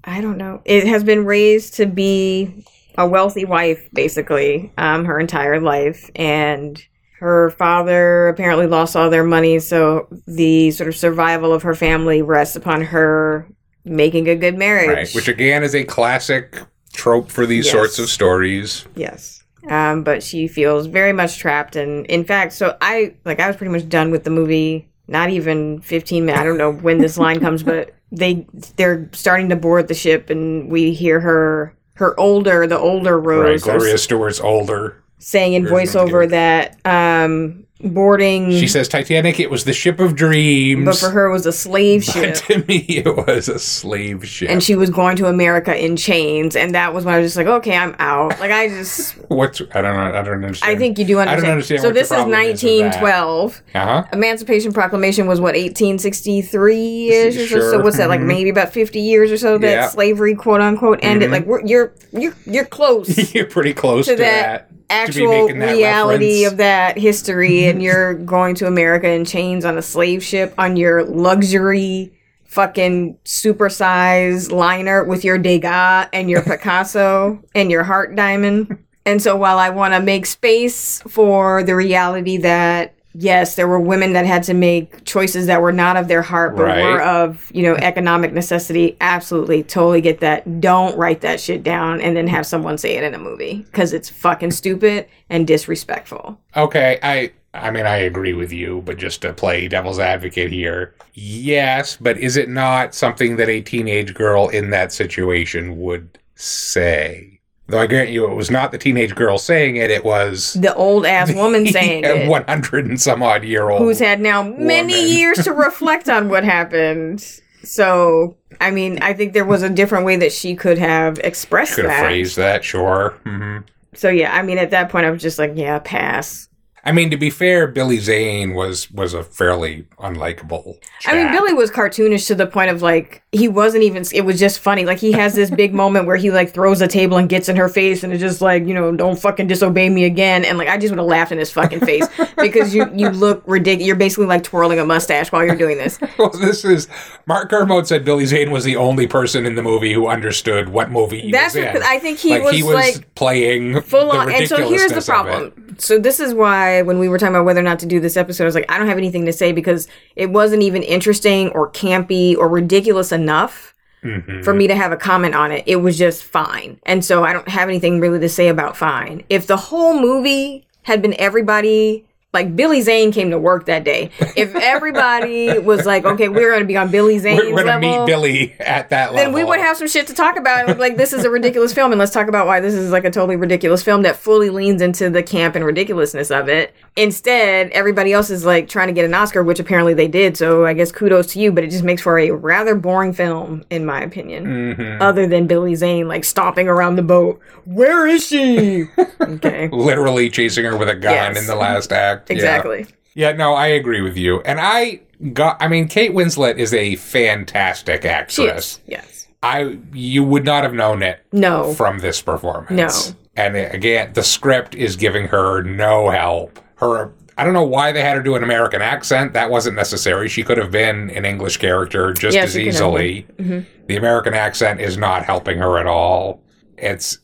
I 0.05 0.21
don't 0.21 0.39
know, 0.39 0.63
it 0.65 0.87
has 0.87 1.03
been 1.05 1.25
raised 1.25 1.75
to 1.75 1.87
be 1.87 2.65
a 2.99 3.07
wealthy 3.07 3.45
wife, 3.45 3.89
basically, 3.93 4.73
um, 4.79 5.05
her 5.05 5.19
entire 5.19 5.61
life, 5.61 6.11
and 6.15 6.83
her 7.19 7.51
father 7.51 8.29
apparently 8.29 8.67
lost 8.67 8.97
all 8.97 9.09
their 9.09 9.25
money, 9.25 9.59
so 9.61 10.09
the 10.27 10.71
sort 10.73 10.89
of 10.89 10.97
survival 10.97 11.53
of 11.53 11.63
her 11.63 11.75
family 11.75 12.21
rests 12.23 12.57
upon 12.57 12.83
her 12.83 13.47
making 13.85 14.29
a 14.29 14.35
good 14.37 14.57
marriage. 14.59 14.89
Right, 14.89 15.15
which 15.15 15.29
again 15.29 15.63
is 15.63 15.75
a 15.75 15.85
classic 15.85 16.59
trope 16.93 17.31
for 17.31 17.47
these 17.47 17.67
Yes. 17.67 17.73
sorts 17.73 17.99
of 17.99 18.09
stories. 18.09 18.85
Yes. 18.97 19.43
Um, 19.69 20.03
but 20.03 20.23
she 20.23 20.49
feels 20.49 20.87
very 20.87 21.13
much 21.13 21.39
trapped, 21.39 21.77
and 21.77 22.05
in 22.07 22.25
fact, 22.25 22.53
so 22.53 22.77
I 22.81 23.15
like 23.25 23.39
I 23.39 23.47
was 23.47 23.57
pretty 23.57 23.73
much 23.73 23.89
done 23.89 24.11
with 24.11 24.25
the 24.25 24.31
movie. 24.31 24.89
Not 25.07 25.31
even 25.31 25.81
fifteen 25.81 26.25
minutes. 26.27 26.41
I 26.41 26.45
don't 26.45 26.59
know 26.59 26.73
when 26.73 26.99
this 26.99 27.17
line 27.19 27.39
comes, 27.39 27.63
but 27.63 27.95
they 28.11 28.47
they're 28.77 29.09
starting 29.13 29.49
to 29.51 29.57
board 29.57 29.87
the 29.87 29.95
ship, 29.95 30.31
and 30.31 30.69
we 30.71 30.93
hear 30.93 31.21
her 31.21 31.75
her 31.95 32.19
older 32.19 32.67
the 32.67 32.79
older 32.79 33.19
Rose. 33.19 33.67
Right, 33.67 33.79
Gloria 33.79 33.99
Stuart's 33.99 34.41
older. 34.41 35.02
Saying 35.23 35.55
in 35.55 35.65
voiceover 35.65 36.29
that 36.31 36.77
um, 36.85 37.65
boarding. 37.81 38.51
She 38.53 38.69
says 38.69 38.89
Titanic. 38.89 39.41
It 39.41 39.51
was 39.51 39.65
the 39.65 39.73
ship 39.73 39.99
of 40.01 40.15
dreams. 40.15 40.85
but 40.85 40.97
for 40.97 41.11
her 41.11 41.27
it 41.27 41.33
was 41.33 41.47
a 41.47 41.53
slave 41.53 42.05
ship. 42.05 42.35
to 42.47 42.65
me, 42.69 42.79
it 42.89 43.17
was 43.27 43.49
a 43.49 43.59
slave 43.59 44.27
ship. 44.27 44.51
And 44.51 44.63
she 44.63 44.75
was 44.77 44.91
going 44.91 45.17
to 45.17 45.27
America 45.27 45.77
in 45.77 45.97
chains, 45.97 46.55
and 46.57 46.75
that 46.75 46.93
was 46.95 47.05
when 47.05 47.15
I 47.15 47.19
was 47.19 47.27
just 47.27 47.37
like, 47.37 47.47
okay, 47.47 47.77
I'm 47.77 47.95
out. 47.99 48.39
Like 48.41 48.51
I 48.51 48.69
just, 48.69 49.13
What's 49.29 49.61
I 49.75 49.81
don't 49.83 49.97
know. 49.97 50.19
I 50.19 50.23
don't 50.23 50.45
understand. 50.45 50.77
I 50.77 50.79
think 50.79 50.99
you 50.99 51.05
do 51.05 51.19
understand. 51.19 51.39
I 51.39 51.47
don't 51.47 51.53
understand. 51.53 51.83
so 51.83 51.91
this 51.93 52.03
is 52.05 52.09
problem 52.09 52.31
with 52.31 52.61
that. 52.61 52.67
1912. 52.93 53.63
Uh-huh. 53.75 54.05
Emancipation 54.13 54.73
Proclamation 54.73 55.27
was 55.27 55.41
what 55.41 55.55
1863 55.55 57.09
ish 57.11 57.37
or 57.37 57.47
so. 57.47 57.71
So 57.73 57.81
what's 57.83 57.97
that 57.97 58.09
like? 58.09 58.21
Mhm. 58.21 58.27
Maybe 58.27 58.51
about 58.51 58.73
50 58.73 59.01
years 59.01 59.31
or 59.31 59.37
so 59.37 59.59
that 59.59 59.71
Yeah. 59.71 59.89
slavery, 59.89 60.35
quote 60.35 60.61
unquote, 60.61 60.99
ended. 61.03 61.29
Mhm. 61.29 61.33
Like 61.33 61.47
we're, 61.47 61.65
you're 61.67 61.93
you're 62.13 62.35
you're 62.47 62.65
close 62.65 63.35
You're 63.35 63.47
pretty 63.47 63.75
close 63.75 64.07
to 64.07 64.17
to, 64.17 64.23
that, 64.23 64.69
be 64.71 64.72
actual 64.93 65.49
reality 65.49 66.45
reference. 66.45 66.53
of 66.53 66.59
that 66.59 66.99
history, 66.99 67.67
and 67.67 67.83
you're 67.83 68.15
going 68.15 68.55
to 68.57 68.67
America 68.67 69.09
in 69.09 69.25
chains 69.25 69.65
on 69.65 69.79
a 69.79 69.83
slave 69.83 70.23
ship 70.23 70.55
on 70.59 70.77
your 70.77 71.05
luxury. 71.05 72.13
Fucking 72.45 73.17
supersized 73.25 74.53
liner 74.53 75.05
with 75.05 75.25
your 75.25 75.39
Degas 75.39 76.09
and 76.13 76.29
your 76.29 76.43
Picasso 76.43 77.43
and 77.55 77.71
your 77.71 77.83
heart 77.83 78.15
diamond. 78.15 78.79
And 79.07 79.23
so 79.23 79.37
while 79.37 79.59
I 79.59 79.71
want 79.71 79.95
to 79.95 80.01
make 80.01 80.27
space 80.27 81.01
for 81.09 81.63
the 81.63 81.75
reality 81.75 82.37
that 82.39 82.95
yes, 83.15 83.57
there 83.57 83.69
were 83.69 83.81
women 83.81 84.13
that 84.15 84.27
had 84.27 84.43
to 84.45 84.55
make 84.55 85.05
choices 85.05 85.47
that 85.47 85.61
were 85.63 85.73
not 85.73 85.97
of 85.97 86.09
their 86.09 86.23
heart 86.23 86.57
but 86.57 86.65
Right. 86.65 86.83
were 86.85 87.03
of, 87.03 87.51
you 87.53 87.63
know, 87.63 87.75
economic 87.77 88.33
necessity, 88.33 88.97
absolutely 89.01 89.63
totally 89.63 90.01
get 90.01 90.21
that. 90.21 90.61
Don't 90.61 90.97
write 90.97 91.21
that 91.23 91.41
shit 91.41 91.63
down 91.63 92.01
and 92.01 92.17
then 92.17 92.27
have 92.27 92.47
someone 92.47 92.79
say 92.79 92.97
it 92.97 93.05
in 93.05 93.15
a 93.15 93.19
movie 93.19 93.65
cuz 93.73 93.93
it's 93.93 94.09
fucking 94.09 94.51
stupid 94.51 95.07
and 95.31 95.47
disrespectful. 95.47 96.39
Okay, 96.57 96.99
I 97.03 97.31
I 97.55 97.71
mean 97.71 97.85
I 97.87 97.97
agree 97.97 98.33
with 98.33 98.53
you, 98.53 98.83
but 98.87 98.97
just 98.97 99.21
to 99.23 99.33
play 99.35 99.69
devil's 99.69 99.99
advocate 99.99 100.51
here, 100.51 100.95
yes, 101.13 101.99
but 102.01 102.17
is 102.19 102.37
it 102.39 102.49
not 102.49 102.95
something 102.95 103.37
that 103.37 103.49
a 103.51 103.61
teenage 103.61 104.15
girl 104.15 104.49
in 104.49 104.71
that 104.71 104.91
situation 104.93 105.79
would 105.81 106.19
say? 106.35 107.41
Though 107.69 107.79
I 107.81 107.87
grant 107.87 108.11
you, 108.11 108.31
it 108.31 108.35
was 108.35 108.51
not 108.51 108.73
the 108.73 108.79
teenage 108.79 109.15
girl 109.15 109.39
saying 109.39 109.77
it; 109.77 109.91
it 109.91 110.05
was 110.05 110.55
The 110.55 110.75
old 110.75 111.07
ass 111.07 111.33
woman 111.33 111.67
saying 111.79 112.05
it. 112.05 112.29
one 112.29 112.45
hundred 112.45 112.87
and 112.87 113.01
some 113.01 113.23
odd 113.23 113.45
year 113.45 113.71
old. 113.71 113.81
who's 113.81 113.99
had 114.01 114.21
now 114.21 114.43
many 114.43 114.95
woman. 114.95 115.09
years 115.11 115.39
to 115.45 115.53
reflect 115.53 116.09
on 116.09 116.29
what 116.29 116.45
happened. 116.45 117.25
So, 117.65 118.37
I 118.61 118.73
mean, 118.73 118.99
I 119.03 119.13
think 119.13 119.33
there 119.33 119.45
was 119.45 119.63
a 119.63 119.71
different 119.71 120.05
way 120.05 120.17
that 120.17 120.33
she 120.33 120.57
could 120.57 120.79
have 120.79 121.19
expressed 121.21 121.77
could 121.77 121.85
have 121.85 121.93
that. 121.93 122.05
phrased 122.07 122.37
that, 122.37 122.65
sure. 122.65 123.11
hmm 123.25 123.59
So 123.95 124.09
yeah, 124.09 124.35
I 124.37 124.43
mean, 124.43 124.59
at 124.59 124.71
that 124.73 124.89
point, 124.89 125.07
I 125.07 125.11
was 125.11 125.23
just 125.23 125.39
like, 125.39 125.53
yeah, 125.55 125.79
pass. 125.79 126.49
I 126.85 126.91
mean, 126.91 127.11
to 127.11 127.17
be 127.17 127.31
fair, 127.31 127.69
Billy 127.69 127.99
Zane 127.99 128.55
was 128.55 128.91
was 128.91 129.15
a 129.15 129.23
fairly 129.23 129.87
unlikable. 130.01 130.79
I 131.07 131.15
mean. 131.15 131.31
Billy 131.31 131.53
was 131.53 131.71
cartoonish 131.71 132.27
to 132.27 132.35
the 132.35 132.47
point 132.47 132.71
of 132.71 132.83
like 132.83 133.23
he 133.31 133.47
wasn't 133.47 133.85
even. 133.85 134.05
It 134.13 134.23
was 134.25 134.39
just 134.39 134.59
funny. 134.59 134.85
Like 134.85 134.99
he 134.99 135.13
has 135.13 135.35
this 135.35 135.49
big 135.49 135.75
moment 135.75 136.07
where 136.07 136.17
he 136.17 136.33
like 136.33 136.53
throws 136.53 136.81
a 136.81 136.89
table 136.89 137.19
and 137.19 137.29
gets 137.29 137.49
in 137.49 137.55
her 137.55 137.69
face, 137.69 138.03
and 138.03 138.13
it's 138.13 138.21
just 138.21 138.41
like 138.41 138.67
you 138.67 138.75
know, 138.75 138.91
don't 138.97 139.17
fucking 139.17 139.47
disobey 139.47 139.91
me 139.91 140.05
again. 140.05 140.45
And 140.45 140.59
like 140.59 140.69
I 140.69 140.77
just 140.77 140.91
would 140.91 140.99
have 140.99 141.07
laughed 141.07 141.31
in 141.31 141.39
his 141.39 141.53
fucking 141.53 141.81
face 141.81 142.07
because 142.37 142.75
you 142.75 142.91
you 142.95 143.11
look 143.11 143.45
ridiculous. 143.47 143.87
You're 143.87 143.97
basically 143.97 144.27
like 144.27 144.43
twirling 144.43 144.81
a 144.81 144.85
mustache 144.85 145.31
while 145.31 145.45
you're 145.45 145.57
doing 145.57 145.79
this. 145.79 145.99
Well, 146.19 146.31
this 146.31 146.65
is 146.65 146.89
Mark 147.27 147.49
Kermode 147.51 147.89
said 147.89 148.05
Billy 148.05 148.27
Zane 148.27 148.51
was 148.51 148.65
the 148.65 148.77
only 148.77 149.07
person 149.07 149.47
in 149.47 149.55
the 149.55 149.63
movie 149.63 149.93
who 149.93 150.09
understood 150.09 150.69
what 150.69 150.91
movie 150.91 151.21
he 151.21 151.33
That's. 151.33 151.57
I 151.57 151.99
think 151.99 152.19
he 152.19 152.31
like, 152.31 152.45
was, 152.45 152.55
he 152.55 152.63
was 152.63 152.75
like, 152.75 153.15
playing 153.15 153.81
full 153.81 154.11
on. 154.11 154.31
And 154.31 154.47
so 154.47 154.57
here's 154.69 154.93
the 154.93 155.01
ridiculousness 155.01 155.09
of 155.09 155.27
it. 155.27 155.55
problem. 155.55 155.77
So 155.79 155.99
this 155.99 156.21
is 156.21 156.35
why 156.35 156.72
when 156.81 156.99
we 156.99 157.11
were 157.11 157.19
talking 157.19 157.35
about 157.35 157.45
whether 157.45 157.61
or 157.61 157.65
not 157.65 157.79
to 157.81 157.87
do 157.87 158.01
this 158.01 158.17
episode, 158.17 158.45
I 158.45 158.47
was 158.47 158.55
like, 158.55 158.71
I 158.71 158.79
don't 158.79 158.89
have 158.89 158.97
anything 158.97 159.27
to 159.27 159.33
say 159.35 159.53
because 159.53 159.87
it 160.17 160.31
wasn't 160.31 160.63
even 160.63 160.83
interesting 160.83 161.51
or 161.51 161.69
campy 161.71 162.35
or 162.39 162.49
ridiculous 162.49 163.13
enough 163.13 163.75
Mhm. 164.03 164.43
for 164.43 164.55
me 164.55 164.67
to 164.67 164.75
have 164.75 164.91
a 164.93 164.97
comment 164.97 165.35
on 165.35 165.53
it. 165.53 165.63
It 165.67 165.77
was 165.77 165.99
just 165.99 166.25
fine. 166.25 166.79
And 166.87 167.05
so 167.05 167.23
I 167.23 167.33
don't 167.35 167.49
have 167.49 167.69
anything 167.69 168.01
really 168.01 168.19
to 168.21 168.29
say 168.29 168.49
about 168.49 168.77
fine. 168.77 169.23
If 169.29 169.47
the 169.47 169.57
whole 169.57 170.01
movie 170.01 170.67
had 170.83 171.03
been 171.03 171.15
everybody 171.21 172.05
like 172.33 172.57
Billy 172.57 172.81
Zane 172.81 173.13
came 173.13 173.31
to 173.31 173.39
work 173.39 173.67
that 173.67 173.85
day. 173.85 174.11
If 174.37 174.55
everybody 174.55 175.59
was 175.59 175.85
like, 175.85 176.07
okay, 176.07 176.29
we're 176.31 176.49
going 176.49 176.63
to 176.63 176.67
be 176.67 176.79
on 176.79 176.91
Billy 176.91 177.19
Zane's 177.19 177.41
We're 177.41 177.65
going 177.65 177.81
to 177.83 177.87
level, 177.89 178.01
meet 178.01 178.07
Billy 178.07 178.55
at 178.59 178.89
that 178.89 179.13
level. 179.13 179.17
then 179.17 179.35
we 179.35 179.45
would 179.45 179.61
have 179.61 179.77
some 179.77 179.87
shit 179.87 180.07
to 180.07 180.15
talk 180.15 180.39
about. 180.39 180.67
And 180.71 180.79
like, 180.81 180.97
this 180.97 181.13
is 181.13 181.27
a 181.27 181.31
ridiculous 181.31 181.75
film, 181.75 181.93
and 181.93 181.99
let's 181.99 182.13
talk 182.13 182.29
about 182.29 182.47
why 182.47 182.61
this 182.61 182.73
is 182.73 182.91
like 182.91 183.05
a 183.05 183.11
totally 183.11 183.37
ridiculous 183.37 183.83
film 183.83 184.01
that 184.03 184.17
fully 184.17 184.49
leans 184.49 184.81
into 184.81 185.11
the 185.11 185.23
camp 185.23 185.55
and 185.57 185.65
ridiculousness 185.65 186.31
of 186.31 186.49
it. 186.49 186.75
Instead, 186.97 187.71
everybody 187.73 188.15
else 188.15 188.31
is 188.31 188.47
like 188.47 188.67
trying 188.67 188.89
to 188.89 188.95
get 188.95 189.05
an 189.05 189.13
Oscar, 189.13 189.43
which 189.43 189.61
apparently 189.61 189.93
they 189.93 190.09
did. 190.09 190.37
So 190.39 190.65
I 190.65 190.73
guess 190.73 190.91
kudos 190.91 191.27
to 191.35 191.39
you, 191.41 191.53
but 191.53 191.65
it 191.65 191.71
just 191.71 191.85
makes 191.85 192.01
for 192.01 192.19
a 192.19 192.31
rather 192.31 192.75
boring 192.75 193.13
film, 193.13 193.63
in 193.69 193.85
my 193.85 194.01
opinion. 194.03 194.47
Mhm. 194.77 195.01
Other 195.03 195.27
than 195.27 195.47
Billy 195.47 195.75
Zane 195.75 196.09
like 196.09 196.25
stomping 196.25 196.67
around 196.67 196.97
the 196.97 197.03
boat, 197.03 197.41
where 197.67 198.07
is 198.07 198.27
she? 198.27 198.87
okay, 199.21 199.69
literally 199.73 200.31
chasing 200.31 200.65
her 200.65 200.77
with 200.79 200.89
a 200.89 200.95
gun 200.95 201.13
Yes. 201.13 201.39
in 201.41 201.47
the 201.47 201.57
last 201.57 201.93
act. 201.93 202.22
Yeah. 202.29 202.35
exactly. 202.37 202.87
Yeah, 203.15 203.33
no, 203.33 203.55
I 203.55 203.67
agree 203.69 204.01
with 204.01 204.17
you. 204.17 204.41
And 204.43 204.59
I 204.61 205.01
got 205.33 205.57
I 205.61 205.69
mean 205.69 205.89
Kate 205.89 206.13
Winslet 206.13 206.57
is 206.57 206.73
a 206.75 206.97
fantastic 206.97 208.05
actress. 208.05 208.81
Yes. 208.87 209.29
I 209.43 209.79
you 209.93 210.25
would 210.25 210.45
not 210.45 210.63
have 210.63 210.73
known 210.75 211.03
it 211.03 211.21
No. 211.33 211.75
from 211.75 211.99
this 211.99 212.23
performance. 212.23 213.11
No. 213.11 213.17
And 213.35 213.57
again, 213.57 214.13
the 214.15 214.23
script 214.23 214.75
is 214.75 214.97
giving 214.97 215.27
her 215.29 215.63
no 215.63 216.11
help. 216.11 216.59
Her 216.77 217.13
I 217.39 217.45
don't 217.45 217.55
know 217.55 217.65
why 217.65 217.93
they 217.93 218.03
had 218.03 218.17
her 218.17 218.23
do 218.23 218.35
an 218.37 218.43
American 218.45 218.83
accent. 218.83 219.33
That 219.33 219.51
wasn't 219.51 219.75
necessary. 219.77 220.29
She 220.29 220.43
could 220.43 220.59
have 220.59 220.71
been 220.71 221.09
an 221.11 221.25
English 221.25 221.57
character 221.57 222.13
just 222.13 222.37
Yeah, 222.37 222.43
as 222.45 222.53
she 222.53 222.59
could 222.59 222.67
have 222.67 222.75
easily. 222.75 223.27
Mhm. 223.41 223.67
The 223.89 223.97
American 223.97 224.35
accent 224.35 224.81
is 224.81 224.97
not 224.99 225.25
helping 225.25 225.59
her 225.59 225.79
at 225.79 225.87
all. 225.87 226.43
It's 226.79 227.19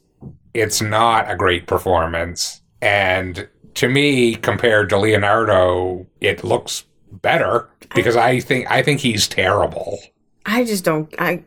it's 0.55 0.81
not 0.83 1.31
a 1.31 1.37
great 1.37 1.67
performance. 1.67 2.63
And 2.81 3.49
to 3.79 3.89
me, 3.89 4.35
compared 4.35 4.89
to 4.89 4.99
Leonardo, 4.99 6.05
it 6.21 6.43
looks 6.43 6.85
better 7.13 7.69
because 7.95 8.17
I 8.17 8.41
think 8.41 8.69
I 8.69 8.83
think 8.83 8.99
he's 8.99 9.29
terrible. 9.29 10.01
I 10.45 10.65
just 10.65 10.85
don't. 10.85 11.15
I 11.17 11.45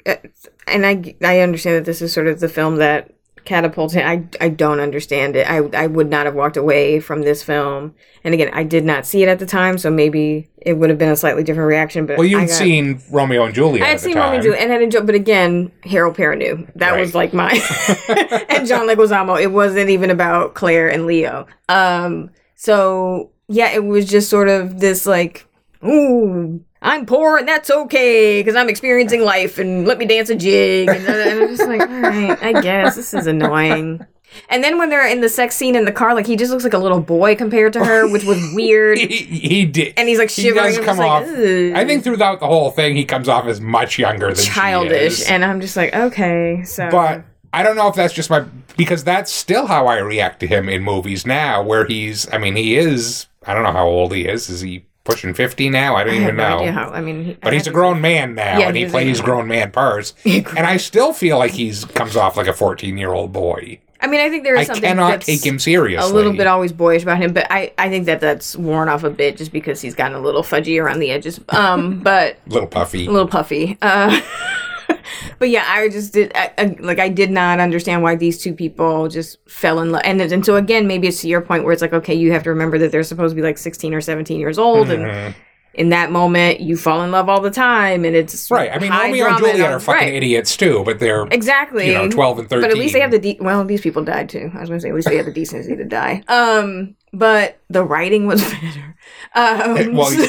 and 0.66 0.86
I 0.86 1.14
I 1.22 1.42
understand 1.42 1.76
that 1.76 1.86
this 1.86 2.02
is 2.02 2.14
sort 2.14 2.28
of 2.28 2.40
the 2.40 2.48
film 2.48 2.78
that 2.78 3.14
catapults 3.46 3.94
him. 3.94 4.06
I 4.08 4.24
I 4.44 4.50
don't 4.50 4.80
understand 4.80 5.36
it. 5.36 5.50
I 5.50 5.58
I 5.74 5.88
would 5.88 6.10
not 6.10 6.26
have 6.26 6.36
walked 6.36 6.58
away 6.58 7.00
from 7.00 7.22
this 7.22 7.44
film. 7.44 7.94
And 8.24 8.34
again, 8.34 8.50
I 8.54 8.64
did 8.64 8.86
not 8.86 9.06
see 9.08 9.24
it 9.24 9.30
at 9.30 9.40
the 9.40 9.46
time, 9.48 9.78
so 9.78 9.90
maybe 9.90 10.50
it 10.62 10.74
would 10.74 10.90
have 10.92 11.00
been 11.00 11.10
a 11.10 11.16
slightly 11.16 11.44
different 11.44 11.68
reaction. 11.68 12.06
But 12.06 12.18
Well, 12.18 12.28
you'd 12.28 12.42
got- 12.42 12.50
seen 12.50 13.02
Romeo 13.12 13.46
and 13.46 13.54
Juliet. 13.56 13.84
I 13.86 13.90
had 13.90 14.00
seen 14.00 14.14
time. 14.14 14.24
Romeo 14.24 14.36
and 14.36 14.44
Juliet 14.44 14.62
and 14.62 14.72
had 14.72 14.82
enjoyed, 14.82 15.06
but 15.08 15.16
again, 15.16 15.72
Harold 15.84 16.16
Perrineau. 16.16 16.68
That 16.76 16.92
Right. 16.92 17.00
was 17.00 17.16
like 17.16 17.34
my 17.34 17.52
and 18.50 18.68
John 18.68 18.88
Leguizamo. 18.88 19.42
It 19.42 19.52
wasn't 19.52 19.90
even 19.90 20.10
about 20.12 20.54
Claire 20.54 20.88
and 20.90 21.06
Leo. 21.08 21.48
Um, 21.70 22.30
so 22.56 23.32
yeah, 23.48 23.72
it 23.72 23.84
was 23.86 24.06
just 24.06 24.30
sort 24.30 24.48
of 24.50 24.80
this 24.80 25.06
like, 25.06 25.48
ooh, 25.84 26.62
I'm 26.82 27.06
poor 27.06 27.38
and 27.38 27.48
that's 27.48 27.70
okay 27.70 28.40
because 28.40 28.56
I'm 28.56 28.68
experiencing 28.68 29.22
life 29.22 29.60
and 29.60 29.88
let 29.88 29.98
me 30.00 30.06
dance 30.06 30.30
a 30.30 30.36
jig. 30.36 30.90
And, 30.90 31.06
and 31.08 31.44
I'm 31.44 31.48
just 31.48 31.68
like, 31.68 31.82
all 31.82 31.88
right, 31.88 32.42
I 32.42 32.62
guess 32.62 32.96
this 32.96 33.14
is 33.14 33.28
annoying. 33.28 34.06
And 34.50 34.64
then 34.64 34.78
when 34.78 34.90
they're 34.90 35.08
in 35.08 35.22
the 35.22 35.30
sex 35.30 35.56
scene 35.56 35.76
in 35.76 35.86
the 35.86 35.92
car, 35.92 36.16
like 36.16 36.26
he 36.26 36.36
just 36.36 36.52
looks 36.52 36.64
like 36.64 36.74
a 36.74 36.78
little 36.78 37.02
boy 37.02 37.36
compared 37.36 37.74
to 37.74 37.84
her, 37.84 38.08
which 38.12 38.24
was 38.24 38.40
weird. 38.54 38.98
he, 38.98 39.08
he 39.08 39.66
did. 39.66 39.94
And 39.98 40.08
he's 40.08 40.20
like 40.20 40.30
shivering. 40.30 40.72
He 40.72 40.78
does 40.78 40.86
come 40.86 40.98
just 40.98 41.00
like, 41.00 41.10
off. 41.10 41.28
I 41.28 41.86
think 41.86 42.04
throughout 42.04 42.40
the 42.40 42.48
whole 42.48 42.72
thing, 42.72 42.96
he 42.96 43.06
comes 43.06 43.28
off 43.28 43.46
as 43.46 43.62
much 43.62 44.00
younger 44.00 44.28
than 44.28 44.36
she 44.36 44.50
childish, 44.50 45.22
is. 45.22 45.28
and 45.28 45.44
I'm 45.44 45.62
just 45.62 45.76
like, 45.76 45.94
okay, 45.94 46.64
so. 46.64 46.90
But 46.90 47.26
I 47.54 47.64
don't 47.64 47.76
know 47.76 47.88
if 47.90 47.96
that's 47.96 48.14
just 48.14 48.30
my 48.30 48.46
because 48.78 49.04
that's 49.04 49.32
still 49.32 49.68
how 49.68 49.88
I 49.88 49.98
react 49.98 50.40
to 50.40 50.48
him 50.48 50.70
in 50.70 50.84
movies 50.84 51.26
now, 51.26 51.62
where 51.62 51.86
he's. 51.86 52.32
I 52.32 52.38
mean, 52.38 52.56
he 52.56 52.78
is. 52.78 53.28
I 53.46 53.54
don't 53.54 53.64
know 53.64 53.74
how 53.74 53.88
old 53.88 54.14
he 54.14 54.26
is. 54.28 54.50
Is 54.50 54.62
he 54.62 54.86
pushing 55.12 55.34
fifty 55.34 55.70
now? 55.70 55.96
I 55.96 56.04
don't 56.04 56.14
I 56.16 56.22
even 56.24 56.36
no 56.36 56.50
know. 56.50 56.58
idea 56.60 56.72
how. 56.72 56.90
I 56.90 57.02
mean, 57.02 57.38
but 57.42 57.54
he's 57.54 57.68
a 57.68 57.72
grown 57.72 58.02
man 58.02 58.36
now, 58.36 58.60
Yeah, 58.60 58.68
and 58.68 58.76
he 58.76 58.84
he's 58.84 58.92
a 58.92 58.94
plays 58.94 59.22
grown 59.22 59.48
man 59.48 59.72
parts. 59.72 60.14
and 60.26 60.60
I 60.60 60.78
still 60.78 61.14
feel 61.14 61.38
like 61.38 61.52
he's 61.52 61.86
comes 61.86 62.16
off 62.16 62.38
like 62.38 62.48
a 62.48 62.54
fourteen 62.54 62.98
year 62.98 63.12
old 63.14 63.32
boy. 63.32 63.80
I 64.04 64.08
mean, 64.08 64.20
I 64.20 64.30
think 64.32 64.44
there 64.44 64.56
is 64.56 64.62
I 64.62 64.74
something 64.74 64.82
cannot 64.82 65.22
take 65.22 65.46
him 65.46 65.60
seriously. 65.60 66.10
a 66.10 66.14
little 66.14 66.34
bit 66.34 66.48
always 66.48 66.72
boyish 66.72 67.04
about 67.04 67.20
him, 67.22 67.34
but 67.34 67.46
I, 67.52 67.72
I 67.78 67.88
think 67.88 68.08
that 68.08 68.20
that's 68.20 68.56
worn 68.56 68.90
off 68.90 69.04
a 69.04 69.12
bit 69.12 69.38
just 69.38 69.52
because 69.52 69.80
he's 69.80 69.94
gotten 69.94 70.18
a 70.18 70.20
little 70.20 70.42
fudgy 70.42 70.82
around 70.82 71.02
the 71.02 71.12
edges. 71.12 71.40
Um, 71.50 72.00
but 72.04 72.38
little 72.48 72.68
puffy. 72.68 73.06
a 73.06 73.12
little 73.12 73.28
puffy. 73.28 73.78
Uh, 73.80 74.20
but 75.40 75.50
yeah, 75.50 75.66
I 75.68 75.90
just 75.90 76.14
did 76.14 76.32
I, 76.36 76.52
I, 76.58 76.76
like 76.80 77.00
I 77.00 77.10
did 77.10 77.32
not 77.32 77.60
understand 77.60 78.04
why 78.04 78.16
these 78.16 78.42
two 78.42 78.54
people 78.54 79.08
just 79.08 79.38
fell 79.50 79.80
in 79.80 79.92
love, 79.92 80.02
and 80.06 80.22
and 80.22 80.46
so 80.46 80.56
again, 80.56 80.88
maybe 80.88 81.08
it's 81.08 81.22
to 81.22 81.28
your 81.28 81.42
point 81.42 81.64
where 81.64 81.74
it's 81.74 81.82
like, 81.82 81.94
okay, 81.94 82.14
you 82.14 82.32
have 82.32 82.44
to 82.44 82.50
remember 82.50 82.78
that 82.80 82.92
they're 82.92 83.04
supposed 83.04 83.32
to 83.32 83.36
be 83.36 83.42
like 83.42 83.58
sixteen 83.58 83.94
or 83.94 84.02
seventeen 84.02 84.40
years 84.40 84.58
old, 84.58 84.90
and 84.90 85.04
Mhm. 85.04 85.36
in 85.74 85.90
that 85.90 86.12
moment, 86.12 86.60
you 86.60 86.76
fall 86.76 87.02
in 87.04 87.12
love 87.12 87.30
all 87.30 87.40
the 87.42 87.50
time, 87.52 88.04
and 88.06 88.16
it's 88.16 88.52
Right. 88.52 88.70
I 88.74 88.78
mean, 88.80 88.92
Romeo 88.92 89.28
and 89.28 89.38
Juliet 89.38 89.62
all- 89.62 89.74
are 89.78 89.80
fucking 89.80 90.08
right. 90.08 90.14
idiots 90.16 90.58
too, 90.58 90.84
but 90.86 91.00
they're 91.00 91.26
Exactly. 91.32 91.88
You 91.88 91.94
know, 91.94 92.10
twelve 92.10 92.40
and 92.40 92.50
thirteen. 92.50 92.62
But 92.64 92.72
at 92.72 92.78
least 92.78 92.94
they 92.94 93.00
have 93.02 93.12
the 93.12 93.20
de- 93.20 93.38
well. 93.40 93.64
These 93.64 93.82
people 93.82 94.04
died 94.04 94.28
too. 94.30 94.52
I 94.54 94.60
was 94.60 94.70
gonna 94.70 94.82
say 94.82 94.90
at 94.90 94.96
least 94.96 95.08
they 95.08 95.18
had 95.18 95.26
the 95.26 95.32
decency 95.32 95.76
to 95.76 95.86
die. 95.86 96.24
Um, 96.28 96.96
but 97.14 97.60
the 97.70 97.84
writing 97.84 98.28
was 98.28 98.42
better. 98.62 98.96
Um, 99.34 99.94
well, 99.96 100.14
yeah. 100.14 100.28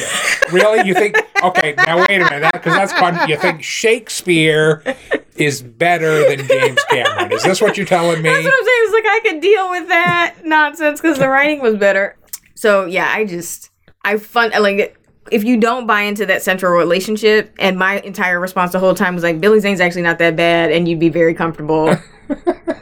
really? 0.53 0.87
You 0.87 0.95
think? 0.95 1.17
Okay, 1.43 1.75
now 1.77 1.99
wait 1.99 2.21
a 2.21 2.31
minute, 2.31 2.53
because 2.53 2.75
that's 2.75 2.93
fun. 2.93 3.29
you 3.29 3.37
think 3.37 3.63
Shakespeare 3.63 4.83
is 5.37 5.63
better 5.63 6.29
than 6.29 6.47
James 6.47 6.83
Cameron? 6.91 7.33
Is 7.33 7.43
this 7.43 7.61
what 7.61 7.77
you're 7.77 7.87
telling 7.87 8.23
me? 8.23 8.31
That's 8.31 8.45
what 8.45 8.55
I'm 8.55 8.65
saying. 8.65 8.81
It's 8.83 8.93
like 8.93 9.07
I 9.07 9.21
could 9.25 9.41
deal 9.41 9.71
with 9.71 9.89
that 9.89 10.37
nonsense 10.45 11.01
because 11.01 11.19
the 11.19 11.29
writing 11.29 11.61
was 11.61 11.77
better. 11.77 12.17
So 12.55 12.87
yeah, 12.87 13.11
I 13.13 13.25
just 13.25 13.71
I 14.05 14.19
fun 14.19 14.51
like 14.51 14.99
if 15.31 15.45
you 15.45 15.57
don't 15.59 15.87
buy 15.87 16.03
into 16.03 16.27
that 16.27 16.43
central 16.43 16.73
relationship, 16.73 17.55
and 17.59 17.79
my 17.79 18.01
entire 18.01 18.41
response 18.41 18.73
the 18.73 18.79
whole 18.79 18.95
time 18.95 19.15
was 19.15 19.23
like 19.23 19.41
Billy 19.41 19.61
Zane's 19.61 19.81
actually 19.81 20.03
not 20.03 20.19
that 20.19 20.37
bad, 20.37 20.73
and 20.73 20.89
you'd 20.89 20.99
be 21.01 21.09
very 21.09 21.35
comfortable. 21.35 21.95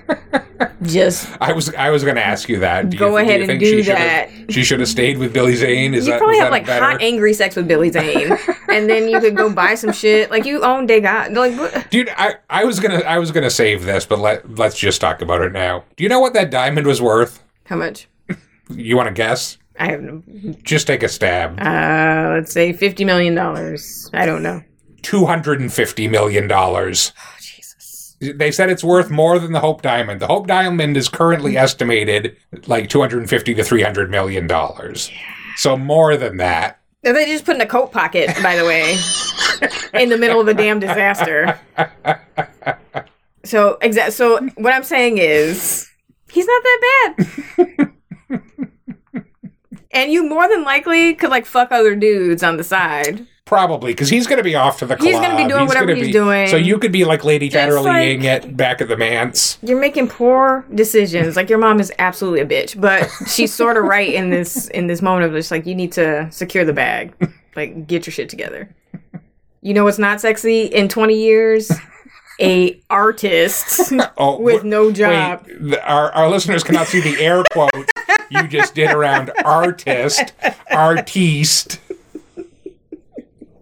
just 0.83 1.29
I 1.41 1.53
was 1.53 1.73
I 1.75 1.91
was 1.91 2.03
going 2.05 2.17
to 2.17 2.25
ask 2.25 2.49
you 2.49 2.61
that. 2.61 2.91
Do 2.91 2.99
Go 2.99 3.11
you, 3.11 3.17
ahead 3.19 3.37
do 3.39 3.41
and 3.43 3.47
think 3.49 3.61
do 3.61 3.83
she 3.83 3.89
that. 3.91 4.31
she 4.51 4.65
should 4.65 4.81
have 4.81 4.89
stayed 4.89 5.19
with 5.19 5.33
Billy 5.33 5.55
Zane? 5.55 5.95
Is 5.95 6.07
you 6.07 6.13
that 6.13 6.19
probably 6.19 6.39
have 6.39 6.47
that 6.47 6.53
like 6.53 6.67
better? 6.67 6.85
hot 6.85 7.03
angry 7.03 7.33
sex 7.35 7.57
with 7.57 7.69
Billy 7.69 7.91
Zane, 7.91 8.33
and 8.69 8.89
then 8.89 9.09
you 9.09 9.21
could 9.21 9.37
go 9.37 9.53
buy 9.53 9.75
some 9.75 9.93
shit 9.93 10.31
like 10.31 10.45
you 10.45 10.63
own 10.63 10.87
Degas. 10.87 11.31
Like 11.31 11.57
what? 11.59 11.91
Dude, 11.91 12.11
I, 12.17 12.37
I 12.49 12.65
was 12.65 12.81
gonna 12.81 13.01
I 13.01 13.19
was 13.19 13.31
gonna 13.31 13.51
save 13.51 13.85
this, 13.85 14.07
but 14.07 14.19
let 14.19 14.57
let's 14.59 14.79
just 14.79 15.01
talk 15.01 15.23
about 15.23 15.43
it 15.43 15.53
now. 15.53 15.85
Do 15.97 16.03
you 16.05 16.09
know 16.09 16.21
what 16.21 16.33
that 16.35 16.51
diamond 16.51 16.87
was 16.87 17.01
worth? 17.03 17.43
how 17.65 17.77
much? 17.77 18.09
You 18.69 18.97
want 18.97 19.09
to 19.09 19.13
guess? 19.15 19.59
I 19.81 19.91
have 19.91 20.03
no. 20.03 20.23
Just 20.63 20.87
take 20.87 21.03
a 21.03 21.09
stab. 21.09 21.59
Uh, 21.61 22.35
let's 22.35 22.53
say 22.53 22.73
fifty 22.73 23.05
million 23.05 23.35
dollars. 23.35 24.09
I 24.13 24.27
don't 24.27 24.43
know. 24.43 24.63
Two 25.03 25.27
hundred 25.27 25.61
and 25.61 25.73
fifty 25.73 26.07
million 26.07 26.47
dollars. 26.47 27.13
Oh, 27.19 27.37
Jesus. 27.41 28.17
They 28.21 28.53
said 28.53 28.71
it's 28.71 28.85
worth 28.85 29.11
more 29.11 29.39
than 29.39 29.53
the 29.53 29.61
Hope 29.61 29.83
Diamond. 29.83 30.21
The 30.21 30.27
Hope 30.27 30.47
Diamond 30.47 30.97
is 30.97 31.09
currently 31.09 31.57
estimated 31.57 32.37
like 32.67 32.89
two 32.89 33.01
hundred 33.01 33.21
and 33.21 33.31
fifty 33.31 33.55
to 33.55 33.65
three 33.65 33.83
hundred 33.83 34.11
million 34.11 34.47
dollars. 34.47 35.11
So 35.57 35.77
more 35.77 36.17
than 36.17 36.37
that. 36.37 36.79
And 37.03 37.17
they 37.17 37.25
just 37.25 37.47
put 37.47 37.55
in 37.55 37.63
a 37.63 37.67
coat 37.67 37.93
pocket, 37.93 38.31
by 38.43 38.57
the 38.57 38.65
way, 38.65 38.99
in 39.95 40.11
the 40.11 40.19
middle 40.19 40.39
of 40.39 40.49
a 40.49 40.55
damn 40.55 40.79
disaster. 40.79 41.59
So 43.45 43.79
exact. 43.81 44.13
So 44.13 44.39
what 44.57 44.75
I'm 44.75 44.85
saying 44.85 45.17
is, 45.19 45.89
he's 46.31 46.47
not 46.47 46.63
that 46.63 47.15
bad. 47.57 47.93
and 49.91 50.13
you 50.13 50.29
more 50.29 50.49
than 50.49 50.65
likely 50.65 51.15
could 51.15 51.31
like 51.31 51.47
fuck 51.47 51.73
other 51.73 51.95
dudes 51.95 52.43
on 52.43 52.57
the 52.57 52.65
side. 52.65 53.27
Probably 53.45 53.91
because 53.93 54.09
he's 54.09 54.29
going 54.29 54.37
to 54.37 54.45
be 54.45 54.55
off 54.55 54.79
to 54.79 54.87
the 54.87 54.95
club. 54.95 55.09
He's 55.09 55.19
gonna 55.19 55.37
be 55.37 55.49
doing 55.49 55.67
whatever 55.67 55.93
he's 55.93 56.07
be- 56.07 56.13
doing. 56.13 56.47
So 56.47 56.57
you 56.57 56.79
could 56.79 56.93
be 56.93 57.05
like 57.05 57.25
Lady 57.25 57.51
Chatterleying 57.51 58.23
like- 58.23 58.45
it 58.45 58.57
back 58.57 58.81
of 58.81 58.87
the 58.89 58.97
manse. 58.97 59.59
You're 59.61 59.81
making 59.81 60.07
poor 60.07 60.65
decisions. 60.73 61.35
Like 61.35 61.51
your 61.51 61.59
mom 61.59 61.81
is 61.81 61.93
absolutely 61.99 62.43
a 62.43 62.47
bitch, 62.47 62.81
but 62.81 63.11
she's 63.29 63.53
sort 63.53 63.77
of 63.77 63.85
right 63.85 64.15
in 64.15 64.31
this 64.31 64.69
in 64.69 64.87
this 64.87 65.03
moment 65.03 65.27
of 65.27 65.33
just 65.33 65.51
like 65.51 65.67
you 65.67 65.75
need 65.75 65.91
to 65.93 66.31
secure 66.31 66.65
the 66.65 66.73
bag, 66.73 67.13
like 67.57 67.89
get 67.89 68.07
your 68.07 68.13
shit 68.13 68.29
together. 68.29 68.73
You 69.63 69.75
know 69.75 69.83
what's 69.83 69.99
not 69.99 70.21
sexy 70.21 70.67
in 70.67 70.89
20 70.89 71.21
years? 71.21 71.73
A 72.41 72.81
artist 72.89 73.93
Oh, 74.17 74.41
with 74.41 74.65
no 74.65 74.91
job. 74.93 75.47
the- 75.47 75.83
our 75.87 76.11
our 76.13 76.29
listeners 76.29 76.63
cannot 76.65 76.87
see 76.87 77.01
the 77.01 77.23
air 77.23 77.43
quotes 77.53 77.91
you 78.31 78.47
just 78.49 78.75
did 78.75 78.91
around 78.91 79.31
artist, 79.45 80.33
artiste. 80.71 81.81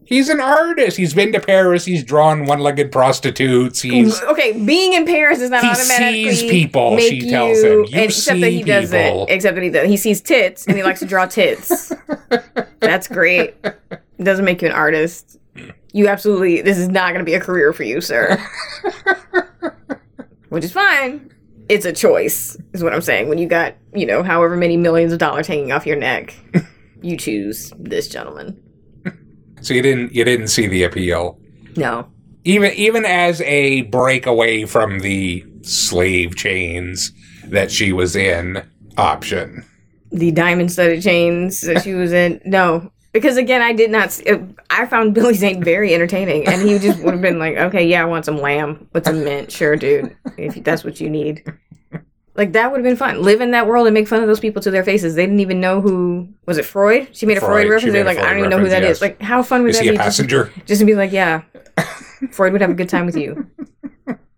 He's 0.04 0.30
an 0.30 0.40
artist. 0.40 0.96
He's 0.96 1.12
been 1.12 1.32
to 1.32 1.40
Paris. 1.40 1.84
He's 1.84 2.02
drawn 2.02 2.46
one-legged 2.46 2.90
prostitutes. 2.90 3.82
He's 3.82 4.20
Okay, 4.22 4.52
being 4.52 4.94
in 4.94 5.04
Paris 5.04 5.40
is 5.40 5.50
not 5.50 5.62
He 5.62 5.68
automatically 5.68 6.34
sees 6.34 6.50
people, 6.50 6.96
make 6.96 7.10
she 7.10 7.28
tells 7.28 7.62
him. 7.62 7.84
You 7.84 8.00
except 8.02 8.40
that 8.40 8.50
he 8.50 8.62
doesn't. 8.62 9.02
people. 9.02 9.26
Except 9.28 9.54
that 9.56 9.62
he 9.64 9.68
does. 9.70 9.86
He 9.86 9.98
sees 9.98 10.22
tits 10.22 10.66
and 10.66 10.76
he 10.78 10.82
likes 10.82 11.00
to 11.00 11.06
draw 11.06 11.26
tits. 11.26 11.92
That's 12.80 13.06
great. 13.08 13.54
It 13.62 14.24
doesn't 14.24 14.46
make 14.46 14.62
you 14.62 14.68
an 14.68 14.74
artist. 14.74 15.38
You 15.92 16.08
absolutely. 16.08 16.62
This 16.62 16.78
is 16.78 16.88
not 16.88 17.10
going 17.12 17.20
to 17.20 17.24
be 17.24 17.34
a 17.34 17.40
career 17.40 17.72
for 17.72 17.82
you, 17.82 18.00
sir. 18.00 18.38
Which 20.48 20.64
is 20.64 20.72
fine. 20.72 21.30
It's 21.68 21.84
a 21.84 21.92
choice, 21.92 22.56
is 22.72 22.82
what 22.82 22.94
I'm 22.94 23.02
saying. 23.02 23.28
When 23.28 23.38
you 23.38 23.46
got 23.46 23.74
you 23.94 24.06
know 24.06 24.22
however 24.22 24.56
many 24.56 24.76
millions 24.76 25.12
of 25.12 25.18
dollars 25.18 25.46
hanging 25.46 25.72
off 25.72 25.86
your 25.86 25.96
neck, 25.96 26.34
you 27.02 27.16
choose 27.16 27.72
this 27.78 28.08
gentleman. 28.08 28.60
so 29.60 29.74
you 29.74 29.82
didn't 29.82 30.14
you 30.14 30.24
didn't 30.24 30.48
see 30.48 30.66
the 30.66 30.84
appeal. 30.84 31.38
No. 31.76 32.08
even 32.44 32.72
even 32.72 33.04
as 33.04 33.40
a 33.42 33.82
breakaway 33.82 34.64
from 34.64 35.00
the 35.00 35.44
slave 35.62 36.34
chains 36.36 37.12
that 37.44 37.70
she 37.70 37.92
was 37.92 38.16
in 38.16 38.66
option. 38.96 39.64
the 40.10 40.30
diamond 40.32 40.72
studded 40.72 41.02
chains 41.02 41.60
that 41.60 41.82
she 41.82 41.92
was 41.94 42.12
in. 42.12 42.40
No, 42.46 42.90
because 43.12 43.36
again, 43.36 43.62
I 43.62 43.72
did 43.72 43.90
not. 43.90 44.12
See, 44.12 44.28
uh, 44.28 44.38
I 44.70 44.86
found 44.86 45.14
Billy 45.14 45.34
Zane 45.34 45.62
very 45.62 45.94
entertaining, 45.94 46.46
and 46.46 46.62
he 46.62 46.78
just 46.78 47.00
would 47.00 47.12
have 47.14 47.22
been 47.22 47.38
like, 47.38 47.56
"Okay, 47.56 47.86
yeah, 47.86 48.02
I 48.02 48.04
want 48.06 48.24
some 48.24 48.38
lamb 48.38 48.88
with 48.92 49.04
some 49.06 49.24
mint, 49.24 49.50
sure, 49.50 49.76
dude, 49.76 50.16
if 50.36 50.62
that's 50.64 50.84
what 50.84 51.00
you 51.00 51.08
need." 51.10 51.44
Like 52.34 52.52
that 52.52 52.70
would 52.70 52.78
have 52.78 52.84
been 52.84 52.96
fun. 52.96 53.20
Live 53.20 53.40
in 53.40 53.50
that 53.50 53.66
world 53.66 53.88
and 53.88 53.94
make 53.94 54.06
fun 54.06 54.20
of 54.20 54.28
those 54.28 54.38
people 54.38 54.62
to 54.62 54.70
their 54.70 54.84
faces. 54.84 55.16
They 55.16 55.26
didn't 55.26 55.40
even 55.40 55.60
know 55.60 55.80
who 55.80 56.28
was 56.46 56.56
it. 56.56 56.64
Freud? 56.64 57.08
She 57.10 57.26
made 57.26 57.36
a 57.36 57.40
Freud, 57.40 57.62
Freud. 57.66 57.68
Reference. 57.68 57.92
They're 57.92 58.04
like, 58.04 58.18
I 58.18 58.30
don't 58.30 58.38
even 58.38 58.50
know 58.50 58.58
who 58.60 58.68
that 58.68 58.74
reference, 58.82 58.98
is. 58.98 59.02
Like, 59.02 59.20
how 59.20 59.42
fun 59.42 59.62
would 59.62 59.70
Is 59.70 59.78
that 59.78 59.82
be? 59.82 59.88
Just- 59.88 60.00
passenger? 60.00 60.52
Just, 60.64 60.78
to 60.80 60.84
be 60.84 60.94
like, 60.94 61.10
yeah, 61.10 61.42
Freud 62.30 62.52
would 62.52 62.60
have 62.60 62.70
a 62.70 62.74
good 62.74 62.88
time 62.88 63.06
with 63.06 63.16
you. 63.16 63.44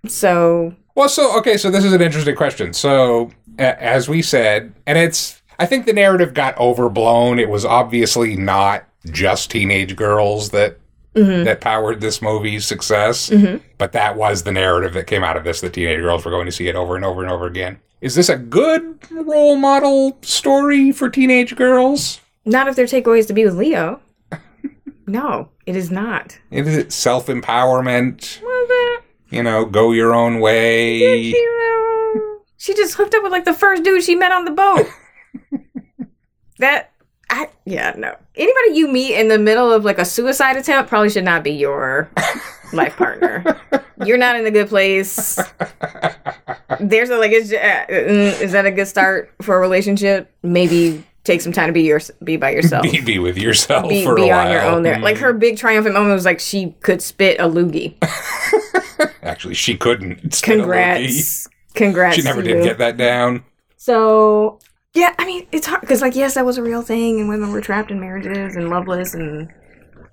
So 0.07 0.75
Well, 0.95 1.09
so 1.11 1.37
okay, 1.41 1.57
so 1.59 1.71
this 1.71 1.85
is 1.85 1.93
an 1.93 2.01
interesting 2.01 2.35
question. 2.37 2.73
So, 2.73 3.31
a- 3.59 3.83
as 3.83 4.09
we 4.09 4.23
said, 4.23 4.73
and 4.87 4.97
it's 4.97 5.39
I 5.61 5.66
think 5.66 5.86
the 5.86 5.92
narrative 5.92 6.34
got 6.34 6.58
overblown. 6.58 7.38
It 7.38 7.48
was 7.50 7.64
obviously 7.64 8.34
not 8.34 8.84
just 9.06 9.50
teenage 9.50 9.94
girls 9.94 10.50
that 10.50 10.78
Mhm. 11.14 11.44
that 11.44 11.61
powered 11.61 12.00
this 12.00 12.22
movie's 12.22 12.64
success, 12.64 13.30
Mhm. 13.30 13.61
but 13.78 13.92
that 13.92 14.16
was 14.16 14.42
the 14.44 14.52
narrative 14.52 14.92
that 14.94 15.06
came 15.06 15.22
out 15.24 15.36
of 15.36 15.44
this. 15.44 15.61
The 15.61 15.68
teenage 15.70 16.00
girls 16.00 16.24
were 16.24 16.30
going 16.30 16.46
to 16.46 16.52
see 16.52 16.68
it 16.68 16.76
over 16.76 16.96
and 16.96 17.04
over 17.04 17.22
and 17.22 17.30
over 17.30 17.46
again. 17.46 17.78
Is 18.00 18.14
this 18.14 18.28
a 18.28 18.36
good 18.36 18.98
role 19.11 19.56
model 19.56 20.16
story 20.22 20.90
for 20.92 21.08
teenage 21.08 21.54
girls? 21.56 22.20
not 22.46 22.66
if 22.68 22.74
their 22.74 22.86
takeaway 22.86 23.18
is 23.18 23.26
to 23.26 23.32
be 23.34 23.44
with 23.44 23.54
Leo. 23.54 24.00
No, 25.06 25.48
it 25.66 25.74
is 25.76 25.90
not. 25.90 26.38
It 26.52 26.66
is 26.68 26.94
self 26.94 27.26
empowerment. 27.26 28.38
You 29.30 29.42
know, 29.42 29.64
go 29.64 29.90
your 29.92 30.14
own 30.14 30.38
way. 30.40 31.32
she 32.56 32.74
just 32.74 32.94
hooked 32.94 33.14
up 33.14 33.22
with 33.24 33.32
like 33.32 33.44
the 33.44 33.52
first 33.54 33.82
dude 33.82 34.02
she 34.04 34.14
met 34.14 34.30
on 34.32 34.44
the 34.44 34.50
boat. 34.52 34.86
that, 36.59 36.93
I 37.31 37.49
yeah 37.64 37.95
no. 37.97 38.16
Anybody 38.35 38.78
you 38.78 38.89
meet 38.89 39.14
in 39.14 39.28
the 39.28 39.39
middle 39.39 39.72
of 39.72 39.85
like 39.85 39.99
a 39.99 40.05
suicide 40.05 40.57
attempt 40.57 40.89
probably 40.89 41.11
should 41.11 41.24
not 41.24 41.45
be 41.45 41.53
your 41.53 42.11
life 42.72 42.97
partner. 42.97 43.45
You're 44.05 44.18
not 44.18 44.37
in 44.37 44.47
a 44.47 44.51
good 44.51 44.68
place. 44.68 45.39
There's 46.81 47.11
a 47.11 47.18
like, 47.18 47.33
is, 47.33 47.53
uh, 47.53 47.87
mm, 47.89 48.41
is 48.41 48.53
that 48.53 48.64
a 48.66 48.70
good 48.70 48.87
start 48.87 49.33
for 49.43 49.57
a 49.57 49.61
relationship? 49.61 50.33
Maybe 50.43 51.05
take 51.24 51.41
some 51.41 51.53
time 51.53 51.66
to 51.66 51.72
be 51.72 51.83
your 51.83 52.01
be 52.24 52.37
by 52.37 52.51
yourself. 52.51 52.83
Be, 52.83 53.01
be 53.01 53.18
with 53.18 53.37
yourself 53.37 53.89
be, 53.89 54.03
for 54.03 54.14
be 54.14 54.22
a 54.22 54.26
while. 54.28 54.47
on 54.47 54.53
your 54.53 54.62
own 54.62 54.83
there. 54.83 54.99
Like 54.99 55.18
her 55.18 55.33
big 55.33 55.59
triumphant 55.59 55.95
moment 55.95 56.14
was 56.14 56.24
like 56.24 56.41
she 56.41 56.74
could 56.81 57.03
spit 57.03 57.39
a 57.39 57.45
loogie. 57.45 57.97
Actually, 59.22 59.55
she 59.55 59.76
couldn't. 59.76 60.41
Congrats. 60.43 61.47
loogie. 61.47 61.49
Congrats. 61.74 62.16
She 62.16 62.22
never 62.22 62.43
did 62.43 62.59
you. 62.59 62.64
get 62.64 62.78
that 62.78 62.97
down. 62.97 63.45
So 63.76 64.59
yeah, 64.95 65.14
I 65.18 65.24
mean 65.26 65.47
it's 65.53 65.66
hard 65.66 65.80
because 65.82 66.03
like 66.03 66.16
yes, 66.16 66.34
that 66.34 66.45
was 66.45 66.59
a 66.59 66.62
real 66.62 66.82
thing, 66.82 67.20
and 67.20 67.28
women 67.28 67.53
were 67.53 67.61
trapped 67.61 67.91
in 67.91 68.01
marriages 68.01 68.57
and 68.57 68.68
loveless 68.70 69.14
and 69.14 69.53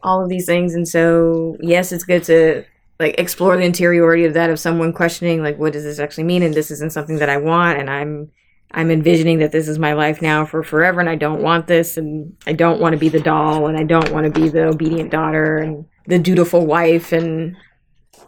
all 0.04 0.22
of 0.22 0.30
these 0.30 0.46
things, 0.46 0.76
and 0.76 0.88
so 0.88 1.58
yes, 1.62 1.92
it's 1.92 2.04
good 2.04 2.24
to 2.26 2.64
like 3.00 3.16
explore 3.20 3.56
the 3.58 3.64
interiority 3.64 4.26
of 4.26 4.34
that 4.34 4.50
of 4.50 4.60
someone 4.60 4.92
questioning 4.92 5.44
like 5.44 5.58
what 5.58 5.74
does 5.74 5.84
this 5.84 6.00
actually 6.00 6.24
mean, 6.26 6.44
and 6.44 6.54
this 6.54 6.72
isn't 6.72 6.94
something 6.94 7.18
that 7.18 7.30
I 7.30 7.38
want, 7.38 7.80
and 7.80 7.90
I'm 7.90 8.32
I'm 8.72 8.92
envisioning 8.92 9.40
that 9.40 9.52
this 9.52 9.68
is 9.68 9.80
my 9.80 9.94
life 9.94 10.22
now 10.22 10.46
for 10.46 10.62
forever, 10.62 11.00
and 11.00 11.10
I 11.10 11.16
don't 11.16 11.42
want 11.42 11.68
this, 11.68 11.98
and 11.98 12.36
I 12.46 12.54
don't 12.54 12.80
want 12.80 12.94
to 12.94 13.00
be 13.00 13.10
the 13.10 13.20
doll, 13.20 13.68
and 13.68 13.78
I 13.78 13.84
don't 13.84 14.12
want 14.12 14.32
to 14.32 14.40
be 14.42 14.50
the 14.50 14.68
obedient 14.68 15.10
daughter 15.10 15.58
and 15.58 15.86
the 16.06 16.20
dutiful 16.20 16.66
wife, 16.66 17.12
and 17.12 17.56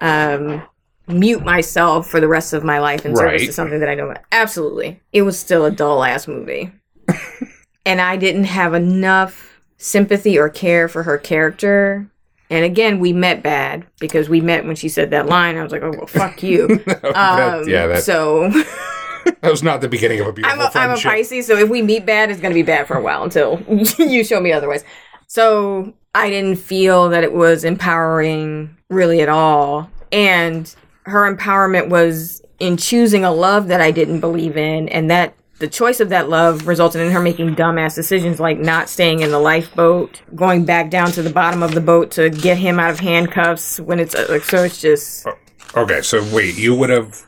um 0.02 0.64
mute 1.10 1.44
myself 1.44 2.08
for 2.08 2.20
the 2.20 2.28
rest 2.28 2.54
of 2.54 2.64
my 2.64 2.80
life 2.80 3.06
in 3.06 3.16
service 3.16 3.42
Right. 3.42 3.48
to 3.48 3.54
something 3.54 3.80
that 3.80 3.90
I 3.90 3.96
don't. 3.96 4.18
Absolutely. 4.32 5.02
It 5.12 5.24
was 5.24 5.38
still 5.38 5.66
a 5.66 5.72
dull 5.72 6.04
ass 6.04 6.28
movie. 6.28 6.72
and 7.86 8.00
I 8.02 8.16
didn't 8.18 8.46
have 8.46 8.74
enough 8.74 9.60
sympathy 9.78 10.38
or 10.38 10.50
care 10.50 10.88
for 10.88 11.04
her 11.04 11.18
character. 11.18 12.10
And 12.52 12.66
again, 12.66 13.00
we 13.00 13.14
met 13.14 13.44
bad 13.44 13.86
because 14.00 14.28
we 14.30 14.42
met 14.42 14.66
when 14.66 14.76
she 14.76 14.90
said 14.90 15.12
that 15.12 15.28
line. 15.28 15.58
I 15.58 15.64
was 15.64 15.72
like, 15.72 15.84
oh, 15.84 15.92
well, 15.92 16.08
fuck 16.08 16.42
you. 16.44 16.68
That- 16.86 17.06
um, 17.16 17.68
yeah, 17.68 17.88
that, 17.88 18.04
so 18.04 18.50
that 19.42 19.52
was 19.52 19.62
not 19.64 19.82
the 19.82 19.90
beginning 19.90 20.20
of 20.20 20.28
a 20.28 20.34
beautiful 20.34 20.60
I'm 20.60 20.62
a, 20.62 20.70
I'm 20.74 20.90
a 20.92 20.98
friendship. 20.98 21.12
Pisces, 21.12 21.48
so 21.48 21.56
if 21.58 21.70
we 21.70 21.82
meet 21.82 22.06
bad, 22.06 22.32
it's 22.32 22.42
going 22.42 22.52
to 22.52 22.56
be 22.60 22.64
bad 22.64 22.88
for 22.88 22.98
a 22.98 23.02
while 23.02 23.24
until 23.24 23.62
you 24.00 24.24
show 24.24 24.40
me 24.40 24.52
otherwise. 24.52 24.84
So 25.28 25.94
I 26.16 26.30
didn't 26.32 26.56
feel 26.58 27.10
that 27.10 27.24
it 27.24 27.34
was 27.34 27.64
empowering 27.64 28.76
really 28.90 29.22
at 29.22 29.30
all. 29.30 29.90
And 30.12 30.74
her 31.10 31.34
empowerment 31.34 31.90
was 31.90 32.42
in 32.60 32.78
choosing 32.78 33.24
a 33.26 33.32
love 33.32 33.68
that 33.68 33.82
I 33.82 33.92
didn't 33.92 34.20
believe 34.20 34.58
in, 34.58 34.90
and 34.90 35.10
that 35.12 35.34
the 35.60 35.68
choice 35.68 36.00
of 36.00 36.10
that 36.10 36.30
love 36.30 36.68
resulted 36.68 37.02
in 37.02 37.12
her 37.12 37.20
making 37.20 37.56
dumbass 37.56 37.94
decisions 37.96 38.40
like 38.40 38.60
not 38.60 38.88
staying 38.90 39.20
in 39.20 39.32
the 39.32 39.40
lifeboat, 39.40 40.22
going 40.36 40.64
back 40.66 40.90
down 40.90 41.12
to 41.12 41.22
the 41.22 41.30
bottom 41.30 41.62
of 41.64 41.74
the 41.74 41.82
boat 41.82 42.12
to 42.12 42.30
get 42.30 42.58
him 42.58 42.80
out 42.80 42.92
of 42.92 43.00
handcuffs 43.00 43.80
when 43.82 44.00
it's 44.00 44.16
uh, 44.16 44.26
like 44.30 44.44
so 44.44 44.64
it's 44.64 44.80
just 44.80 45.28
Okay, 45.76 46.02
so 46.02 46.24
wait, 46.34 46.58
you 46.58 46.74
would 46.76 46.90
have 46.90 47.26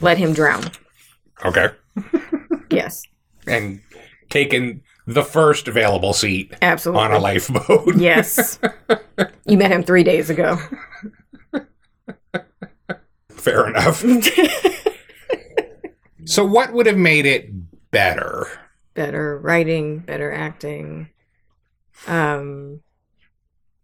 let 0.00 0.18
him 0.18 0.32
drown. 0.32 0.64
okay, 1.44 1.68
Yes, 2.70 3.02
and 3.46 3.80
taken 4.28 4.82
the 5.06 5.22
first 5.24 5.68
available 5.68 6.12
seat 6.12 6.52
absolutely. 6.60 7.02
on 7.02 7.12
a 7.12 7.18
lifeboat. 7.18 7.96
Yes. 7.96 8.58
you 9.46 9.56
met 9.56 9.70
him 9.70 9.82
three 9.82 10.02
days 10.04 10.28
ago. 10.28 10.58
Fair 13.38 13.68
enough. 13.68 14.04
so, 16.24 16.44
what 16.44 16.72
would 16.72 16.86
have 16.86 16.96
made 16.96 17.26
it 17.26 17.50
better? 17.90 18.46
better 18.94 19.38
writing, 19.38 20.00
better 20.00 20.32
acting, 20.32 21.08
um, 22.08 22.80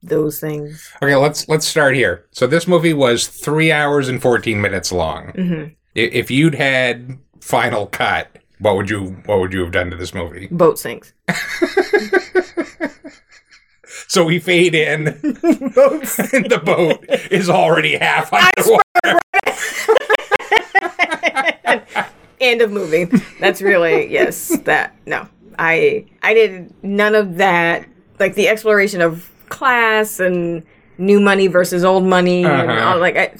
those 0.02 0.40
things. 0.40 0.90
Okay, 1.00 1.14
let's 1.14 1.48
let's 1.48 1.66
start 1.66 1.94
here. 1.94 2.26
So, 2.32 2.46
this 2.46 2.66
movie 2.66 2.94
was 2.94 3.28
three 3.28 3.70
hours 3.72 4.08
and 4.08 4.20
fourteen 4.20 4.60
minutes 4.60 4.92
long. 4.92 5.28
hmm 5.34 5.64
If 5.94 6.30
you'd 6.30 6.56
had 6.56 7.18
final 7.40 7.86
cut, 7.86 8.38
what 8.58 8.76
would 8.76 8.90
you 8.90 9.22
what 9.26 9.38
would 9.40 9.52
you 9.52 9.60
have 9.60 9.72
done 9.72 9.90
to 9.90 9.96
this 9.96 10.14
movie? 10.14 10.48
Boat 10.50 10.78
sinks. 10.78 11.12
So 14.08 14.24
we 14.24 14.38
fade 14.38 14.74
in, 14.74 15.08
and 15.08 15.16
the 15.16 16.60
boat 16.64 17.04
is 17.30 17.48
already 17.48 17.96
half 17.96 18.32
underwater. 18.32 19.20
End 22.40 22.60
of 22.60 22.72
movie. 22.72 23.04
That's 23.40 23.62
really 23.62 24.10
yes. 24.10 24.48
That 24.64 24.94
no. 25.06 25.26
I 25.58 26.06
I 26.22 26.34
did 26.34 26.74
none 26.82 27.14
of 27.14 27.36
that. 27.36 27.86
Like 28.18 28.34
the 28.34 28.48
exploration 28.48 29.00
of 29.00 29.30
class 29.48 30.20
and 30.20 30.62
new 30.98 31.20
money 31.20 31.46
versus 31.46 31.84
old 31.84 32.04
money. 32.04 32.44
Uh-huh. 32.44 32.90
all, 32.90 32.98
like 32.98 33.16
I, 33.16 33.34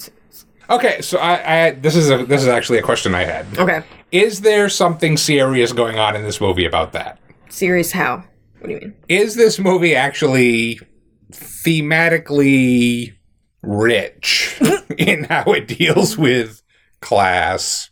Okay, 0.69 1.01
so 1.01 1.19
I, 1.19 1.67
I 1.67 1.71
this 1.71 1.95
is 1.95 2.09
a 2.09 2.25
this 2.25 2.41
is 2.41 2.47
actually 2.47 2.79
a 2.79 2.81
question 2.81 3.13
I 3.13 3.23
had. 3.23 3.45
okay. 3.57 3.83
Is 4.11 4.41
there 4.41 4.69
something 4.69 5.17
serious 5.17 5.73
going 5.73 5.99
on 5.99 6.15
in 6.15 6.23
this 6.23 6.39
movie 6.39 6.65
about 6.65 6.93
that? 6.93 7.19
Serious 7.49 7.91
how? 7.91 8.23
What 8.65 8.79
do 8.79 8.85
you 8.85 8.91
mean? 8.91 8.95
Is 9.07 9.35
this 9.35 9.59
movie 9.59 9.95
actually 9.95 10.79
thematically 11.31 13.13
rich 13.61 14.59
in 14.97 15.25
how 15.25 15.43
it 15.53 15.67
deals 15.67 16.17
with 16.17 16.61
class? 17.01 17.89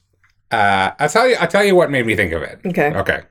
Uh, 0.51 0.91
I'll 0.99 1.09
tell 1.09 1.27
you. 1.27 1.35
I'll 1.39 1.47
tell 1.47 1.63
you 1.63 1.75
what 1.75 1.91
made 1.91 2.05
me 2.05 2.15
think 2.15 2.31
of 2.33 2.41
it. 2.41 2.59
Okay. 2.65 2.91
Okay. 2.93 3.21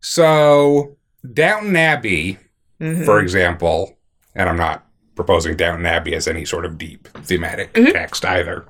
So 0.00 0.96
Downton 1.32 1.74
Abbey, 1.76 2.38
Mhm. 2.80 3.04
for 3.04 3.20
example, 3.20 3.98
and 4.34 4.48
I'm 4.48 4.56
not 4.56 4.86
proposing 5.14 5.56
Downton 5.56 5.86
Abbey 5.86 6.14
as 6.14 6.28
any 6.28 6.44
sort 6.44 6.64
of 6.66 6.76
deep 6.78 7.08
thematic 7.24 7.72
Mhm. 7.72 7.92
text 7.92 8.24
either, 8.24 8.66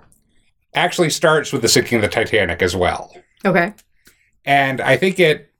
actually 0.74 1.10
starts 1.10 1.52
with 1.52 1.62
the 1.62 1.68
sinking 1.68 1.96
of 1.96 2.02
the 2.02 2.08
Titanic 2.08 2.62
as 2.62 2.76
well. 2.76 3.12
Okay. 3.44 3.72
And 4.44 4.80
I 4.80 4.96
think 4.96 5.18
it 5.18 5.50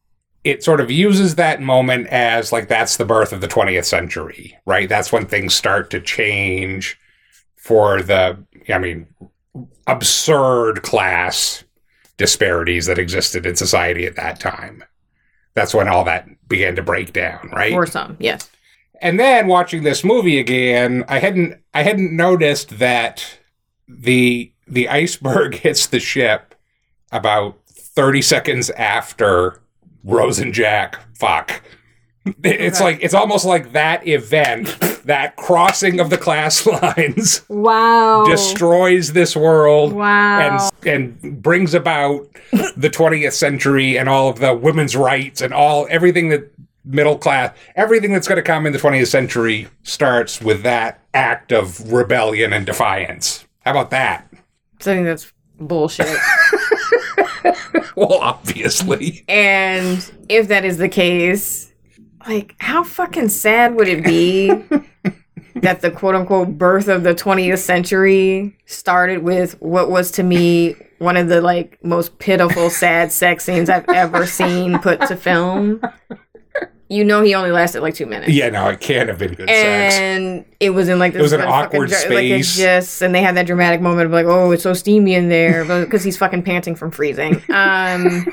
it 0.46 0.62
sort 0.62 0.80
of 0.80 0.92
uses 0.92 1.34
that 1.34 1.60
moment 1.60 2.06
as 2.06 2.52
like 2.52 2.68
that's 2.68 2.98
the 2.98 3.04
birth 3.04 3.32
of 3.32 3.40
the 3.40 3.48
20th 3.48 3.84
century, 3.84 4.56
right? 4.64 4.88
That's 4.88 5.10
when 5.10 5.26
things 5.26 5.54
start 5.54 5.90
to 5.90 6.00
change 6.00 6.96
for 7.56 8.00
the 8.00 8.38
I 8.68 8.78
mean 8.78 9.08
absurd 9.88 10.84
class 10.84 11.64
disparities 12.16 12.86
that 12.86 12.96
existed 12.96 13.44
in 13.44 13.56
society 13.56 14.06
at 14.06 14.14
that 14.14 14.38
time. 14.38 14.84
That's 15.54 15.74
when 15.74 15.88
all 15.88 16.04
that 16.04 16.28
began 16.48 16.76
to 16.76 16.82
break 16.82 17.12
down, 17.12 17.50
right? 17.52 17.72
Or 17.72 17.84
some. 17.84 18.16
Yes. 18.20 18.48
And 19.02 19.18
then 19.18 19.48
watching 19.48 19.82
this 19.82 20.04
movie 20.04 20.38
again, 20.38 21.04
I 21.08 21.18
hadn't 21.18 21.60
I 21.74 21.82
hadn't 21.82 22.14
noticed 22.14 22.78
that 22.78 23.38
the 23.88 24.52
the 24.68 24.88
iceberg 24.88 25.54
hits 25.66 25.88
the 25.88 25.98
ship 25.98 26.54
about 27.10 27.58
30 27.66 28.22
seconds 28.22 28.70
after 28.70 29.60
Rose 30.06 30.38
and 30.38 30.54
Jack 30.54 30.98
fuck. 31.14 31.62
It's 32.42 32.78
Okay. 32.80 32.84
like 32.84 32.98
it's 33.02 33.14
almost 33.14 33.44
like 33.44 33.72
that 33.72 34.06
event, 34.08 34.66
that 35.04 35.36
crossing 35.36 36.00
of 36.00 36.10
the 36.10 36.18
class 36.18 36.66
lines 36.96 37.42
Wow. 37.48 38.24
destroys 38.24 39.12
this 39.12 39.36
world 39.36 39.92
Wow. 39.92 40.70
and 40.84 41.20
and 41.22 41.42
brings 41.42 41.74
about 41.74 42.26
the 42.76 42.90
20th 42.90 43.32
century 43.34 43.96
and 43.98 44.08
all 44.08 44.28
of 44.28 44.38
the 44.40 44.54
women's 44.54 44.96
rights 44.96 45.40
and 45.40 45.54
all 45.54 45.86
everything 45.90 46.30
that 46.30 46.50
middle 46.84 47.16
class 47.18 47.52
everything 47.76 48.12
that's 48.12 48.26
going 48.28 48.36
to 48.36 48.42
come 48.42 48.64
in 48.66 48.72
the 48.72 48.78
20th 48.78 49.08
century 49.08 49.66
starts 49.82 50.40
with 50.40 50.62
that 50.62 51.00
act 51.14 51.50
of 51.52 51.92
rebellion 51.92 52.52
and 52.52 52.64
defiance 52.66 53.44
how 53.64 53.70
about 53.72 53.90
that 53.90 54.28
So 54.80 54.92
I 54.92 54.94
think 54.96 55.06
that's 55.06 55.32
bullshit. 55.58 56.06
well 57.96 58.14
obviously 58.14 59.24
And 59.28 60.10
if 60.28 60.48
that 60.48 60.64
is 60.64 60.78
the 60.78 60.88
case, 60.88 61.72
like, 62.28 62.54
how 62.58 62.82
fucking 62.82 63.28
sad 63.28 63.76
would 63.76 63.88
it 63.88 64.04
be 64.04 64.48
that 65.56 65.80
the 65.80 65.90
quote 65.90 66.14
unquote 66.14 66.58
birth 66.58 66.88
of 66.88 67.02
the 67.02 67.14
20th 67.14 67.58
century 67.58 68.56
started 68.66 69.22
with 69.22 69.60
what 69.60 69.90
was 69.90 70.10
to 70.12 70.22
me 70.22 70.74
one 70.98 71.16
of 71.16 71.28
the 71.28 71.40
like 71.40 71.82
most 71.84 72.18
pitiful, 72.18 72.70
sad 72.70 73.12
sex 73.12 73.44
scenes 73.44 73.70
I've 73.70 73.88
ever 73.88 74.26
seen 74.26 74.78
put 74.78 75.00
to 75.02 75.16
film? 75.16 75.80
You 76.88 77.02
know, 77.04 77.22
he 77.22 77.34
only 77.34 77.50
lasted 77.50 77.80
like 77.80 77.94
two 77.94 78.06
minutes. 78.06 78.30
yeah 78.32 78.48
no 78.48 78.68
it 78.68 78.80
can't 78.80 79.08
have 79.08 79.18
been 79.18 79.34
good 79.34 79.48
sex 79.48 79.94
And 79.96 80.44
it 80.60 80.70
was 80.70 80.88
in 80.88 80.98
like 81.00 81.12
this 81.12 81.20
It 81.20 81.22
was 81.22 81.32
an 81.32 81.40
awkward 81.42 81.88
dra- 81.88 81.98
like 81.98 82.06
space. 82.44 82.56
just 82.56 83.02
and 83.02 83.14
they 83.14 83.22
had 83.22 83.36
that 83.36 83.46
dramatic 83.46 83.80
moment 83.80 84.06
of 84.06 84.12
like, 84.12 84.26
oh, 84.26 84.52
it's 84.52 84.62
so 84.62 84.72
steamy 84.72 85.14
in 85.14 85.28
there 85.28 85.64
because 85.84 86.04
he's 86.04 86.16
fucking 86.16 86.42
panting 86.44 86.76
from 86.76 86.90
freezing. 86.92 87.42
Um, 87.52 88.26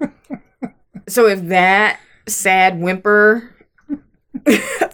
so 1.08 1.26
if 1.26 1.40
that 1.48 2.00
sad 2.26 2.80
whimper 2.80 3.54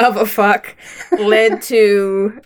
of 0.01 0.17
a 0.17 0.27
fuck 0.27 0.77
led 1.19 1.63
to 1.63 2.41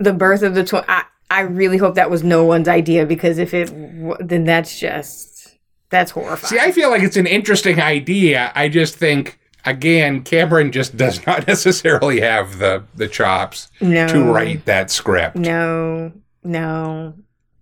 the 0.00 0.12
birth 0.12 0.42
of 0.42 0.54
the 0.54 0.64
twin. 0.64 0.84
I, 0.88 1.04
I 1.30 1.40
really 1.40 1.76
hope 1.76 1.94
that 1.96 2.10
was 2.10 2.22
no 2.22 2.44
one's 2.44 2.68
idea 2.68 3.04
because 3.06 3.38
if 3.38 3.52
it, 3.54 3.66
w- 3.66 4.16
then 4.20 4.44
that's 4.44 4.78
just 4.78 5.56
that's 5.90 6.10
horrifying. 6.12 6.48
See, 6.50 6.58
I 6.58 6.70
feel 6.72 6.90
like 6.90 7.02
it's 7.02 7.16
an 7.16 7.26
interesting 7.26 7.80
idea. 7.80 8.52
I 8.54 8.68
just 8.68 8.96
think 8.96 9.38
again, 9.66 10.22
Cameron 10.22 10.72
just 10.72 10.96
does 10.96 11.26
not 11.26 11.46
necessarily 11.48 12.20
have 12.20 12.58
the 12.58 12.84
the 12.94 13.08
chops 13.08 13.68
No. 13.80 14.06
to 14.08 14.22
write 14.24 14.64
that 14.66 14.90
script. 14.90 15.36
No, 15.36 16.12
no, 16.44 17.14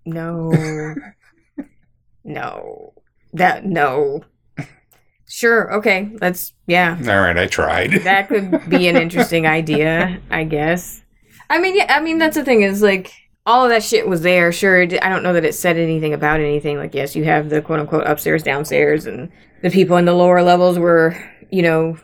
no, 0.06 0.52
no. 2.24 2.92
That 3.32 3.64
no. 3.66 4.24
Sure. 5.28 5.72
Okay. 5.74 6.10
Let's. 6.20 6.52
Yeah. 6.66 6.96
All 7.00 7.20
right, 7.20 7.36
I 7.36 7.46
tried. 7.46 7.92
That 8.04 8.28
could 8.28 8.68
be 8.70 8.86
an 8.88 8.96
interesting 8.96 9.46
idea. 9.46 10.20
I 10.30 10.44
guess. 10.44 11.02
I 11.50 11.58
mean, 11.60 11.76
yeah. 11.76 11.86
I 11.88 12.00
mean, 12.00 12.18
that's 12.18 12.36
the 12.36 12.44
thing 12.44 12.62
is 12.62 12.82
like 12.82 13.12
all 13.46 13.64
of 13.64 13.70
that 13.70 13.82
shit 13.82 14.06
was 14.08 14.22
there. 14.22 14.52
Sure. 14.52 14.82
it- 14.82 15.02
I 15.04 15.08
don't 15.08 15.22
know 15.24 15.32
that 15.32 15.44
it 15.44 15.54
said 15.54 15.76
anything 15.76 16.12
about 16.14 16.40
anything. 16.40 16.76
Like, 16.78 16.94
yes, 16.94 17.16
you 17.16 17.24
have 17.24 17.50
the 17.50 17.60
quote 17.60 17.80
unquote 17.80 18.06
upstairs, 18.06 18.42
downstairs, 18.42 19.06
and 19.06 19.30
the 19.62 19.70
people 19.70 19.96
in 19.96 20.04
the 20.04 20.14
lower 20.14 20.42
levels 20.42 20.78
were, 20.78 21.16
you 21.54 21.62
know, 21.62 21.96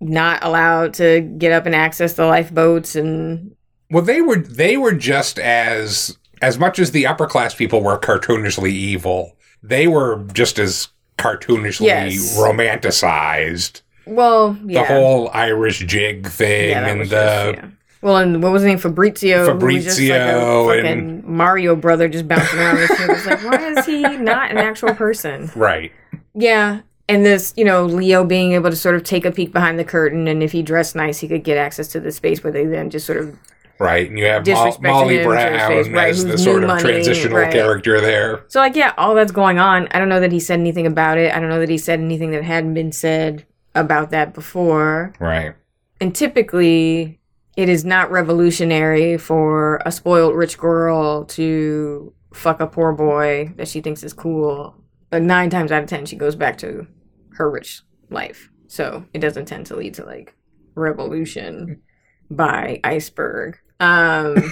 not 0.00 0.42
allowed 0.44 0.94
to 0.94 1.20
get 1.38 1.50
up 1.52 1.66
and 1.66 1.74
access 1.74 2.14
the 2.14 2.26
lifeboats 2.26 2.94
and 2.96 3.54
Well, 3.90 4.02
they 4.04 4.20
were 4.20 4.36
they 4.36 4.76
were 4.76 4.92
just 4.92 5.38
as 5.38 6.16
as 6.40 6.58
much 6.58 6.78
as 6.78 6.90
the 6.92 7.06
upper 7.06 7.26
class 7.26 7.54
people 7.54 7.82
were 7.82 7.98
cartoonishly 7.98 8.70
evil. 8.70 9.36
They 9.62 9.86
were 9.86 10.24
just 10.32 10.58
as 10.58 10.88
cartoonishly 11.18 11.86
Yes. 11.86 12.36
romanticized. 12.38 13.82
well, 14.06 14.56
yeah. 14.66 14.82
The 14.82 14.88
whole 14.94 15.30
Irish 15.32 15.78
jig 15.80 16.26
thing 16.26 16.70
Yeah, 16.70 16.86
and 16.88 17.00
was 17.00 17.10
the 17.10 17.16
just- 17.16 17.54
yeah. 17.64 17.68
Well, 18.02 18.16
and 18.16 18.42
what 18.42 18.50
was 18.50 18.62
his 18.62 18.68
name? 18.68 18.78
Fabrizio. 18.78 19.38
was 19.38 19.46
just 19.84 20.00
like 20.00 20.10
a 20.10 20.24
Fabrizio 20.24 20.66
fucking 20.82 21.22
Mario 21.24 21.76
brother 21.76 22.08
just 22.08 22.26
bouncing 22.26 22.58
around 22.58 22.78
ship. 22.88 22.98
It's 23.10 23.26
like, 23.26 23.44
why 23.44 23.64
is 23.68 23.86
he 23.86 24.02
not 24.16 24.50
an 24.50 24.58
actual 24.58 24.92
person? 24.94 25.48
right. 25.56 25.92
Yeah. 26.34 26.80
And 27.08 27.26
this, 27.26 27.52
you 27.56 27.64
know, 27.64 27.84
Leo 27.84 28.24
being 28.24 28.52
able 28.52 28.70
to 28.70 28.76
sort 28.76 28.94
of 28.94 29.02
take 29.02 29.24
a 29.24 29.32
peek 29.32 29.52
behind 29.52 29.78
the 29.78 29.84
curtain, 29.84 30.28
and 30.28 30.42
if 30.42 30.52
he 30.52 30.62
dressed 30.62 30.94
nice, 30.94 31.18
he 31.18 31.28
could 31.28 31.44
get 31.44 31.58
access 31.58 31.88
to 31.88 32.00
the 32.00 32.12
space 32.12 32.42
where 32.42 32.52
they 32.52 32.64
then 32.64 32.90
just 32.90 33.06
sort 33.06 33.18
of. 33.18 33.38
Right, 33.78 34.08
and 34.08 34.16
you 34.16 34.26
have 34.26 34.46
Mo- 34.46 34.76
Molly 34.80 35.18
him 35.18 35.24
to 35.24 35.30
his 35.30 35.48
Brown 35.48 35.68
face, 35.68 35.88
right, 35.88 36.10
as 36.10 36.24
the 36.24 36.38
sort 36.38 36.62
of 36.62 36.68
money, 36.68 36.82
transitional 36.82 37.38
right. 37.38 37.52
character 37.52 38.00
there. 38.00 38.44
So, 38.46 38.60
like, 38.60 38.76
yeah, 38.76 38.94
all 38.96 39.14
that's 39.16 39.32
going 39.32 39.58
on. 39.58 39.88
I 39.90 39.98
don't 39.98 40.08
know 40.08 40.20
that 40.20 40.30
he 40.30 40.38
said 40.38 40.60
anything 40.60 40.86
about 40.86 41.18
it. 41.18 41.34
I 41.34 41.40
don't 41.40 41.48
know 41.48 41.58
that 41.58 41.68
he 41.68 41.78
said 41.78 41.98
anything 41.98 42.30
that 42.30 42.44
hadn't 42.44 42.74
been 42.74 42.92
said 42.92 43.44
about 43.74 44.10
that 44.10 44.34
before. 44.34 45.12
Right. 45.18 45.54
And 46.00 46.14
typically, 46.14 47.18
it 47.56 47.68
is 47.68 47.84
not 47.84 48.10
revolutionary 48.10 49.18
for 49.18 49.80
a 49.84 49.92
spoiled 49.92 50.34
rich 50.34 50.58
girl 50.58 51.24
to 51.24 52.12
fuck 52.32 52.60
a 52.60 52.66
poor 52.66 52.92
boy 52.92 53.52
that 53.56 53.68
she 53.68 53.80
thinks 53.80 54.02
is 54.02 54.12
cool. 54.12 54.74
But 55.12 55.20
nine 55.20 55.50
times 55.50 55.70
out 55.70 55.82
of 55.82 55.88
ten, 55.90 56.06
she 56.06 56.16
goes 56.16 56.34
back 56.34 56.56
to 56.58 56.86
her 57.34 57.50
rich 57.50 57.82
life. 58.08 58.48
So 58.66 59.04
it 59.12 59.18
doesn't 59.18 59.44
tend 59.44 59.66
to 59.66 59.76
lead 59.76 59.92
to 59.94 60.06
like 60.06 60.34
revolution 60.74 61.82
by 62.30 62.80
iceberg. 62.82 63.58
Um, 63.78 64.36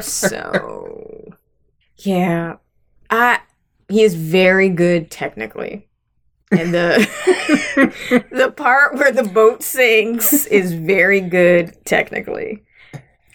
so 0.00 1.34
yeah, 1.98 2.56
I 3.10 3.40
he 3.90 4.02
is 4.02 4.14
very 4.14 4.70
good 4.70 5.10
technically. 5.10 5.86
And 6.52 6.72
the 6.72 8.24
the 8.32 8.50
part 8.50 8.94
where 8.94 9.12
the 9.12 9.24
boat 9.24 9.62
sinks 9.62 10.46
is 10.46 10.72
very 10.72 11.20
good 11.20 11.76
technically. 11.84 12.64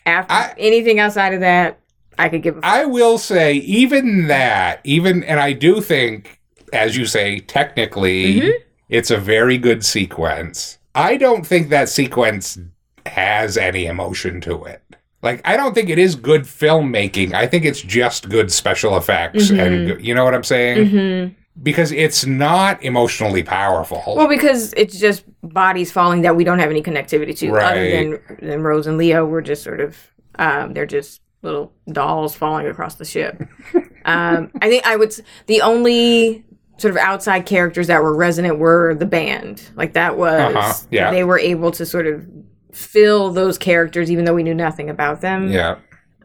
After 0.08 0.56
anything 0.58 1.00
outside 1.00 1.36
of 1.36 1.42
that, 1.42 1.80
I 2.20 2.30
could 2.30 2.44
give 2.44 2.58
a 2.58 2.62
I 2.64 2.86
will 2.86 3.18
say, 3.18 3.54
even 3.56 4.28
that, 4.28 4.82
even, 4.84 5.24
and 5.24 5.40
I 5.40 5.54
do 5.54 5.82
think, 5.82 6.40
as 6.74 6.96
you 6.98 7.06
say, 7.06 7.40
technically, 7.40 8.42
Mm-hmm. 8.42 8.50
it's 8.90 9.10
a 9.12 9.18
very 9.18 9.58
good 9.58 9.84
sequence. 9.86 10.78
I 10.94 11.18
don't 11.18 11.46
think 11.48 11.70
that 11.70 11.90
sequence 11.90 12.60
has 13.06 13.58
any 13.58 13.86
emotion 13.86 14.42
to 14.42 14.66
it. 14.66 14.82
Like, 15.22 15.42
I 15.46 15.58
don't 15.58 15.74
think 15.74 15.90
it 15.90 15.98
is 16.00 16.16
good 16.16 16.44
filmmaking. 16.44 17.34
I 17.34 17.48
think 17.48 17.66
it's 17.66 17.82
just 17.82 18.30
good 18.30 18.52
special 18.52 18.96
effects. 18.98 19.50
Mhm. 19.52 19.60
And, 19.96 20.06
you 20.06 20.14
know 20.14 20.24
what 20.24 20.34
I'm 20.34 20.44
saying? 20.44 20.90
Mhm. 20.90 21.36
Because 21.62 21.92
it's 21.92 22.26
not 22.26 22.82
emotionally 22.84 23.44
powerful. 23.44 24.02
Well, 24.16 24.30
because 24.30 24.74
it's 24.78 24.98
just 25.00 25.24
bodies 25.44 25.92
falling 25.92 26.22
that 26.22 26.36
we 26.38 26.44
don't 26.46 26.60
have 26.60 26.70
any 26.70 26.82
connectivity 26.82 27.36
to, 27.40 27.58
other 27.58 27.90
than 27.92 28.20
than 28.42 28.62
Rose 28.62 28.88
and 28.88 28.98
Leo. 28.98 29.26
We're 29.26 29.42
just 29.42 29.64
sort 29.64 29.82
of 29.82 29.98
um, 30.38 30.74
they're 30.74 30.86
just 30.86 31.20
little 31.42 31.72
dolls 31.92 32.36
falling 32.36 32.68
across 32.68 32.96
the 32.96 33.06
ship. 33.06 33.42
um, 34.06 34.52
I 34.62 34.70
think 34.70 34.86
I 34.86 34.96
would 34.96 35.14
the 35.48 35.62
only 35.62 36.44
sort 36.78 36.92
of 36.92 36.98
outside 36.98 37.46
characters 37.46 37.88
that 37.88 38.02
were 38.02 38.16
resonant 38.16 38.58
were 38.60 38.96
the 38.96 39.06
band. 39.06 39.70
Like 39.76 39.94
that 39.94 40.18
was 40.18 40.56
Uh-huh, 40.56 40.74
yeah. 40.92 41.12
they 41.12 41.24
were 41.24 41.40
able 41.40 41.72
to 41.72 41.86
sort 41.86 42.08
of 42.08 42.26
fill 42.72 43.32
those 43.32 43.58
characters 43.58 44.10
even 44.12 44.26
though 44.26 44.34
we 44.34 44.44
knew 44.44 44.54
nothing 44.54 44.90
about 44.90 45.22
them. 45.22 45.52
yeah. 45.52 45.76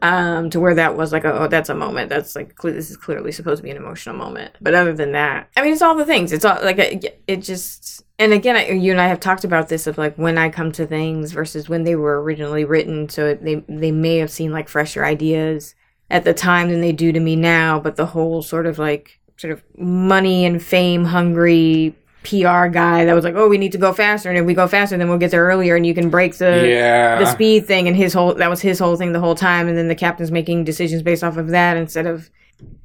Um, 0.01 0.49
to 0.49 0.59
where 0.59 0.75
that 0.75 0.97
was 0.97 1.11
like, 1.11 1.25
oh, 1.25 1.47
that's 1.47 1.69
a 1.69 1.75
moment. 1.75 2.09
That's 2.09 2.35
like, 2.35 2.55
cle 2.55 2.73
this 2.73 2.91
is 2.91 2.97
clearly 2.97 3.31
supposed 3.31 3.59
to 3.59 3.63
be 3.63 3.71
an 3.71 3.77
emotional 3.77 4.15
moment. 4.15 4.55
But 4.61 4.73
other 4.73 4.93
than 4.93 5.13
that, 5.13 5.49
I 5.55 5.61
mean, 5.61 5.73
it's 5.73 5.81
all 5.81 5.95
the 5.95 6.05
things. 6.05 6.31
It's 6.31 6.45
all 6.45 6.59
like, 6.63 6.77
it, 6.77 7.21
it 7.27 7.37
just, 7.37 8.03
and 8.19 8.33
again, 8.33 8.55
I, 8.55 8.71
you 8.71 8.91
and 8.91 9.01
I 9.01 9.07
have 9.07 9.19
talked 9.19 9.43
about 9.43 9.69
this 9.69 9.87
of 9.87 9.97
like 9.97 10.15
when 10.17 10.37
I 10.37 10.49
come 10.49 10.71
to 10.73 10.85
things 10.85 11.31
versus 11.31 11.69
when 11.69 11.83
they 11.83 11.95
were 11.95 12.21
originally 12.21 12.65
written. 12.65 13.09
So 13.09 13.33
they, 13.35 13.63
they 13.67 13.91
may 13.91 14.17
have 14.17 14.31
seen 14.31 14.51
like 14.51 14.69
fresher 14.69 15.05
ideas 15.05 15.75
at 16.09 16.23
the 16.23 16.33
time 16.33 16.69
than 16.69 16.81
they 16.81 16.91
do 16.91 17.11
to 17.11 17.19
me 17.19 17.35
now. 17.35 17.79
But 17.79 17.95
the 17.95 18.05
whole 18.05 18.41
sort 18.41 18.65
of 18.65 18.77
like, 18.77 19.19
sort 19.37 19.51
of 19.51 19.61
money 19.77 20.45
and 20.45 20.63
fame 20.63 21.03
hungry 21.03 21.93
PR 22.25 22.67
guy 22.67 23.05
that 23.05 23.13
was 23.13 23.23
like, 23.23 23.35
oh, 23.35 23.47
we 23.47 23.57
need 23.57 23.71
to 23.71 23.77
go 23.77 23.93
faster. 23.93 24.29
And 24.29 24.37
if 24.37 24.45
we 24.45 24.53
go 24.53 24.67
faster, 24.67 24.97
then 24.97 25.07
we'll 25.07 25.17
get 25.17 25.31
there 25.31 25.45
earlier 25.45 25.75
and 25.75 25.85
you 25.85 25.93
can 25.93 26.09
break 26.09 26.37
the, 26.37 26.67
Yeah. 26.67 27.19
the 27.19 27.25
speed 27.27 27.65
thing 27.67 27.87
and 27.87 27.95
his 27.95 28.13
whole 28.13 28.33
that 28.35 28.49
was 28.49 28.61
his 28.61 28.79
whole 28.79 28.95
thing 28.97 29.13
the 29.13 29.19
whole 29.19 29.35
time 29.35 29.67
and 29.67 29.77
then 29.77 29.87
the 29.87 29.95
captain's 29.95 30.31
making 30.31 30.63
decisions 30.63 31.01
based 31.03 31.23
off 31.23 31.37
of 31.37 31.49
that 31.49 31.77
instead 31.77 32.05
of 32.07 32.29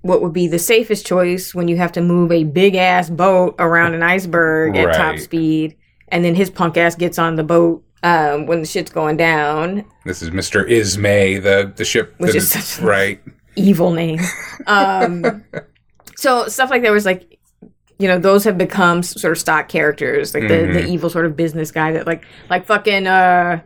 what 0.02 0.20
would 0.20 0.32
be 0.32 0.46
the 0.48 0.58
safest 0.58 1.06
choice 1.06 1.54
when 1.54 1.68
you 1.68 1.76
have 1.76 1.92
to 1.92 2.00
move 2.00 2.32
a 2.32 2.44
big 2.44 2.74
ass 2.74 3.08
boat 3.08 3.54
around 3.58 3.94
an 3.94 4.02
iceberg 4.02 4.76
at 4.76 4.94
top 4.94 5.18
speed 5.18 5.76
and 6.08 6.24
then 6.24 6.34
his 6.34 6.50
punk 6.50 6.76
ass 6.76 6.94
gets 6.96 7.18
on 7.18 7.36
the 7.36 7.44
boat 7.44 7.82
um, 8.02 8.46
when 8.46 8.60
the 8.60 8.66
shit's 8.66 8.90
going 8.90 9.16
down 9.16 9.84
This 10.04 10.22
is 10.22 10.30
Mr. 10.30 10.68
Ismay, 10.68 11.38
the, 11.42 11.72
the 11.76 11.84
ship. 11.84 12.14
Which 12.18 12.34
is 12.34 12.50
such 12.50 12.82
right. 12.82 13.20
evil 13.56 13.92
name 13.92 14.20
um, 14.66 15.44
so 16.16 16.48
stuff 16.48 16.70
like 16.70 16.82
that 16.82 16.90
was 16.90 17.06
like 17.06 17.38
you 18.00 18.08
know 18.08 18.18
those 18.18 18.42
have 18.44 18.56
become 18.58 19.02
sort 19.02 19.32
of 19.32 19.38
stock 19.38 19.68
characters 19.68 20.34
like 20.34 20.44
the, 20.48 20.58
the 20.72 20.80
Mhm. 20.80 20.88
evil 20.88 21.10
sort 21.10 21.26
of 21.26 21.36
business 21.36 21.70
guy 21.70 21.92
that 21.92 22.06
like 22.06 22.24
like 22.48 22.66
fucking 22.66 23.06
uh 23.06 23.60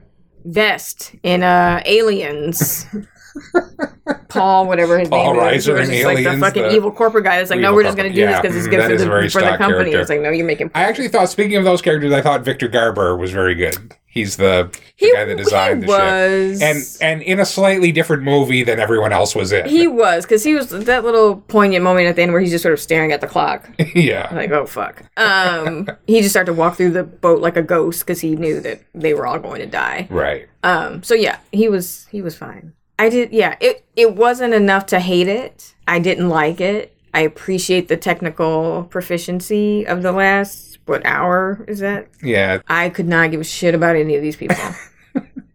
vest 0.44 1.14
in 1.22 1.42
uh 1.42 1.80
aliens 1.86 2.84
paul 4.28 4.66
whatever 4.66 4.98
his 4.98 5.08
Paul 5.08 5.34
name 5.34 5.42
Reiser 5.42 5.80
is 5.80 5.88
was 5.88 5.88
just, 5.88 6.04
like 6.04 6.24
the 6.24 6.38
fucking 6.38 6.62
the 6.64 6.74
evil 6.74 6.90
corporate 6.92 7.24
guy 7.24 7.38
that's 7.38 7.50
like 7.50 7.60
no 7.60 7.72
we're 7.74 7.82
just 7.82 7.96
gonna 7.96 8.12
do 8.12 8.24
corporate- 8.26 8.42
this 8.42 8.52
because 8.52 8.56
it's 8.56 8.66
good 8.68 8.82
for 9.00 9.22
the, 9.22 9.30
for 9.30 9.40
the 9.40 9.56
company 9.56 9.90
character. 9.90 10.00
it's 10.00 10.10
like 10.10 10.20
no 10.20 10.30
you're 10.30 10.46
making 10.46 10.70
I 10.74 10.84
actually 10.84 11.08
thought, 11.08 11.28
speaking 11.30 11.56
of 11.56 11.64
those 11.64 11.80
characters, 11.82 12.12
I 12.12 12.20
thought 12.22 12.42
Victor 12.44 12.68
Garber 12.68 13.16
was 13.16 13.30
very 13.32 13.54
good. 13.54 13.94
He's 14.14 14.36
the, 14.36 14.70
the 15.00 15.12
guy 15.12 15.24
that 15.24 15.36
designed 15.36 15.82
the 15.82 15.86
was- 15.88 16.60
ship, 16.60 16.62
and 16.62 16.84
and 17.18 17.22
in 17.22 17.40
a 17.40 17.44
slightly 17.44 17.90
different 17.90 18.22
movie 18.22 18.62
than 18.62 18.78
everyone 18.78 19.12
else 19.12 19.34
was 19.34 19.50
in. 19.50 19.68
he 19.68 19.88
was 19.88 20.24
because 20.24 20.44
he 20.44 20.54
was 20.54 20.70
that 20.70 21.02
little 21.04 21.38
poignant 21.48 21.82
moment 21.82 22.06
at 22.06 22.14
the 22.14 22.22
end 22.22 22.30
where 22.32 22.40
he's 22.40 22.52
just 22.52 22.62
sort 22.62 22.72
of 22.74 22.78
staring 22.80 23.10
at 23.10 23.20
the 23.20 23.26
clock. 23.26 23.68
Yeah, 23.94 24.32
like 24.32 24.50
oh 24.52 24.66
fuck. 24.66 25.02
Um 25.16 25.88
he 26.06 26.20
just 26.20 26.30
started 26.30 26.52
to 26.52 26.58
walk 26.58 26.76
through 26.76 26.92
the 26.92 27.02
boat 27.04 27.40
like 27.40 27.56
a 27.56 27.62
ghost 27.62 28.00
because 28.00 28.20
he 28.20 28.36
knew 28.36 28.60
that 28.60 28.80
they 28.94 29.14
were 29.14 29.26
all 29.26 29.38
going 29.40 29.60
to 29.60 29.66
die. 29.66 30.06
Right. 30.10 30.48
um 30.62 31.02
so 31.02 31.14
yeah 31.14 31.38
he 31.52 31.68
was 31.68 32.06
he 32.10 32.22
was 32.22 32.36
fine. 32.36 32.72
I 32.98 33.08
did 33.08 33.32
yeah 33.32 33.56
it 33.60 33.84
it 33.96 34.14
wasn't 34.14 34.54
enough 34.54 34.86
to 34.86 35.00
hate 35.00 35.26
it. 35.28 35.74
I 35.88 35.98
didn't 35.98 36.28
like 36.28 36.60
it. 36.60 36.96
I 37.12 37.20
appreciate 37.20 37.88
the 37.88 37.96
technical 37.96 38.84
proficiency 38.90 39.86
of 39.86 40.02
the 40.02 40.12
last 40.12 40.73
what 40.86 41.04
hour 41.06 41.64
is 41.68 41.80
that? 41.80 42.08
Yeah, 42.22 42.60
i 42.68 42.90
could 42.90 43.08
not 43.08 43.30
give 43.30 43.40
a 43.40 43.44
shit 43.44 43.74
about 43.74 43.96
any 43.96 44.16
of 44.16 44.22
these 44.22 44.36
people. 44.36 44.56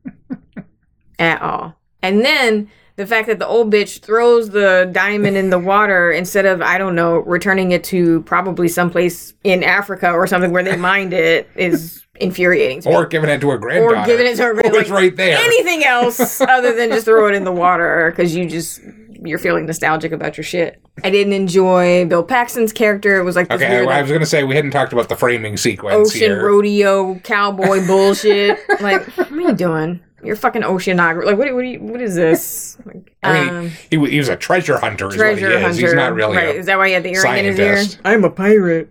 At 1.20 1.42
all. 1.42 1.76
And 2.02 2.24
then 2.24 2.70
the 2.96 3.06
fact 3.06 3.28
that 3.28 3.40
the 3.40 3.48
old 3.48 3.72
bitch 3.72 4.02
throws 4.02 4.50
the 4.50 4.90
diamond 4.92 5.38
in 5.38 5.50
the 5.50 5.60
water 5.74 6.12
instead 6.12 6.46
of 6.46 6.62
I 6.62 6.78
don't 6.78 6.96
know 6.96 7.20
returning 7.20 7.72
it 7.72 7.84
to 7.86 8.22
probably 8.24 8.68
someplace 8.68 9.34
in 9.44 9.64
Africa 9.64 10.12
or 10.12 10.28
something 10.28 10.52
where 10.52 10.64
they 10.64 10.76
mined 10.76 11.14
it 11.14 11.50
is 11.56 12.06
infuriating. 12.20 12.82
To 12.82 12.90
me. 12.90 12.96
or 12.96 13.06
giving 13.06 13.30
it 13.30 13.40
to 13.42 13.50
her 13.50 13.58
granddaughter, 13.58 13.98
or 13.98 14.06
giving 14.06 14.28
it 14.28 14.36
to 14.38 14.44
her 14.44 14.56
who 14.56 14.62
was 14.70 14.90
like, 14.90 14.90
right 14.90 15.16
there. 15.16 15.38
Anything 15.38 15.84
else 15.84 16.42
other 16.42 16.76
than 16.76 16.90
just 16.90 17.06
throw 17.06 17.28
it 17.28 17.36
in 17.36 17.44
the 17.44 17.52
water 17.52 18.12
because 18.12 18.36
you 18.36 18.50
just 18.50 18.82
you 18.84 19.10
you're 19.26 19.40
feeling 19.40 19.66
nostalgic 19.66 20.12
about 20.12 20.38
your 20.38 20.44
shit. 20.44 20.82
I 21.04 21.10
didn't 21.10 21.34
enjoy 21.34 22.06
Bill 22.06 22.24
Paxton's 22.24 22.74
character. 22.74 23.20
It 23.20 23.24
was 23.24 23.36
like 23.36 23.50
this 23.50 23.62
Okay, 23.62 23.70
weird, 23.70 23.88
well, 23.88 23.98
I 23.98 24.02
was 24.02 24.10
going 24.10 24.22
to 24.22 24.26
say 24.26 24.44
we 24.44 24.56
hadn't 24.56 24.72
talked 24.72 24.94
about 24.94 25.10
the 25.10 25.16
framing 25.16 25.58
sequence 25.58 26.10
ocean 26.10 26.22
here. 26.32 26.46
rodeo 26.46 27.16
cowboy 27.20 27.86
bullshit. 27.88 28.58
like, 28.82 29.06
what 29.18 29.32
are 29.32 29.42
you 29.42 29.54
doing? 29.54 30.02
You're 30.24 30.36
fucking 30.36 30.64
oceanographer. 30.64 31.26
Like, 31.26 31.38
what? 31.38 31.54
What? 31.54 31.62
Are 31.62 31.64
you, 31.64 31.80
what 31.82 32.02
is 32.02 32.16
this? 32.16 32.78
Like, 32.86 33.16
I 33.24 33.34
mean, 33.34 33.50
um, 33.50 33.70
he, 33.90 33.98
he, 33.98 34.10
he 34.12 34.18
was 34.20 34.28
a 34.28 34.36
treasure 34.36 34.78
hunter. 34.78 35.08
Is 35.08 35.16
treasure 35.16 35.48
what 35.48 35.52
he 35.52 35.58
is. 35.58 35.64
hunter. 35.64 35.82
He's 35.82 35.94
not 35.94 36.14
really 36.14 36.36
right. 36.36 36.56
a 36.56 36.58
is 36.58 36.66
that 36.66 36.78
why 36.78 36.88
he 36.88 36.94
had 36.94 37.04
the 37.04 37.14
earring 37.14 37.46
in 37.46 37.56
his 37.56 37.60
ear? 37.96 38.00
I'm 38.04 38.26
a 38.26 38.30
pirate. 38.30 38.90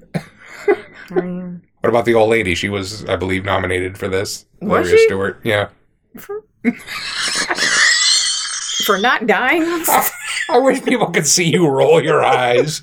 What 1.89 1.95
about 1.95 2.05
the 2.05 2.13
old 2.13 2.29
lady? 2.29 2.55
She 2.55 2.69
was, 2.69 3.07
I 3.07 3.17
believe, 3.17 3.47
nominated 3.47 3.97
for 3.97 4.09
this. 4.09 4.45
Was 4.61 4.69
Gloria 4.91 4.91
she? 4.99 5.07
Stuart. 5.07 5.41
Yeah. 5.43 5.69
For 8.85 8.99
not 8.99 9.27
dying. 9.27 9.63
I 10.51 10.59
wish 10.59 10.85
people 10.85 11.07
could 11.07 11.27
see 11.27 11.51
you 11.51 11.67
roll 11.67 12.05
your 12.05 12.23
eyes. 12.23 12.83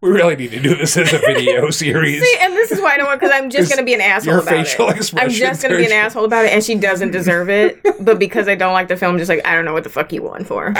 we 0.00 0.10
really 0.10 0.36
need 0.36 0.52
to 0.52 0.60
do 0.60 0.76
this 0.76 0.96
as 0.96 1.12
a 1.12 1.18
video 1.18 1.68
series. 1.72 2.22
See, 2.22 2.38
and 2.40 2.52
this 2.52 2.70
is 2.70 2.80
why 2.80 2.92
I 2.94 2.96
don't 2.98 3.06
want 3.08 3.20
because 3.20 3.34
I'm 3.34 3.50
just 3.50 3.68
going 3.68 3.80
to 3.80 3.84
be 3.84 3.94
an 3.94 4.00
asshole 4.00 4.34
your 4.34 4.42
about 4.42 4.50
facial 4.52 4.88
it. 4.88 5.12
I'm 5.16 5.30
just 5.30 5.62
going 5.62 5.72
to 5.72 5.78
be 5.78 5.86
an 5.86 5.90
asshole 5.90 6.24
about 6.24 6.44
it, 6.44 6.52
and 6.52 6.62
she 6.62 6.76
doesn't 6.76 7.10
deserve 7.10 7.50
it. 7.50 7.80
but 7.98 8.20
because 8.20 8.46
I 8.46 8.54
don't 8.54 8.72
like 8.72 8.86
the 8.86 8.96
film, 8.96 9.18
just 9.18 9.28
like 9.28 9.44
I 9.44 9.56
don't 9.56 9.64
know 9.64 9.72
what 9.72 9.82
the 9.82 9.90
fuck 9.90 10.12
you 10.12 10.22
won 10.22 10.44
for, 10.44 10.74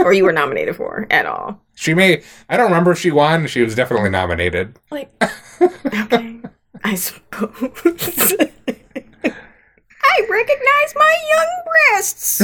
or 0.00 0.12
you 0.12 0.24
were 0.24 0.32
nominated 0.32 0.74
for 0.74 1.06
at 1.10 1.26
all. 1.26 1.60
She 1.78 1.94
may. 1.94 2.22
I 2.48 2.56
don't 2.56 2.66
remember 2.66 2.90
if 2.90 2.98
she 2.98 3.12
won. 3.12 3.46
She 3.46 3.62
was 3.62 3.76
definitely 3.76 4.10
nominated. 4.10 4.76
Like, 4.90 5.12
okay, 5.62 6.40
I 6.82 6.94
suppose. 6.96 8.34
I 10.02 10.26
recognize 10.28 10.94
my 10.96 11.16
young 11.30 11.64
breasts. 11.92 12.42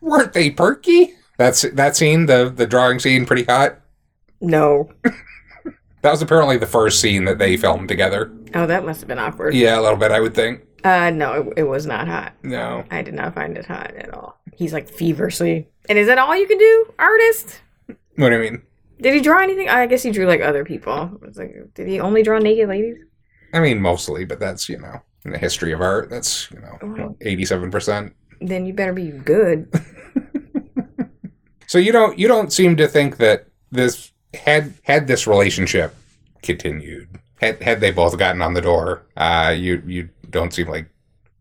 Weren't 0.00 0.32
they 0.32 0.50
perky? 0.50 1.14
That's 1.38 1.62
that 1.62 1.94
scene. 1.96 2.26
The 2.26 2.50
the 2.54 2.66
drawing 2.66 2.98
scene, 2.98 3.24
pretty 3.24 3.44
hot. 3.44 3.78
no. 4.40 4.90
That 6.02 6.12
was 6.12 6.22
apparently 6.22 6.56
the 6.56 6.66
first 6.66 6.98
scene 6.98 7.26
that 7.26 7.38
they 7.38 7.58
filmed 7.58 7.86
together. 7.88 8.32
Oh, 8.54 8.66
that 8.66 8.86
must 8.86 9.00
have 9.00 9.08
been 9.08 9.18
awkward. 9.18 9.54
Yeah, 9.54 9.78
a 9.78 9.82
little 9.82 9.98
bit. 9.98 10.10
I 10.10 10.18
would 10.20 10.34
think. 10.34 10.62
Uh, 10.82 11.10
no, 11.10 11.34
it, 11.34 11.58
it 11.58 11.62
was 11.64 11.84
not 11.84 12.08
hot. 12.08 12.32
No. 12.42 12.84
I 12.90 13.02
did 13.02 13.12
not 13.12 13.34
find 13.34 13.58
it 13.58 13.66
hot 13.66 13.94
at 13.94 14.12
all. 14.14 14.40
He's 14.56 14.72
like 14.72 14.88
feverishly. 14.88 15.68
And 15.88 15.98
is 15.98 16.06
that 16.06 16.18
all 16.18 16.36
you 16.36 16.46
can 16.46 16.58
do, 16.58 16.92
artist? 16.98 17.62
What 18.16 18.30
do 18.30 18.36
you 18.36 18.42
mean? 18.42 18.62
Did 19.00 19.14
he 19.14 19.20
draw 19.20 19.42
anything? 19.42 19.68
I 19.68 19.86
guess 19.86 20.02
he 20.02 20.10
drew 20.10 20.26
like 20.26 20.40
other 20.40 20.64
people. 20.64 21.18
It's 21.22 21.38
like, 21.38 21.54
did 21.74 21.88
he 21.88 22.00
only 22.00 22.22
draw 22.22 22.38
naked 22.38 22.68
ladies? 22.68 22.98
I 23.52 23.60
mean, 23.60 23.80
mostly, 23.80 24.24
but 24.24 24.38
that's 24.38 24.68
you 24.68 24.78
know, 24.78 25.00
in 25.24 25.32
the 25.32 25.38
history 25.38 25.72
of 25.72 25.80
art, 25.80 26.10
that's 26.10 26.50
you 26.50 26.60
know, 26.60 27.16
eighty-seven 27.22 27.70
percent. 27.70 28.14
Then 28.40 28.66
you 28.66 28.72
better 28.72 28.92
be 28.92 29.10
good. 29.10 29.72
So 31.70 31.78
you 31.78 31.92
don't 31.92 32.18
you 32.18 32.26
don't 32.26 32.52
seem 32.52 32.76
to 32.78 32.88
think 32.88 33.18
that 33.18 33.46
this 33.70 34.10
had 34.34 34.74
had 34.82 35.06
this 35.06 35.28
relationship 35.28 35.94
continued 36.42 37.20
had 37.40 37.62
had 37.62 37.80
they 37.80 37.92
both 37.92 38.18
gotten 38.18 38.42
on 38.42 38.54
the 38.54 38.60
door. 38.60 39.06
Uh, 39.16 39.54
you 39.56 39.80
you 39.86 40.08
don't 40.30 40.52
seem 40.52 40.66
like 40.66 40.88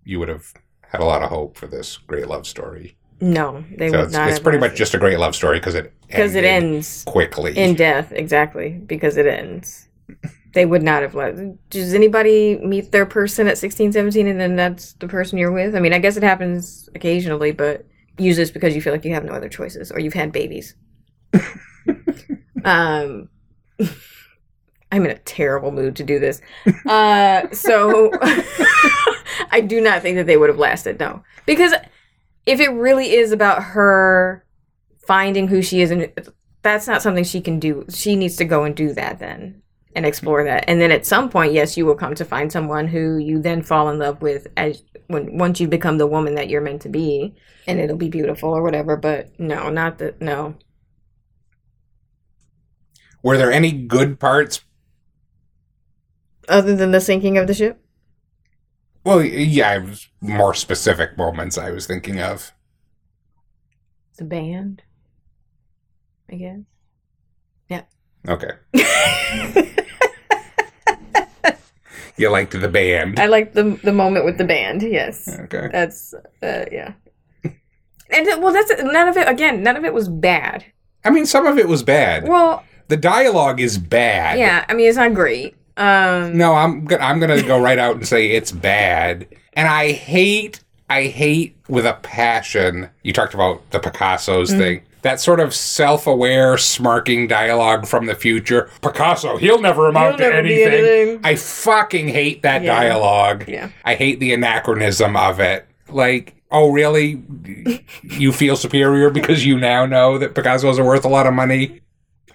you 0.04 0.20
would 0.20 0.30
have 0.30 0.54
had 0.84 1.02
a 1.02 1.06
lot 1.06 1.24
of 1.24 1.32
hope 1.32 1.58
for 1.58 1.66
this 1.66 1.98
great 1.98 2.28
love 2.28 2.46
story. 2.46 2.96
No, 3.22 3.64
they 3.78 3.90
so 3.90 3.98
would 3.98 4.06
it's, 4.06 4.14
not. 4.14 4.30
it's 4.30 4.40
pretty 4.40 4.58
lasted. 4.58 4.72
much 4.72 4.78
just 4.78 4.94
a 4.94 4.98
great 4.98 5.20
love 5.20 5.36
story 5.36 5.60
because 5.60 5.76
it 5.76 5.94
because 6.08 6.36
it 6.36 6.46
ends 6.46 7.04
quickly. 7.06 7.58
in 7.58 7.76
death. 7.76 8.12
Exactly 8.12 8.72
because 8.86 9.18
it 9.18 9.28
ends. 9.28 9.88
They 10.54 10.66
would 10.66 10.82
not 10.82 11.02
have 11.02 11.16
let. 11.16 11.36
Does 11.70 11.94
anybody 11.94 12.58
meet 12.58 12.92
their 12.92 13.06
person 13.06 13.48
at 13.48 13.58
16, 13.58 13.92
17 13.92 14.28
and 14.28 14.40
then 14.40 14.56
that's 14.56 14.94
the 14.94 15.08
person 15.08 15.38
you're 15.38 15.52
with? 15.52 15.76
I 15.76 15.80
mean, 15.80 15.94
I 15.94 16.00
guess 16.00 16.18
it 16.18 16.24
happens 16.24 16.90
occasionally, 16.96 17.52
but 17.52 17.86
usually 18.18 18.44
it's 18.44 18.52
because 18.52 18.74
you 18.74 18.82
feel 18.82 18.94
like 18.94 19.06
you 19.06 19.14
have 19.14 19.26
no 19.26 19.34
other 19.34 19.50
choices 19.50 19.92
or 19.92 20.00
you've 20.00 20.14
had 20.14 20.32
babies. 20.32 20.76
um, 22.64 23.30
I'm 24.92 25.06
in 25.06 25.12
a 25.12 25.20
terrible 25.20 25.72
mood 25.72 25.96
to 25.98 26.04
do 26.04 26.20
this. 26.20 26.42
Uh, 26.86 27.50
so 27.52 28.10
I 29.52 29.62
do 29.66 29.82
not 29.82 30.02
think 30.02 30.16
that 30.18 30.26
they 30.26 30.38
would 30.38 30.50
have 30.50 30.58
lasted. 30.58 31.00
No, 31.00 31.24
because 31.46 31.74
if 32.50 32.60
it 32.60 32.70
really 32.70 33.14
is 33.14 33.32
about 33.32 33.62
her 33.62 34.44
finding 35.06 35.48
who 35.48 35.62
she 35.62 35.82
is, 35.82 35.92
and 35.92 36.12
that's 36.64 36.88
not 36.88 37.04
something 37.04 37.24
she 37.24 37.42
can 37.42 37.60
do. 37.60 37.86
She 37.90 38.16
needs 38.16 38.38
to 38.38 38.46
go 38.46 38.64
and 38.64 38.76
do 38.76 38.92
that 38.94 39.20
then 39.20 39.62
and 39.96 40.04
explore 40.04 40.44
that. 40.44 40.66
And 40.68 40.82
then 40.82 40.92
at 40.92 41.06
some 41.06 41.30
point, 41.30 41.54
yes, 41.54 41.78
you 41.78 41.86
will 41.86 41.94
come 41.94 42.16
to 42.16 42.26
find 42.26 42.52
someone 42.52 42.88
who 42.88 43.18
you 43.18 43.40
then 43.40 43.62
fall 43.62 43.90
in 43.90 44.00
love 44.00 44.24
with 44.24 44.48
as 44.58 44.84
when 45.08 45.38
once 45.38 45.60
you 45.60 45.68
become 45.68 46.00
the 46.00 46.08
woman 46.08 46.34
that 46.36 46.50
you're 46.50 46.60
meant 46.60 46.82
to 46.82 46.90
be, 46.90 47.36
and 47.68 47.80
it'll 47.80 47.98
be 47.98 48.10
beautiful 48.10 48.50
or 48.50 48.64
whatever. 48.64 48.98
But 48.98 49.40
no, 49.40 49.70
not 49.70 50.00
the 50.00 50.16
no. 50.20 50.56
Were 53.22 53.38
there 53.38 53.52
any 53.52 53.72
good 53.72 54.20
parts? 54.20 54.62
Other 56.48 56.76
than 56.76 56.90
the 56.92 57.02
sinking 57.02 57.38
of 57.38 57.46
the 57.46 57.54
ship. 57.54 57.80
Well, 59.10 59.24
yeah, 59.24 59.74
it 59.74 59.86
was 59.86 60.08
more 60.22 60.54
specific 60.54 61.18
moments 61.18 61.58
I 61.58 61.72
was 61.72 61.88
thinking 61.88 62.20
of. 62.20 62.52
The 64.20 64.24
band, 64.24 64.84
I 66.32 66.36
guess. 66.36 66.60
Yeah. 67.70 67.82
Okay. 68.28 68.52
you 72.18 72.30
liked 72.30 72.52
the 72.52 72.70
band. 72.70 73.20
I 73.20 73.26
liked 73.26 73.56
the 73.56 73.80
the 73.84 73.94
moment 73.94 74.26
with 74.26 74.38
the 74.38 74.44
band. 74.44 74.84
Yes. 74.84 75.28
Okay. 75.28 75.70
That's 75.72 76.14
uh, 76.44 76.66
yeah. 76.72 76.94
And 78.12 78.28
uh, 78.28 78.38
well, 78.40 78.54
that's 78.54 78.72
none 78.84 79.08
of 79.08 79.18
it. 79.18 79.28
Again, 79.28 79.64
none 79.64 79.76
of 79.76 79.86
it 79.86 79.94
was 79.96 80.08
bad. 80.08 80.66
I 81.04 81.10
mean, 81.10 81.26
some 81.26 81.48
of 81.48 81.58
it 81.58 81.68
was 81.68 81.82
bad. 81.82 82.28
Well, 82.28 82.64
the 82.90 82.98
dialogue 82.98 83.60
is 83.60 83.80
bad. 83.80 84.38
yeah. 84.38 84.66
I 84.70 84.76
mean, 84.76 84.88
it's 84.88 84.98
not 84.98 85.16
great. 85.16 85.56
Um, 85.80 86.38
No, 86.38 86.54
I'm 86.56 86.86
gonna 86.86 87.04
I'm 87.04 87.20
gonna 87.20 87.42
go 87.42 87.60
right 87.60 87.80
out 87.80 87.96
and 87.96 88.06
say 88.08 88.32
it's 88.32 88.52
bad, 88.52 89.26
and 89.54 89.68
I 89.68 89.92
hate 89.94 90.60
I 90.90 91.04
hate 91.04 91.56
with 91.68 91.86
a 91.86 91.94
passion. 92.02 92.90
You 93.04 93.14
talked 93.14 93.34
about 93.34 93.70
the 93.72 93.80
Picasso's 93.80 94.52
Mhm. 94.52 94.58
thing. 94.58 94.82
That 95.04 95.22
sort 95.22 95.40
of 95.40 95.54
self-aware, 95.54 96.58
smirking 96.58 97.28
dialogue 97.28 97.86
from 97.88 98.08
the 98.08 98.16
future. 98.16 98.70
Picasso, 98.82 99.38
he'll 99.38 99.62
never 99.62 99.88
amount 99.88 100.20
He'll 100.20 100.30
to 100.30 100.36
never 100.36 100.38
anything. 100.48 100.74
anything. 100.74 101.20
I 101.24 101.36
fucking 101.36 102.10
hate 102.10 102.42
that 102.42 102.64
Yeah. 102.64 102.76
dialogue. 102.76 103.46
Yeah. 103.48 103.70
I 103.86 103.96
hate 103.96 104.20
the 104.20 104.34
anachronism 104.34 105.16
of 105.16 105.40
it. 105.40 105.66
Like, 105.90 106.36
oh 106.52 106.72
really? 106.72 107.22
you 108.04 108.32
feel 108.34 108.56
superior 108.58 109.10
because 109.10 109.46
you 109.46 109.58
now 109.58 109.86
know 109.86 110.18
that 110.18 110.36
Picasso's 110.36 110.78
are 110.80 110.84
worth 110.84 111.06
a 111.06 111.10
lot 111.10 111.28
of 111.28 111.34
money? 111.34 111.80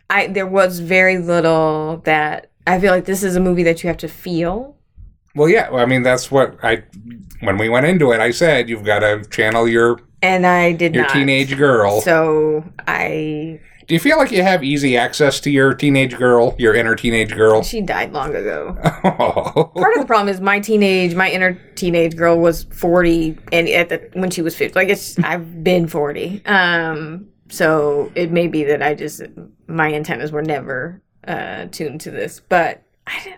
I 0.09 0.29
there 0.29 0.47
was 0.47 0.79
very 0.79 1.19
little 1.19 2.01
that 2.05 2.47
I 2.67 2.81
feel 2.81 2.93
like 2.93 3.05
this 3.05 3.23
is 3.23 3.37
a 3.37 3.41
movie 3.41 3.63
that 3.65 3.83
you 3.83 3.89
have 3.89 3.99
to 3.99 4.09
feel. 4.09 4.77
Well, 5.35 5.49
yeah. 5.49 5.69
Well, 5.71 5.83
I 5.83 5.87
mean, 5.87 6.03
that's 6.03 6.31
what 6.31 6.57
I. 6.63 6.85
When 7.41 7.59
we 7.59 7.69
went 7.69 7.87
into 7.87 8.13
it, 8.13 8.21
I 8.21 8.31
said 8.31 8.69
you've 8.69 8.85
got 8.85 9.01
to 9.01 9.25
channel 9.31 9.69
your 9.69 10.01
And 10.23 10.47
I 10.47 10.73
did 10.73 10.95
your 10.95 11.05
not. 11.05 11.13
teenage 11.13 11.57
girl. 11.59 12.01
So 12.01 12.65
I 12.87 13.61
Do 13.87 13.95
you 13.95 14.01
feel 14.01 14.17
like 14.17 14.31
you 14.31 14.43
have 14.43 14.63
easy 14.65 14.97
access 14.97 15.41
to 15.41 15.51
your 15.51 15.75
teenage 15.75 16.17
girl, 16.17 16.55
your 16.59 16.75
inner 16.75 16.95
teenage 16.95 17.35
girl? 17.35 17.63
she 17.63 17.81
died 17.83 18.13
long 18.13 18.35
ago. 18.35 18.77
Oh. 19.07 19.71
Part 19.77 19.95
of 19.97 20.01
the 20.01 20.07
problem 20.07 20.29
is 20.31 20.41
my 20.41 20.59
teenage, 20.61 21.15
my 21.15 21.31
inner 21.31 21.53
teenage 21.75 22.17
girl 22.17 22.39
was 22.39 22.65
forty, 22.65 23.37
and 23.53 23.69
at 23.69 23.91
the 23.91 24.09
when 24.15 24.31
she 24.31 24.41
was 24.41 24.57
fifty, 24.57 24.75
like 24.75 24.89
it's 24.89 25.19
I've 25.19 25.63
been 25.63 25.87
forty. 25.89 26.43
Um, 26.47 27.27
so 27.51 28.11
it 28.15 28.31
may 28.33 28.47
be 28.49 28.65
that 28.65 28.83
I 28.83 28.95
just 28.95 29.21
my 29.67 29.93
antennas 29.93 30.33
were 30.33 30.43
never 30.43 31.03
uh 31.27 31.67
tuned 31.67 32.01
to 32.03 32.11
this, 32.11 32.41
but 32.49 32.83
I 33.07 33.37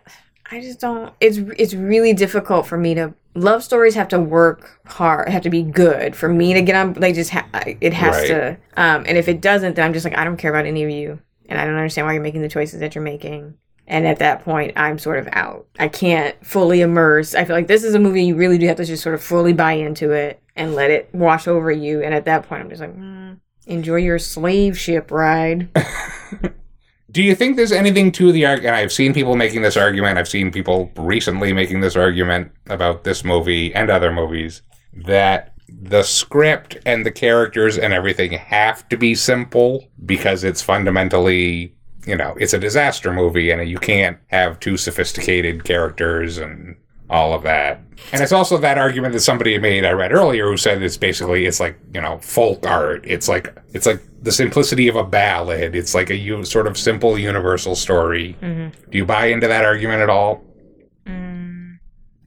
I 0.51 0.61
just 0.61 0.81
don't. 0.81 1.13
It's 1.21 1.39
it's 1.59 1.75
really 1.75 2.13
difficult 2.13 2.67
for 2.67 2.77
me 2.79 2.95
to. 2.95 3.15
Love 3.35 3.63
stories 3.63 3.95
have 3.95 4.09
to 4.09 4.19
work 4.19 4.81
hard, 4.87 5.29
have 5.29 5.43
to 5.43 5.51
be 5.51 5.63
good 5.63 6.17
for 6.17 6.27
me 6.27 6.55
to 6.55 6.63
get 6.63 6.75
on. 6.75 6.95
They 6.95 7.13
just 7.13 7.29
ha- 7.31 7.47
it 7.83 7.93
has 7.93 8.17
Right. 8.17 8.27
to. 8.29 8.51
Um, 8.79 9.05
and 9.07 9.19
if 9.19 9.29
it 9.29 9.43
doesn't, 9.43 9.77
then 9.77 9.85
I'm 9.85 9.93
just 9.93 10.07
like 10.07 10.17
I 10.17 10.25
don't 10.25 10.39
care 10.39 10.51
about 10.51 10.65
any 10.65 10.83
of 10.85 10.89
you, 10.89 11.19
and 11.47 11.61
I 11.61 11.67
don't 11.67 11.75
understand 11.75 12.07
why 12.07 12.15
you're 12.15 12.23
making 12.23 12.41
the 12.41 12.49
choices 12.49 12.81
that 12.81 12.95
you're 12.95 13.05
making. 13.05 13.53
And 13.87 14.07
at 14.07 14.21
that 14.21 14.43
point, 14.43 14.73
I'm 14.75 14.99
sort 14.99 15.19
of 15.19 15.29
out. 15.33 15.67
I 15.79 15.89
can't 15.89 16.35
fully 16.47 16.81
immerse. 16.81 17.35
I 17.35 17.45
feel 17.45 17.55
like 17.55 17.67
this 17.67 17.85
is 17.85 17.95
a 17.95 17.99
movie 17.99 18.25
you 18.25 18.37
really 18.37 18.57
do 18.57 18.67
have 18.69 18.79
to 18.79 18.85
just 18.87 19.03
sort 19.03 19.15
of 19.15 19.23
fully 19.23 19.53
buy 19.53 19.73
into 19.73 20.13
it 20.13 20.41
and 20.57 20.75
let 20.75 20.91
it 20.91 21.11
wash 21.13 21.47
over 21.47 21.71
you. 21.71 22.03
And 22.03 22.15
at 22.15 22.25
that 22.25 22.49
point, 22.49 22.63
I'm 22.63 22.69
just 22.71 22.81
like, 22.81 22.97
mm, 22.97 23.39
enjoy 23.67 23.97
your 23.97 24.19
slave 24.19 24.79
ship 24.79 25.11
ride. 25.11 25.69
Do 27.11 27.23
you 27.23 27.35
think 27.35 27.57
there's 27.57 27.73
anything 27.73 28.11
to 28.13 28.33
the 28.33 28.45
argument? 28.47 28.75
I've 28.75 28.93
seen 28.93 29.15
people 29.15 29.37
making 29.37 29.63
this 29.63 29.77
argument. 29.77 30.19
I've 30.19 30.29
seen 30.29 30.51
people 30.51 30.91
recently 30.97 31.53
making 31.53 31.81
this 31.81 31.97
argument 31.97 32.51
about 32.67 33.05
this 33.05 33.25
movie 33.25 33.75
and 33.75 33.91
other 33.91 34.13
movies 34.13 34.63
that 34.93 35.55
the 35.69 36.03
script 36.03 36.79
and 36.85 37.07
the 37.07 37.11
characters 37.11 37.79
and 37.79 37.93
everything 37.93 38.33
have 38.33 38.89
to 38.89 38.97
be 38.97 39.15
simple 39.15 39.89
because 40.05 40.43
it's 40.43 40.63
fundamentally, 40.63 41.75
you 42.07 42.17
know, 42.17 42.35
it's 42.39 42.55
a 42.55 42.59
disaster 42.59 43.13
movie 43.13 43.51
and 43.51 43.69
you 43.69 43.79
can't 43.79 44.19
have 44.29 44.59
too 44.59 44.77
sophisticated 44.77 45.65
characters 45.65 46.39
and 46.39 46.77
all 47.11 47.33
of 47.35 47.43
that. 47.45 47.81
And 48.13 48.23
it's 48.23 48.33
also 48.33 48.59
that 48.59 48.79
argument 48.79 49.15
that 49.15 49.21
somebody 49.21 49.59
made 49.59 49.85
I 49.85 49.93
read 49.93 50.13
earlier 50.13 50.47
who 50.51 50.57
said 50.57 50.83
it's 50.83 50.97
basically 50.97 51.47
it's 51.47 51.61
like, 51.61 51.79
you 51.95 52.01
know, 52.01 52.19
folk 52.19 52.67
art. 52.67 53.05
It's 53.07 53.29
like 53.29 53.57
it's 53.73 53.87
like 53.87 54.03
the 54.23 54.33
simplicity 54.33 54.89
of 54.89 54.97
a 54.97 55.05
ballad. 55.05 55.75
It's 55.75 55.95
like 55.95 56.11
a 56.11 56.17
u- 56.17 56.45
sort 56.45 56.67
of 56.67 56.77
simple 56.77 57.19
universal 57.19 57.75
story. 57.75 58.37
Mhm. 58.43 58.73
Do 58.91 58.99
you 58.99 59.05
buy 59.07 59.27
into 59.27 59.49
that 59.49 59.65
argument 59.65 60.03
at 60.03 60.11
all? 60.11 60.43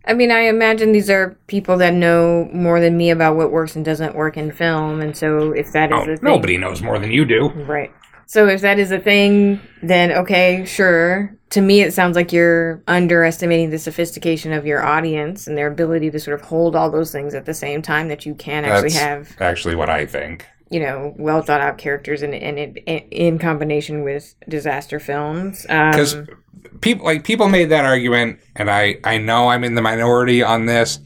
I 0.05 0.13
mean, 0.13 0.31
I 0.31 0.39
imagine 0.47 0.91
these 0.91 1.09
are 1.09 1.37
people 1.47 1.77
that 1.77 1.93
know 1.93 2.49
more 2.51 2.79
than 2.79 2.97
me 2.97 3.11
about 3.11 3.35
what 3.35 3.51
works 3.51 3.75
and 3.75 3.85
doesn't 3.85 4.15
work 4.15 4.37
in 4.37 4.51
film, 4.51 5.01
and 5.01 5.15
so 5.15 5.51
if 5.51 5.71
that 5.73 5.91
is 5.91 5.97
Oh, 5.99 6.05
thing, 6.05 6.17
nobody 6.23 6.57
knows 6.57 6.81
more 6.81 6.97
than 6.97 7.11
you 7.11 7.25
do. 7.25 7.49
Right. 7.49 7.91
So 8.29 8.47
if 8.47 8.61
that 8.61 8.77
is 8.77 8.91
a 8.91 8.99
thing, 8.99 9.59
then 9.81 10.11
okay, 10.11 10.63
sure. 10.63 11.35
To 11.49 11.61
me, 11.61 11.81
it 11.81 11.95
sounds 11.95 12.15
like 12.15 12.31
you're 12.31 12.83
underestimating 12.87 13.71
the 13.71 13.79
sophistication 13.79 14.53
of 14.53 14.67
your 14.67 14.85
audience 14.85 15.47
and 15.47 15.57
their 15.57 15.65
ability 15.65 16.11
to 16.11 16.19
sort 16.19 16.39
of 16.39 16.45
hold 16.45 16.75
all 16.75 16.91
those 16.91 17.11
things 17.11 17.33
at 17.33 17.45
the 17.47 17.55
same 17.55 17.81
time 17.81 18.07
that 18.09 18.27
you 18.27 18.35
can 18.35 18.65
actually 18.65 18.89
That's 18.89 18.99
have, 19.01 19.41
actually 19.41 19.73
what 19.73 19.89
I 19.89 20.05
think. 20.05 20.45
you 20.69 20.79
know, 20.79 21.15
well 21.17 21.41
thought 21.41 21.59
out 21.59 21.79
characters 21.79 22.21
and 22.21 22.35
and 22.35 22.59
in, 22.59 22.77
in 23.09 23.39
combination 23.39 24.03
with 24.03 24.35
disaster 24.47 24.99
films. 24.99 25.63
because 25.63 26.13
Um, 26.13 26.27
people 26.81 27.05
like 27.05 27.23
people 27.23 27.49
made 27.49 27.69
that 27.71 27.83
argument, 27.83 28.39
and 28.55 28.69
I 28.69 28.97
I 29.03 29.17
know 29.17 29.47
I'm 29.47 29.63
in 29.63 29.73
the 29.73 29.81
minority 29.81 30.43
on 30.43 30.67
this. 30.67 30.99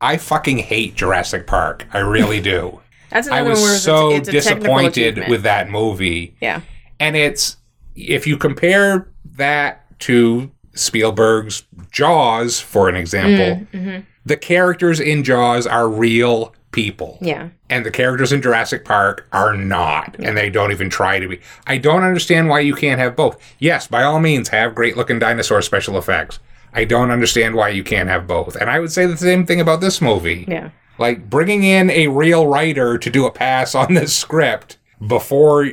I 0.00 0.16
fucking 0.16 0.56
hate 0.56 0.94
Jurassic 0.94 1.46
Park. 1.46 1.84
I 1.92 1.98
really 1.98 2.40
do. 2.40 2.79
That's 3.10 3.28
I 3.28 3.38
another 3.38 3.50
was 3.50 3.60
one 3.60 3.68
where 3.70 3.78
so 3.78 4.10
it's 4.12 4.28
technical 4.28 4.58
disappointed 4.60 5.28
with 5.28 5.42
that 5.42 5.68
movie, 5.68 6.34
yeah. 6.40 6.60
and 6.98 7.16
it's 7.16 7.56
if 7.96 8.26
you 8.26 8.36
compare 8.36 9.08
that 9.36 9.84
to 10.00 10.50
Spielberg's 10.74 11.64
Jaws, 11.90 12.60
for 12.60 12.88
an 12.88 12.96
example, 12.96 13.66
Mhm. 13.74 14.04
the 14.24 14.36
characters 14.36 15.00
in 15.00 15.24
Jaws 15.24 15.66
are 15.66 15.88
real 15.88 16.54
people. 16.72 17.18
Yeah. 17.20 17.48
And 17.68 17.84
the 17.84 17.90
characters 17.90 18.32
in 18.32 18.40
Jurassic 18.42 18.84
Park 18.84 19.26
are 19.32 19.56
not, 19.56 20.14
and 20.20 20.36
they 20.36 20.50
don't 20.50 20.70
even 20.70 20.88
try 20.88 21.18
to 21.18 21.26
be. 21.28 21.40
I 21.66 21.78
don't 21.78 22.04
understand 22.04 22.48
why 22.48 22.60
you 22.60 22.74
can't 22.74 23.00
have 23.00 23.16
both. 23.16 23.36
Yes, 23.58 23.88
by 23.88 24.04
all 24.04 24.20
means, 24.20 24.48
have 24.50 24.74
great 24.76 24.96
looking 24.96 25.18
dinosaur 25.18 25.60
special 25.62 25.98
effects. 25.98 26.38
I 26.72 26.84
don't 26.84 27.10
understand 27.10 27.56
why 27.56 27.70
you 27.70 27.82
can't 27.82 28.08
have 28.08 28.28
both. 28.28 28.54
And 28.54 28.70
I 28.70 28.78
would 28.78 28.92
say 28.92 29.04
the 29.06 29.16
same 29.16 29.44
thing 29.44 29.60
about 29.60 29.80
this 29.80 30.00
movie. 30.00 30.44
Yeah. 30.46 30.70
Like 30.98 31.30
bringing 31.30 31.64
in 31.64 31.90
a 31.90 32.08
real 32.08 32.46
writer 32.46 32.98
to 32.98 33.10
do 33.10 33.26
a 33.26 33.30
pass 33.30 33.74
on 33.74 33.94
this 33.94 34.14
script 34.14 34.78
before 35.06 35.68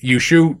you 0.00 0.18
shoot 0.18 0.60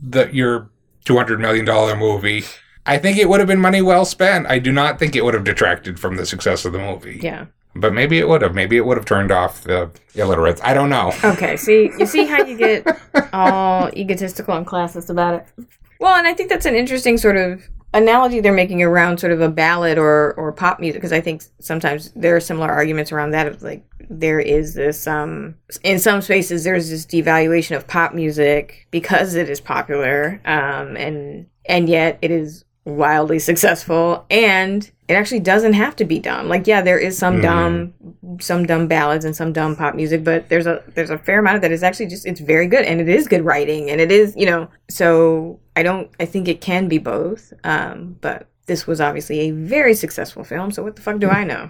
the 0.00 0.28
your 0.32 0.70
two 1.04 1.16
hundred 1.16 1.40
million 1.40 1.64
dollar 1.64 1.96
movie. 1.96 2.44
I 2.84 2.98
think 2.98 3.16
it 3.16 3.28
would 3.28 3.40
have 3.40 3.46
been 3.46 3.60
money 3.60 3.80
well 3.80 4.04
spent. 4.04 4.46
I 4.48 4.58
do 4.58 4.72
not 4.72 4.98
think 4.98 5.14
it 5.14 5.24
would 5.24 5.34
have 5.34 5.44
detracted 5.44 6.00
from 6.00 6.16
the 6.16 6.26
success 6.26 6.64
of 6.64 6.72
the 6.72 6.78
movie. 6.80 7.20
Yeah. 7.22 7.46
But 7.74 7.94
maybe 7.94 8.18
it 8.18 8.28
would 8.28 8.42
have. 8.42 8.54
Maybe 8.54 8.76
it 8.76 8.84
would 8.84 8.98
have 8.98 9.06
turned 9.06 9.30
off 9.32 9.62
the 9.62 9.90
illiterates. 10.14 10.60
I 10.62 10.74
don't 10.74 10.90
know. 10.90 11.12
Okay, 11.24 11.56
see, 11.56 11.90
you 11.98 12.04
see 12.04 12.26
how 12.26 12.44
you 12.44 12.56
get 12.56 12.86
all 13.32 13.88
egotistical 13.96 14.54
and 14.56 14.66
classist 14.66 15.08
about 15.08 15.34
it. 15.34 15.66
Well, 15.98 16.14
and 16.14 16.26
I 16.26 16.34
think 16.34 16.50
that's 16.50 16.66
an 16.66 16.74
interesting 16.74 17.16
sort 17.16 17.36
of 17.36 17.62
analogy 17.94 18.40
they're 18.40 18.52
making 18.52 18.82
around 18.82 19.18
sort 19.18 19.32
of 19.32 19.40
a 19.40 19.48
ballad 19.48 19.98
or 19.98 20.32
or 20.34 20.52
pop 20.52 20.80
music 20.80 21.00
because 21.00 21.12
I 21.12 21.20
think 21.20 21.42
sometimes 21.58 22.10
there 22.16 22.34
are 22.34 22.40
similar 22.40 22.70
arguments 22.70 23.12
around 23.12 23.30
that 23.32 23.46
of 23.46 23.62
like 23.62 23.84
there 24.08 24.40
is 24.40 24.74
this 24.74 25.06
um 25.06 25.54
in 25.82 25.98
some 25.98 26.22
spaces 26.22 26.64
there's 26.64 26.90
this 26.90 27.04
devaluation 27.04 27.76
of 27.76 27.86
pop 27.86 28.14
music 28.14 28.86
because 28.90 29.34
it 29.34 29.48
is 29.50 29.60
popular 29.60 30.40
um 30.44 30.96
and 30.96 31.46
and 31.66 31.88
yet 31.88 32.18
it 32.22 32.30
is 32.30 32.64
wildly 32.84 33.38
successful 33.38 34.24
and 34.30 34.90
it 35.12 35.16
actually 35.16 35.40
doesn't 35.40 35.74
have 35.74 35.94
to 35.96 36.04
be 36.04 36.18
dumb. 36.18 36.48
Like 36.48 36.66
yeah 36.66 36.80
there 36.82 36.98
is 36.98 37.16
some 37.16 37.36
Hmm. 37.36 37.42
dumb 37.42 37.94
some 38.40 38.66
dumb 38.66 38.86
ballads 38.88 39.24
and 39.24 39.36
some 39.36 39.52
dumb 39.52 39.76
pop 39.76 39.94
music 39.94 40.24
but 40.24 40.48
there's 40.48 40.66
a 40.66 40.82
there's 40.94 41.10
a 41.10 41.18
fair 41.18 41.38
amount 41.40 41.56
of 41.56 41.62
that 41.62 41.70
is 41.70 41.82
actually 41.82 42.06
just 42.06 42.26
it's 42.26 42.40
very 42.40 42.66
good 42.66 42.84
and 42.84 43.00
it 43.00 43.08
is 43.08 43.28
good 43.28 43.44
writing 43.44 43.90
and 43.90 44.00
it 44.00 44.10
is 44.10 44.34
you 44.36 44.46
know 44.46 44.66
so 44.88 45.60
i 45.76 45.82
don't 45.82 46.10
i 46.18 46.24
think 46.24 46.48
it 46.48 46.60
can 46.60 46.88
be 46.88 46.98
both 46.98 47.52
um 47.64 48.16
but 48.20 48.46
this 48.66 48.86
was 48.86 49.00
obviously 49.00 49.40
a 49.40 49.50
very 49.50 49.94
successful 49.94 50.44
film 50.44 50.70
so 50.72 50.82
what 50.82 50.96
the 50.96 51.02
fuck 51.02 51.18
do 51.18 51.28
i 51.28 51.44
know 51.44 51.68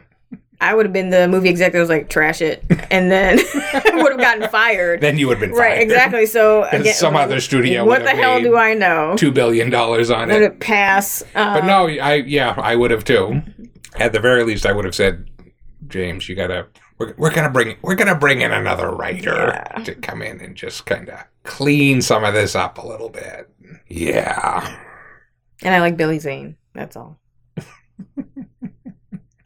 i 0.63 0.75
would 0.75 0.87
have 0.87 0.93
been 0.93 1.11
the 1.11 1.29
movie 1.29 1.49
executive 1.49 1.75
that 1.75 1.81
was 1.81 1.89
like 1.89 2.09
trash 2.09 2.41
it 2.41 2.65
and 2.91 3.11
then 3.11 3.37
would 3.95 4.13
have 4.13 4.21
gotten 4.21 4.49
fired 4.49 5.01
Then 5.01 5.19
you 5.19 5.29
would 5.29 5.39
have 5.39 5.49
been 5.51 5.57
right 5.59 5.81
exactly 5.83 6.25
so 6.27 6.65
again, 6.73 6.95
some 6.95 7.17
other 7.17 7.41
studio 7.41 7.85
what 7.85 8.01
would 8.01 8.07
the 8.07 8.11
have 8.11 8.19
hell 8.19 8.41
do 8.41 8.57
i 8.57 8.73
know 8.75 9.15
Two 9.17 9.33
billion 9.33 9.69
dollars 9.71 10.11
on 10.11 10.29
let 10.29 10.43
it. 10.43 10.53
it 10.53 10.61
pass 10.61 11.23
uh, 11.35 11.61
But 11.61 11.65
no, 11.67 11.87
I 11.89 12.15
yeah, 12.17 12.55
I 12.57 12.77
would 12.77 12.91
have 12.91 13.05
too. 13.05 13.43
At 13.97 14.13
the 14.13 14.21
very 14.21 14.43
least, 14.45 14.65
I 14.65 14.73
would 14.73 14.85
have 14.87 14.95
said, 14.95 15.29
James, 15.89 16.29
you 16.29 16.35
gotta. 16.35 16.67
We're, 16.99 17.15
we're 17.19 17.35
gonna 17.35 17.51
bring 17.51 17.77
we're 17.83 17.95
gonna 17.97 18.15
bring 18.15 18.41
in 18.41 18.53
another 18.53 18.91
writer 18.91 19.63
to 19.85 19.95
come 19.97 20.23
in 20.23 20.41
and 20.41 20.57
just 20.57 20.87
kind 20.87 21.09
of 21.11 21.21
clean 21.43 22.01
some 22.01 22.25
of 22.25 22.33
this 22.35 22.55
up 22.55 22.79
a 22.79 22.87
little 22.87 23.09
bit. 23.11 23.51
Yeah. 23.89 24.77
and 25.63 25.75
i 25.75 25.81
like 25.81 25.97
billy 25.97 26.19
zane 26.19 26.57
that's 26.75 26.97
all 26.97 27.19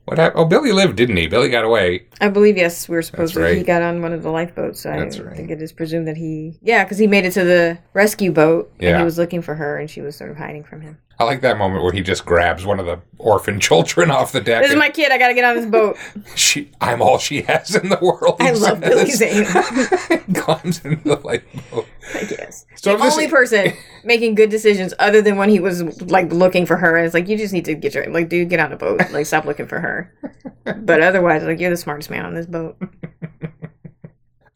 What 0.07 0.19
happened? 0.19 0.41
Oh, 0.41 0.45
Billy 0.47 0.71
lived, 0.73 0.97
didn't 0.97 1.17
he? 1.17 1.27
Billy 1.27 1.49
got 1.49 1.65
away. 1.65 2.07
I 2.21 2.29
believe 2.29 2.57
yes. 2.57 2.89
We 2.89 2.95
were 2.95 3.03
supposed 3.03 3.35
That's 3.35 3.53
to. 3.53 3.59
He 3.59 3.65
got 3.65 3.83
on 3.83 4.03
one 4.03 4.13
of 4.13 4.23
the 4.23 4.31
lifeboats. 4.31 4.81
So 4.81 4.91
That's 4.91 5.19
I 5.19 5.23
right. 5.23 5.37
think 5.37 5.51
it 5.51 5.61
is 5.61 5.73
presumed 5.73 6.07
that 6.07 6.17
he, 6.17 6.59
yeah, 6.63 6.85
because 6.85 6.99
he 6.99 7.09
made 7.09 7.25
it 7.25 7.33
to 7.33 7.43
the 7.45 7.79
rescue 7.93 8.31
boat 8.33 8.71
and 8.79 8.83
Yeah. 8.89 8.99
he 8.99 9.05
was 9.05 9.19
looking 9.19 9.43
for 9.43 9.55
her, 9.57 9.77
and 9.79 9.91
she 9.91 10.01
was 10.01 10.15
sort 10.17 10.31
of 10.31 10.37
hiding 10.37 10.63
from 10.63 10.81
him. 10.81 10.99
I 11.19 11.25
like 11.25 11.41
that 11.41 11.57
moment 11.57 11.83
where 11.83 11.93
he 11.93 12.03
just 12.03 12.27
grabs 12.27 12.67
one 12.67 12.79
of 12.79 12.85
the 12.85 13.01
orphan 13.19 13.59
children 13.69 14.11
off 14.11 14.33
the 14.33 14.41
deck. 14.41 14.63
This 14.63 14.73
is 14.73 14.77
my 14.77 14.91
kid. 14.91 15.11
I 15.11 15.17
got 15.19 15.29
to 15.29 15.35
get 15.35 15.45
on 15.45 15.57
this 15.57 15.65
boat. 15.67 15.97
she, 16.37 16.71
I'm 16.81 17.01
all 17.01 17.17
she 17.19 17.41
has 17.43 17.75
in 17.75 17.89
the 17.89 17.99
world. 18.03 18.37
I 18.41 18.53
he 18.53 18.59
love 18.59 18.81
Billy 18.81 19.11
says. 19.11 19.47
Zane. 19.49 20.19
Climbs 20.35 20.85
into 20.85 21.03
the 21.09 21.17
lifeboat. 21.25 21.87
yes. 22.15 22.67
So 22.75 22.93
if 22.93 22.99
the 22.99 23.05
this- 23.05 23.15
only 23.15 23.29
person 23.29 23.73
making 24.05 24.35
good 24.35 24.51
decisions 24.51 24.93
other 24.99 25.23
than 25.23 25.37
when 25.37 25.49
he 25.49 25.59
was 25.59 25.83
like 26.03 26.31
looking 26.33 26.67
for 26.67 26.77
her, 26.77 26.97
and 26.97 27.07
it's 27.07 27.15
like 27.15 27.29
you 27.29 27.39
just 27.39 27.55
need 27.55 27.65
to 27.65 27.75
get 27.75 27.95
your 27.95 28.07
like, 28.11 28.29
dude, 28.29 28.51
get 28.51 28.61
on 28.61 28.73
a 28.73 28.77
boat. 28.77 29.01
Like, 29.11 29.25
stop 29.27 29.47
looking 29.47 29.67
for 29.67 29.81
her. 29.81 30.13
But 30.65 31.01
otherwise, 31.01 31.43
like, 31.45 31.59
you're 31.61 31.71
the 31.71 31.77
smartest 31.79 32.11
man 32.11 32.27
on 32.27 32.35
this 32.35 32.47
boat. 32.47 32.77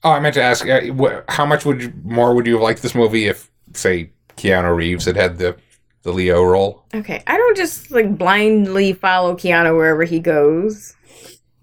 Oh, 0.02 0.10
I 0.12 0.20
meant 0.20 0.34
to 0.34 0.42
ask, 0.42 0.66
uh, 0.66 0.80
wh- 0.92 1.20
how 1.28 1.44
much 1.44 1.64
would 1.66 1.82
you, 1.82 1.92
more 2.04 2.34
would 2.34 2.46
you 2.46 2.54
have 2.54 2.62
liked 2.62 2.80
this 2.82 2.94
movie 2.94 3.26
if, 3.26 3.50
say, 3.74 4.10
Keanu 4.36 4.74
Reeves 4.74 5.04
had 5.04 5.16
had 5.16 5.36
the 5.38 5.56
the 6.02 6.12
Leo 6.12 6.42
role? 6.42 6.84
Okay, 6.94 7.22
I 7.26 7.36
don't 7.36 7.56
just 7.56 7.90
like 7.90 8.16
blindly 8.16 8.92
follow 8.92 9.34
Keanu 9.34 9.76
wherever 9.76 10.04
he 10.04 10.20
goes. 10.20 10.94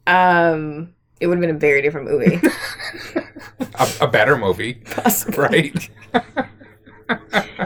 Um, 0.05 0.93
it 1.19 1.27
would 1.27 1.37
have 1.37 1.41
been 1.41 1.55
a 1.55 1.59
very 1.59 1.81
different 1.81 2.07
movie. 2.09 2.39
A, 3.79 3.89
a 4.01 4.07
better 4.07 4.37
movie, 4.37 4.83
right? 5.35 5.89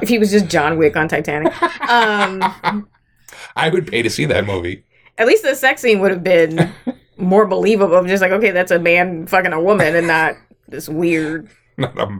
if 0.02 0.08
he 0.10 0.18
was 0.20 0.32
just 0.32 0.48
John 0.48 0.78
Wick 0.78 0.96
on 0.96 1.08
Titanic. 1.10 1.52
Um, 1.90 2.88
I 3.56 3.70
would 3.70 3.88
pay 3.88 4.02
to 4.02 4.10
see 4.10 4.26
that 4.26 4.46
movie. 4.46 4.84
at 5.18 5.28
least 5.28 5.44
the 5.44 5.54
sex 5.56 5.82
scene 5.82 6.00
would 6.00 6.12
have 6.12 6.24
been 6.24 6.72
more 7.18 7.46
believable. 7.46 8.04
Just 8.06 8.22
like, 8.22 8.32
okay, 8.32 8.52
that's 8.52 8.72
a 8.72 8.80
man 8.80 9.28
fucking 9.28 9.52
a 9.54 9.62
woman 9.62 9.96
and 9.96 10.08
not 10.08 10.36
this 10.70 10.88
weird. 10.88 11.50
Not 11.78 11.98
a 12.00 12.20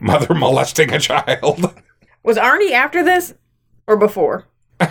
mother 0.00 0.34
molesting 0.34 0.92
a 0.92 0.98
child. 0.98 1.72
Was 2.24 2.36
Arnie 2.36 2.72
after 2.72 3.04
this 3.04 3.34
or 3.88 3.96
before? 3.96 4.46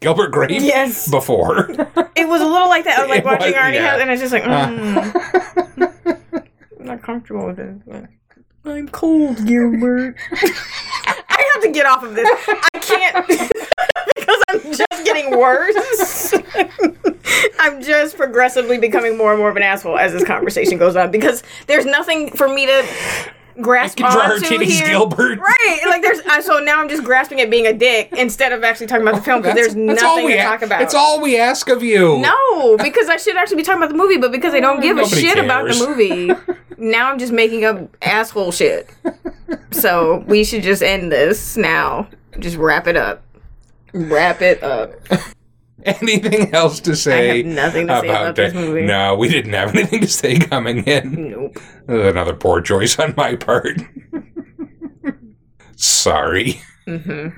Gilbert 0.00 0.32
Grape? 0.32 0.50
Yes. 0.50 1.10
Before. 1.10 1.70
It 2.14 2.28
was 2.28 2.42
a 2.42 2.46
little 2.46 2.68
like 2.68 2.84
that. 2.84 2.98
I 2.98 3.02
was 3.02 3.08
like 3.08 3.18
It 3.20 3.24
was, 3.24 3.38
watching 3.38 3.54
Arnie, 3.54 3.74
yeah. 3.74 3.92
have, 3.92 4.00
and 4.00 4.10
I 4.10 4.12
was 4.12 4.20
just 4.20 4.32
like, 4.32 4.42
mm, 4.42 6.40
I'm 6.78 6.84
not 6.84 7.02
comfortable 7.02 7.46
with 7.46 7.58
it. 7.58 8.08
I'm 8.64 8.88
cold, 8.88 9.46
Gilbert. 9.46 10.16
I 10.32 11.50
have 11.54 11.62
to 11.62 11.70
get 11.72 11.86
off 11.86 12.02
of 12.02 12.14
this. 12.14 12.28
I 12.74 12.78
can't 12.78 13.26
because 13.26 14.42
I'm 14.50 14.60
just 14.72 15.04
getting 15.04 15.38
worse. 15.38 16.34
I'm 17.58 17.80
just 17.80 18.16
progressively 18.16 18.76
becoming 18.78 19.16
more 19.16 19.30
and 19.32 19.40
more 19.40 19.48
of 19.48 19.56
an 19.56 19.62
asshole 19.62 19.96
as 19.96 20.12
this 20.12 20.24
conversation 20.24 20.76
goes 20.76 20.96
on 20.96 21.10
because 21.10 21.42
there's 21.66 21.86
nothing 21.86 22.30
for 22.32 22.48
me 22.48 22.66
to 22.66 22.86
grasp 23.60 23.98
can 23.98 24.10
draw 24.10 24.26
her 24.26 24.38
titties, 24.38 24.78
here. 24.78 24.88
Gilbert. 24.88 25.38
Right? 25.38 25.80
Like 25.86 26.02
there's 26.02 26.20
I- 26.28 26.40
so 26.40 26.58
now 26.58 26.80
I'm 26.80 26.88
just 26.88 27.04
grasping 27.04 27.40
at 27.40 27.50
being 27.50 27.66
a 27.66 27.72
dick 27.72 28.12
instead 28.12 28.52
of 28.52 28.64
actually 28.64 28.86
talking 28.86 29.02
about 29.02 29.16
the 29.16 29.20
oh, 29.20 29.24
film 29.24 29.42
because 29.42 29.54
there's 29.54 29.76
nothing 29.76 30.24
we 30.26 30.32
to 30.32 30.38
a- 30.38 30.42
talk 30.44 30.62
about. 30.62 30.82
It's 30.82 30.94
all 30.94 31.20
we 31.20 31.38
ask 31.38 31.68
of 31.68 31.82
you. 31.82 32.18
No, 32.18 32.76
because 32.76 33.08
I 33.08 33.16
should 33.16 33.36
actually 33.36 33.58
be 33.58 33.62
talking 33.62 33.82
about 33.82 33.90
the 33.90 33.98
movie, 33.98 34.18
but 34.18 34.32
because 34.32 34.54
I 34.54 34.60
don't 34.60 34.78
uh, 34.78 34.82
give 34.82 34.96
a 34.96 35.02
Nobody 35.02 35.20
shit 35.20 35.38
about 35.38 35.68
the 35.68 35.86
movie, 35.86 36.30
now 36.78 37.10
I'm 37.10 37.18
just 37.18 37.32
making 37.32 37.64
up 37.64 37.96
asshole 38.02 38.52
shit. 38.52 38.88
So 39.72 40.24
we 40.26 40.44
should 40.44 40.62
just 40.62 40.82
end 40.82 41.10
this 41.10 41.56
now. 41.56 42.08
Just 42.38 42.56
wrap 42.56 42.86
it 42.86 42.96
up. 42.96 43.22
Wrap 43.92 44.42
it 44.42 44.62
up. 44.62 44.92
Anything 45.84 46.54
else 46.54 46.80
to 46.80 46.94
say? 46.96 47.40
I 47.40 47.42
nothing 47.42 47.86
to 47.86 48.00
say 48.00 48.08
about 48.08 48.36
this 48.36 48.54
movie. 48.54 48.82
No, 48.82 49.14
we 49.14 49.28
didn't 49.28 49.52
have 49.52 49.70
anything 49.74 50.00
to 50.02 50.08
say 50.08 50.38
coming 50.38 50.84
in. 50.84 51.30
Nope. 51.30 51.56
Another 51.88 52.34
poor 52.34 52.60
choice 52.60 52.98
on 52.98 53.14
my 53.16 53.36
part. 53.36 53.78
Sorry. 55.76 56.60
hmm 56.86 57.28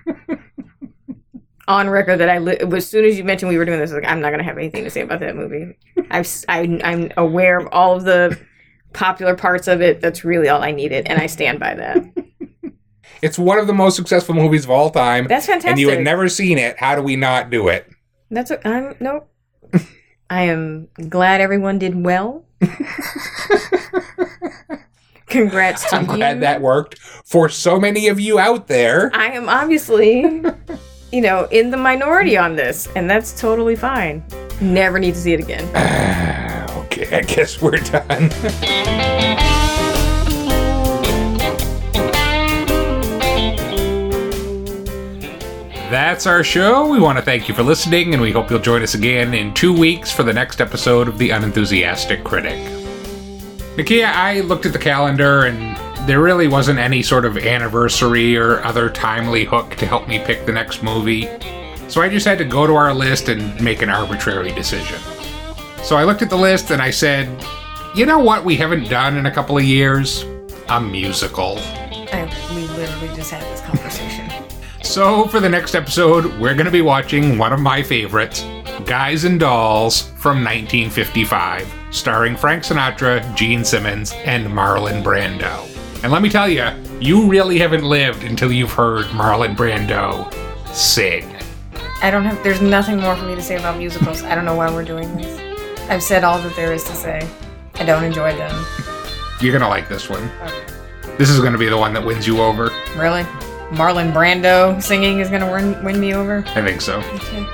on 1.68 1.88
record 1.88 2.18
that 2.18 2.28
I 2.28 2.38
li- 2.38 2.58
as 2.58 2.88
soon 2.90 3.04
as 3.04 3.16
you 3.16 3.22
mentioned 3.22 3.48
we 3.48 3.56
were 3.56 3.64
doing 3.64 3.78
this, 3.78 3.92
like 3.92 4.04
I'm 4.04 4.20
not 4.20 4.30
gonna 4.30 4.42
have 4.42 4.58
anything 4.58 4.82
to 4.82 4.90
say 4.90 5.00
about 5.02 5.20
that 5.20 5.36
movie. 5.36 5.78
I've 6.10 6.28
I, 6.48 6.80
I'm 6.82 7.12
aware 7.16 7.56
of 7.58 7.68
all 7.70 7.96
of 7.96 8.02
the 8.04 8.36
popular 8.92 9.36
parts 9.36 9.68
of 9.68 9.80
it. 9.80 10.00
That's 10.00 10.24
really 10.24 10.48
all 10.48 10.60
I 10.62 10.72
needed, 10.72 11.06
and 11.06 11.20
I 11.20 11.26
stand 11.26 11.60
by 11.60 11.74
that. 11.74 12.04
It's 13.22 13.38
one 13.38 13.58
of 13.58 13.68
the 13.68 13.72
most 13.72 13.94
successful 13.94 14.34
movies 14.34 14.64
of 14.64 14.70
all 14.70 14.90
time. 14.90 15.28
That's 15.28 15.46
fantastic. 15.46 15.70
And 15.70 15.78
you 15.78 15.90
had 15.90 16.00
never 16.00 16.28
seen 16.28 16.58
it. 16.58 16.76
How 16.78 16.96
do 16.96 17.02
we 17.02 17.14
not 17.14 17.50
do 17.50 17.68
it? 17.68 17.88
That's 18.32 18.50
what 18.50 18.66
I'm 18.66 18.96
no. 18.98 19.24
I 20.30 20.42
am 20.44 20.88
glad 21.08 21.40
everyone 21.42 21.78
did 21.78 22.02
well. 22.02 22.44
Congrats 25.26 25.88
to 25.90 25.96
I'm 25.96 26.02
you. 26.10 26.16
glad 26.16 26.40
that 26.40 26.60
worked 26.60 26.98
for 26.98 27.48
so 27.48 27.78
many 27.78 28.08
of 28.08 28.18
you 28.18 28.38
out 28.38 28.66
there. 28.68 29.10
I 29.14 29.32
am 29.32 29.48
obviously, 29.48 30.20
you 31.12 31.20
know, 31.20 31.46
in 31.50 31.70
the 31.70 31.76
minority 31.76 32.36
on 32.36 32.56
this, 32.56 32.88
and 32.96 33.08
that's 33.08 33.38
totally 33.38 33.76
fine. 33.76 34.22
Never 34.60 34.98
need 34.98 35.14
to 35.14 35.20
see 35.20 35.32
it 35.34 35.40
again. 35.40 35.68
Okay, 36.92 37.16
I 37.16 37.22
guess 37.22 37.60
we're 37.62 37.78
done. 37.78 38.30
That's 45.92 46.26
our 46.26 46.42
show. 46.42 46.88
We 46.88 47.00
want 47.00 47.18
to 47.18 47.22
thank 47.22 47.50
you 47.50 47.54
for 47.54 47.62
listening, 47.62 48.14
and 48.14 48.22
we 48.22 48.32
hope 48.32 48.48
you'll 48.48 48.60
join 48.60 48.82
us 48.82 48.94
again 48.94 49.34
in 49.34 49.52
two 49.52 49.78
weeks 49.78 50.10
for 50.10 50.22
the 50.22 50.32
next 50.32 50.62
episode 50.62 51.06
of 51.06 51.18
The 51.18 51.28
Unenthusiastic 51.28 52.24
Critic. 52.24 52.56
Nakia, 53.76 54.06
I 54.06 54.40
looked 54.40 54.64
at 54.64 54.72
the 54.72 54.78
calendar, 54.78 55.44
and 55.44 55.76
there 56.08 56.22
really 56.22 56.48
wasn't 56.48 56.78
any 56.78 57.02
sort 57.02 57.26
of 57.26 57.36
anniversary 57.36 58.38
or 58.38 58.64
other 58.64 58.88
timely 58.88 59.44
hook 59.44 59.74
to 59.74 59.84
help 59.84 60.08
me 60.08 60.18
pick 60.18 60.46
the 60.46 60.52
next 60.52 60.82
movie. 60.82 61.28
So 61.88 62.00
I 62.00 62.08
just 62.08 62.24
had 62.24 62.38
to 62.38 62.46
go 62.46 62.66
to 62.66 62.74
our 62.74 62.94
list 62.94 63.28
and 63.28 63.60
make 63.60 63.82
an 63.82 63.90
arbitrary 63.90 64.52
decision. 64.52 64.98
So 65.82 65.96
I 65.96 66.04
looked 66.04 66.22
at 66.22 66.30
the 66.30 66.38
list 66.38 66.70
and 66.70 66.80
I 66.80 66.90
said, 66.90 67.28
you 67.94 68.06
know 68.06 68.18
what 68.18 68.46
we 68.46 68.56
haven't 68.56 68.88
done 68.88 69.18
in 69.18 69.26
a 69.26 69.30
couple 69.30 69.58
of 69.58 69.64
years? 69.64 70.24
A 70.70 70.80
musical. 70.80 71.58
I, 71.58 72.32
we 72.54 72.62
literally 72.78 73.14
just 73.14 73.30
had 73.30 73.42
this 73.42 73.60
conversation. 73.60 74.11
So 74.82 75.26
for 75.28 75.40
the 75.40 75.48
next 75.48 75.74
episode, 75.74 76.26
we're 76.38 76.54
going 76.54 76.66
to 76.66 76.72
be 76.72 76.82
watching 76.82 77.38
one 77.38 77.52
of 77.52 77.60
my 77.60 77.82
favorites, 77.82 78.44
Guys 78.84 79.24
and 79.24 79.40
Dolls 79.40 80.02
from 80.02 80.44
1955, 80.44 81.72
starring 81.90 82.36
Frank 82.36 82.64
Sinatra, 82.64 83.34
Jean 83.34 83.64
Simmons, 83.64 84.12
and 84.12 84.46
Marlon 84.46 85.02
Brando. 85.02 85.68
And 86.02 86.12
let 86.12 86.20
me 86.20 86.28
tell 86.28 86.48
you, 86.48 86.68
you 87.00 87.26
really 87.26 87.58
haven't 87.58 87.84
lived 87.84 88.24
until 88.24 88.52
you've 88.52 88.72
heard 88.72 89.06
Marlon 89.06 89.56
Brando 89.56 90.30
sing. 90.74 91.34
I 92.02 92.10
don't 92.10 92.24
have. 92.24 92.42
There's 92.42 92.60
nothing 92.60 93.00
more 93.00 93.16
for 93.16 93.24
me 93.24 93.34
to 93.34 93.42
say 93.42 93.56
about 93.56 93.78
musicals. 93.78 94.22
I 94.24 94.34
don't 94.34 94.44
know 94.44 94.56
why 94.56 94.70
we're 94.70 94.84
doing 94.84 95.16
this. 95.16 95.40
I've 95.88 96.02
said 96.02 96.24
all 96.24 96.38
that 96.40 96.54
there 96.56 96.72
is 96.72 96.84
to 96.84 96.94
say. 96.94 97.26
I 97.76 97.84
don't 97.84 98.04
enjoy 98.04 98.36
them. 98.36 98.66
You're 99.40 99.52
going 99.52 99.62
to 99.62 99.68
like 99.68 99.88
this 99.88 100.10
one. 100.10 100.30
This 101.18 101.30
is 101.30 101.38
going 101.38 101.52
to 101.52 101.58
be 101.58 101.68
the 101.68 101.78
one 101.78 101.92
that 101.94 102.04
wins 102.04 102.26
you 102.26 102.40
over. 102.42 102.70
Really? 102.96 103.24
Marlon 103.72 104.12
Brando 104.12 104.80
singing 104.82 105.20
is 105.20 105.28
gonna 105.28 105.50
win, 105.50 105.82
win 105.82 105.98
me 105.98 106.14
over? 106.14 106.44
I 106.48 106.62
think 106.62 106.80
so. 106.80 106.98
Okay. 106.98 107.46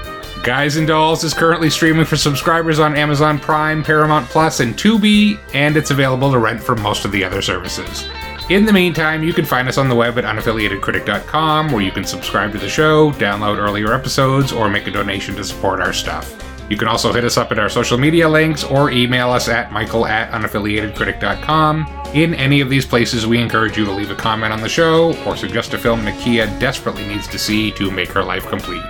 Guys 0.42 0.76
and 0.76 0.86
Dolls 0.86 1.24
is 1.24 1.34
currently 1.34 1.68
streaming 1.68 2.04
for 2.04 2.16
subscribers 2.16 2.78
on 2.78 2.96
Amazon 2.96 3.38
Prime, 3.38 3.82
Paramount 3.82 4.26
Plus, 4.28 4.60
and 4.60 4.74
Tubi, 4.74 5.38
and 5.52 5.76
it's 5.76 5.90
available 5.90 6.30
to 6.32 6.38
rent 6.38 6.62
from 6.62 6.80
most 6.80 7.04
of 7.04 7.12
the 7.12 7.24
other 7.24 7.42
services. 7.42 8.08
In 8.48 8.64
the 8.64 8.72
meantime, 8.72 9.22
you 9.22 9.34
can 9.34 9.44
find 9.44 9.68
us 9.68 9.76
on 9.76 9.88
the 9.88 9.94
web 9.94 10.16
at 10.16 10.24
unenthusiasticcritic.com, 10.24 11.70
where 11.70 11.82
you 11.82 11.90
can 11.90 12.04
subscribe 12.04 12.52
to 12.52 12.58
the 12.58 12.68
show, 12.68 13.10
download 13.12 13.58
earlier 13.58 13.92
episodes, 13.92 14.52
or 14.52 14.70
make 14.70 14.86
a 14.86 14.90
donation 14.90 15.34
to 15.36 15.44
support 15.44 15.80
our 15.80 15.92
stuff. 15.92 16.42
You 16.70 16.76
can 16.76 16.88
also 16.88 17.12
hit 17.12 17.24
us 17.24 17.36
up 17.36 17.52
at 17.52 17.58
our 17.58 17.68
social 17.68 17.98
media 17.98 18.28
links 18.28 18.64
or 18.64 18.90
email 18.90 19.30
us 19.30 19.48
at 19.48 19.72
michael 19.72 20.06
at 20.06 20.30
unenthusiasticcritic.com. 20.32 21.97
In 22.14 22.34
any 22.34 22.62
of 22.62 22.70
these 22.70 22.86
places, 22.86 23.26
we 23.26 23.38
encourage 23.38 23.76
you 23.76 23.84
to 23.84 23.92
leave 23.92 24.10
a 24.10 24.14
comment 24.14 24.50
on 24.50 24.62
the 24.62 24.68
show 24.68 25.14
or 25.26 25.36
suggest 25.36 25.74
a 25.74 25.78
film 25.78 26.00
Nakia 26.00 26.58
desperately 26.58 27.06
needs 27.06 27.28
to 27.28 27.38
see 27.38 27.70
to 27.72 27.90
make 27.90 28.08
her 28.08 28.24
life 28.24 28.46
complete. 28.46 28.82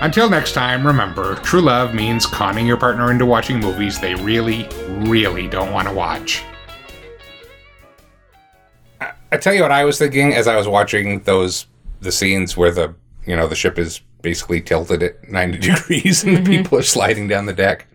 Until 0.00 0.28
next 0.28 0.54
time, 0.54 0.84
remember, 0.84 1.36
true 1.36 1.60
love 1.60 1.94
means 1.94 2.26
conning 2.26 2.66
your 2.66 2.76
partner 2.76 3.12
into 3.12 3.26
watching 3.26 3.60
movies 3.60 4.00
they 4.00 4.16
really, 4.16 4.66
really 5.08 5.46
don't 5.46 5.72
want 5.72 5.86
to 5.86 5.94
watch. 5.94 6.42
I, 9.00 9.12
I 9.30 9.36
tell 9.36 9.54
you 9.54 9.62
what 9.62 9.70
I 9.70 9.84
was 9.84 9.96
thinking 9.96 10.34
as 10.34 10.48
I 10.48 10.56
was 10.56 10.66
watching 10.66 11.20
those 11.20 11.66
the 12.00 12.10
scenes 12.10 12.56
where 12.56 12.72
the 12.72 12.92
you 13.24 13.36
know 13.36 13.46
the 13.46 13.54
ship 13.54 13.78
is 13.78 14.00
basically 14.20 14.60
tilted 14.60 15.00
at 15.04 15.30
90 15.30 15.58
degrees 15.70 16.24
and 16.24 16.38
the 16.38 16.42
people 16.42 16.76
are 16.76 16.82
sliding 16.82 17.28
down 17.28 17.46
the 17.46 17.52
deck. 17.52 17.86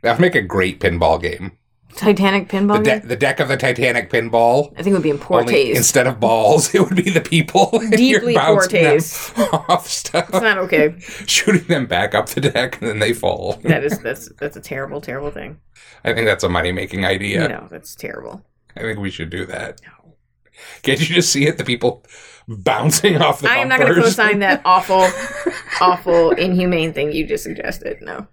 That 0.00 0.12
would 0.12 0.22
make 0.22 0.34
a 0.34 0.40
great 0.40 0.80
pinball 0.80 1.20
game. 1.20 1.58
Titanic 1.96 2.48
pinball. 2.48 2.82
The, 2.82 3.00
de- 3.00 3.06
the 3.06 3.16
deck 3.16 3.40
of 3.40 3.48
the 3.48 3.56
Titanic 3.56 4.10
pinball. 4.10 4.72
I 4.72 4.82
think 4.82 4.88
it 4.88 4.92
would 4.94 5.02
be 5.02 5.10
in 5.10 5.18
poor 5.18 5.44
taste. 5.44 5.76
instead 5.76 6.06
of 6.06 6.18
balls, 6.20 6.74
it 6.74 6.80
would 6.80 6.96
be 6.96 7.10
the 7.10 7.20
people. 7.20 7.78
Deeply 7.90 8.36
poor 8.36 8.66
taste. 8.66 9.36
Off 9.68 9.86
stuff. 9.86 10.28
It's 10.28 10.40
not 10.40 10.58
okay. 10.58 10.94
Shooting 10.98 11.66
them 11.68 11.86
back 11.86 12.14
up 12.14 12.28
the 12.28 12.40
deck 12.40 12.80
and 12.80 12.90
then 12.90 12.98
they 12.98 13.12
fall. 13.12 13.58
That 13.62 13.84
is 13.84 13.98
that's 14.00 14.28
that's 14.40 14.56
a 14.56 14.60
terrible, 14.60 15.00
terrible 15.00 15.30
thing. 15.30 15.60
I 16.04 16.12
think 16.12 16.26
that's 16.26 16.44
a 16.44 16.48
money 16.48 16.72
making 16.72 17.04
idea. 17.04 17.48
No, 17.48 17.68
that's 17.70 17.94
terrible. 17.94 18.44
I 18.76 18.80
think 18.80 18.98
we 18.98 19.10
should 19.10 19.30
do 19.30 19.46
that. 19.46 19.80
Can't 20.82 21.00
you 21.00 21.14
just 21.14 21.30
see 21.30 21.46
it? 21.46 21.58
The 21.58 21.64
people 21.64 22.04
bouncing 22.48 23.20
off 23.20 23.40
the 23.40 23.50
I 23.50 23.56
am 23.56 23.68
not 23.68 23.80
going 23.80 23.94
to 23.94 24.00
co-sign 24.00 24.40
that 24.40 24.62
awful, 24.64 25.08
awful, 25.80 26.30
inhumane 26.32 26.92
thing 26.92 27.12
you 27.12 27.26
just 27.26 27.44
suggested. 27.44 27.98
No. 28.02 28.26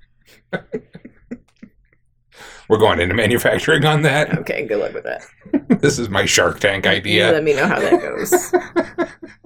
We're 2.72 2.78
going 2.78 3.01
into 3.01 3.13
manufacturing 3.13 3.84
on 3.84 4.03
that. 4.03 4.34
Okay, 4.39 4.65
good 4.65 4.80
luck 4.80 4.93
with 4.93 5.03
that. 5.03 5.28
This 5.82 5.99
is 5.99 6.07
my 6.07 6.26
Shark 6.26 6.61
Tank 6.61 6.88
idea. 6.88 7.30
Let 7.30 7.43
me 7.43 7.53
know 7.53 7.67
how 7.67 7.82
that 7.82 7.99
goes. 7.99 8.53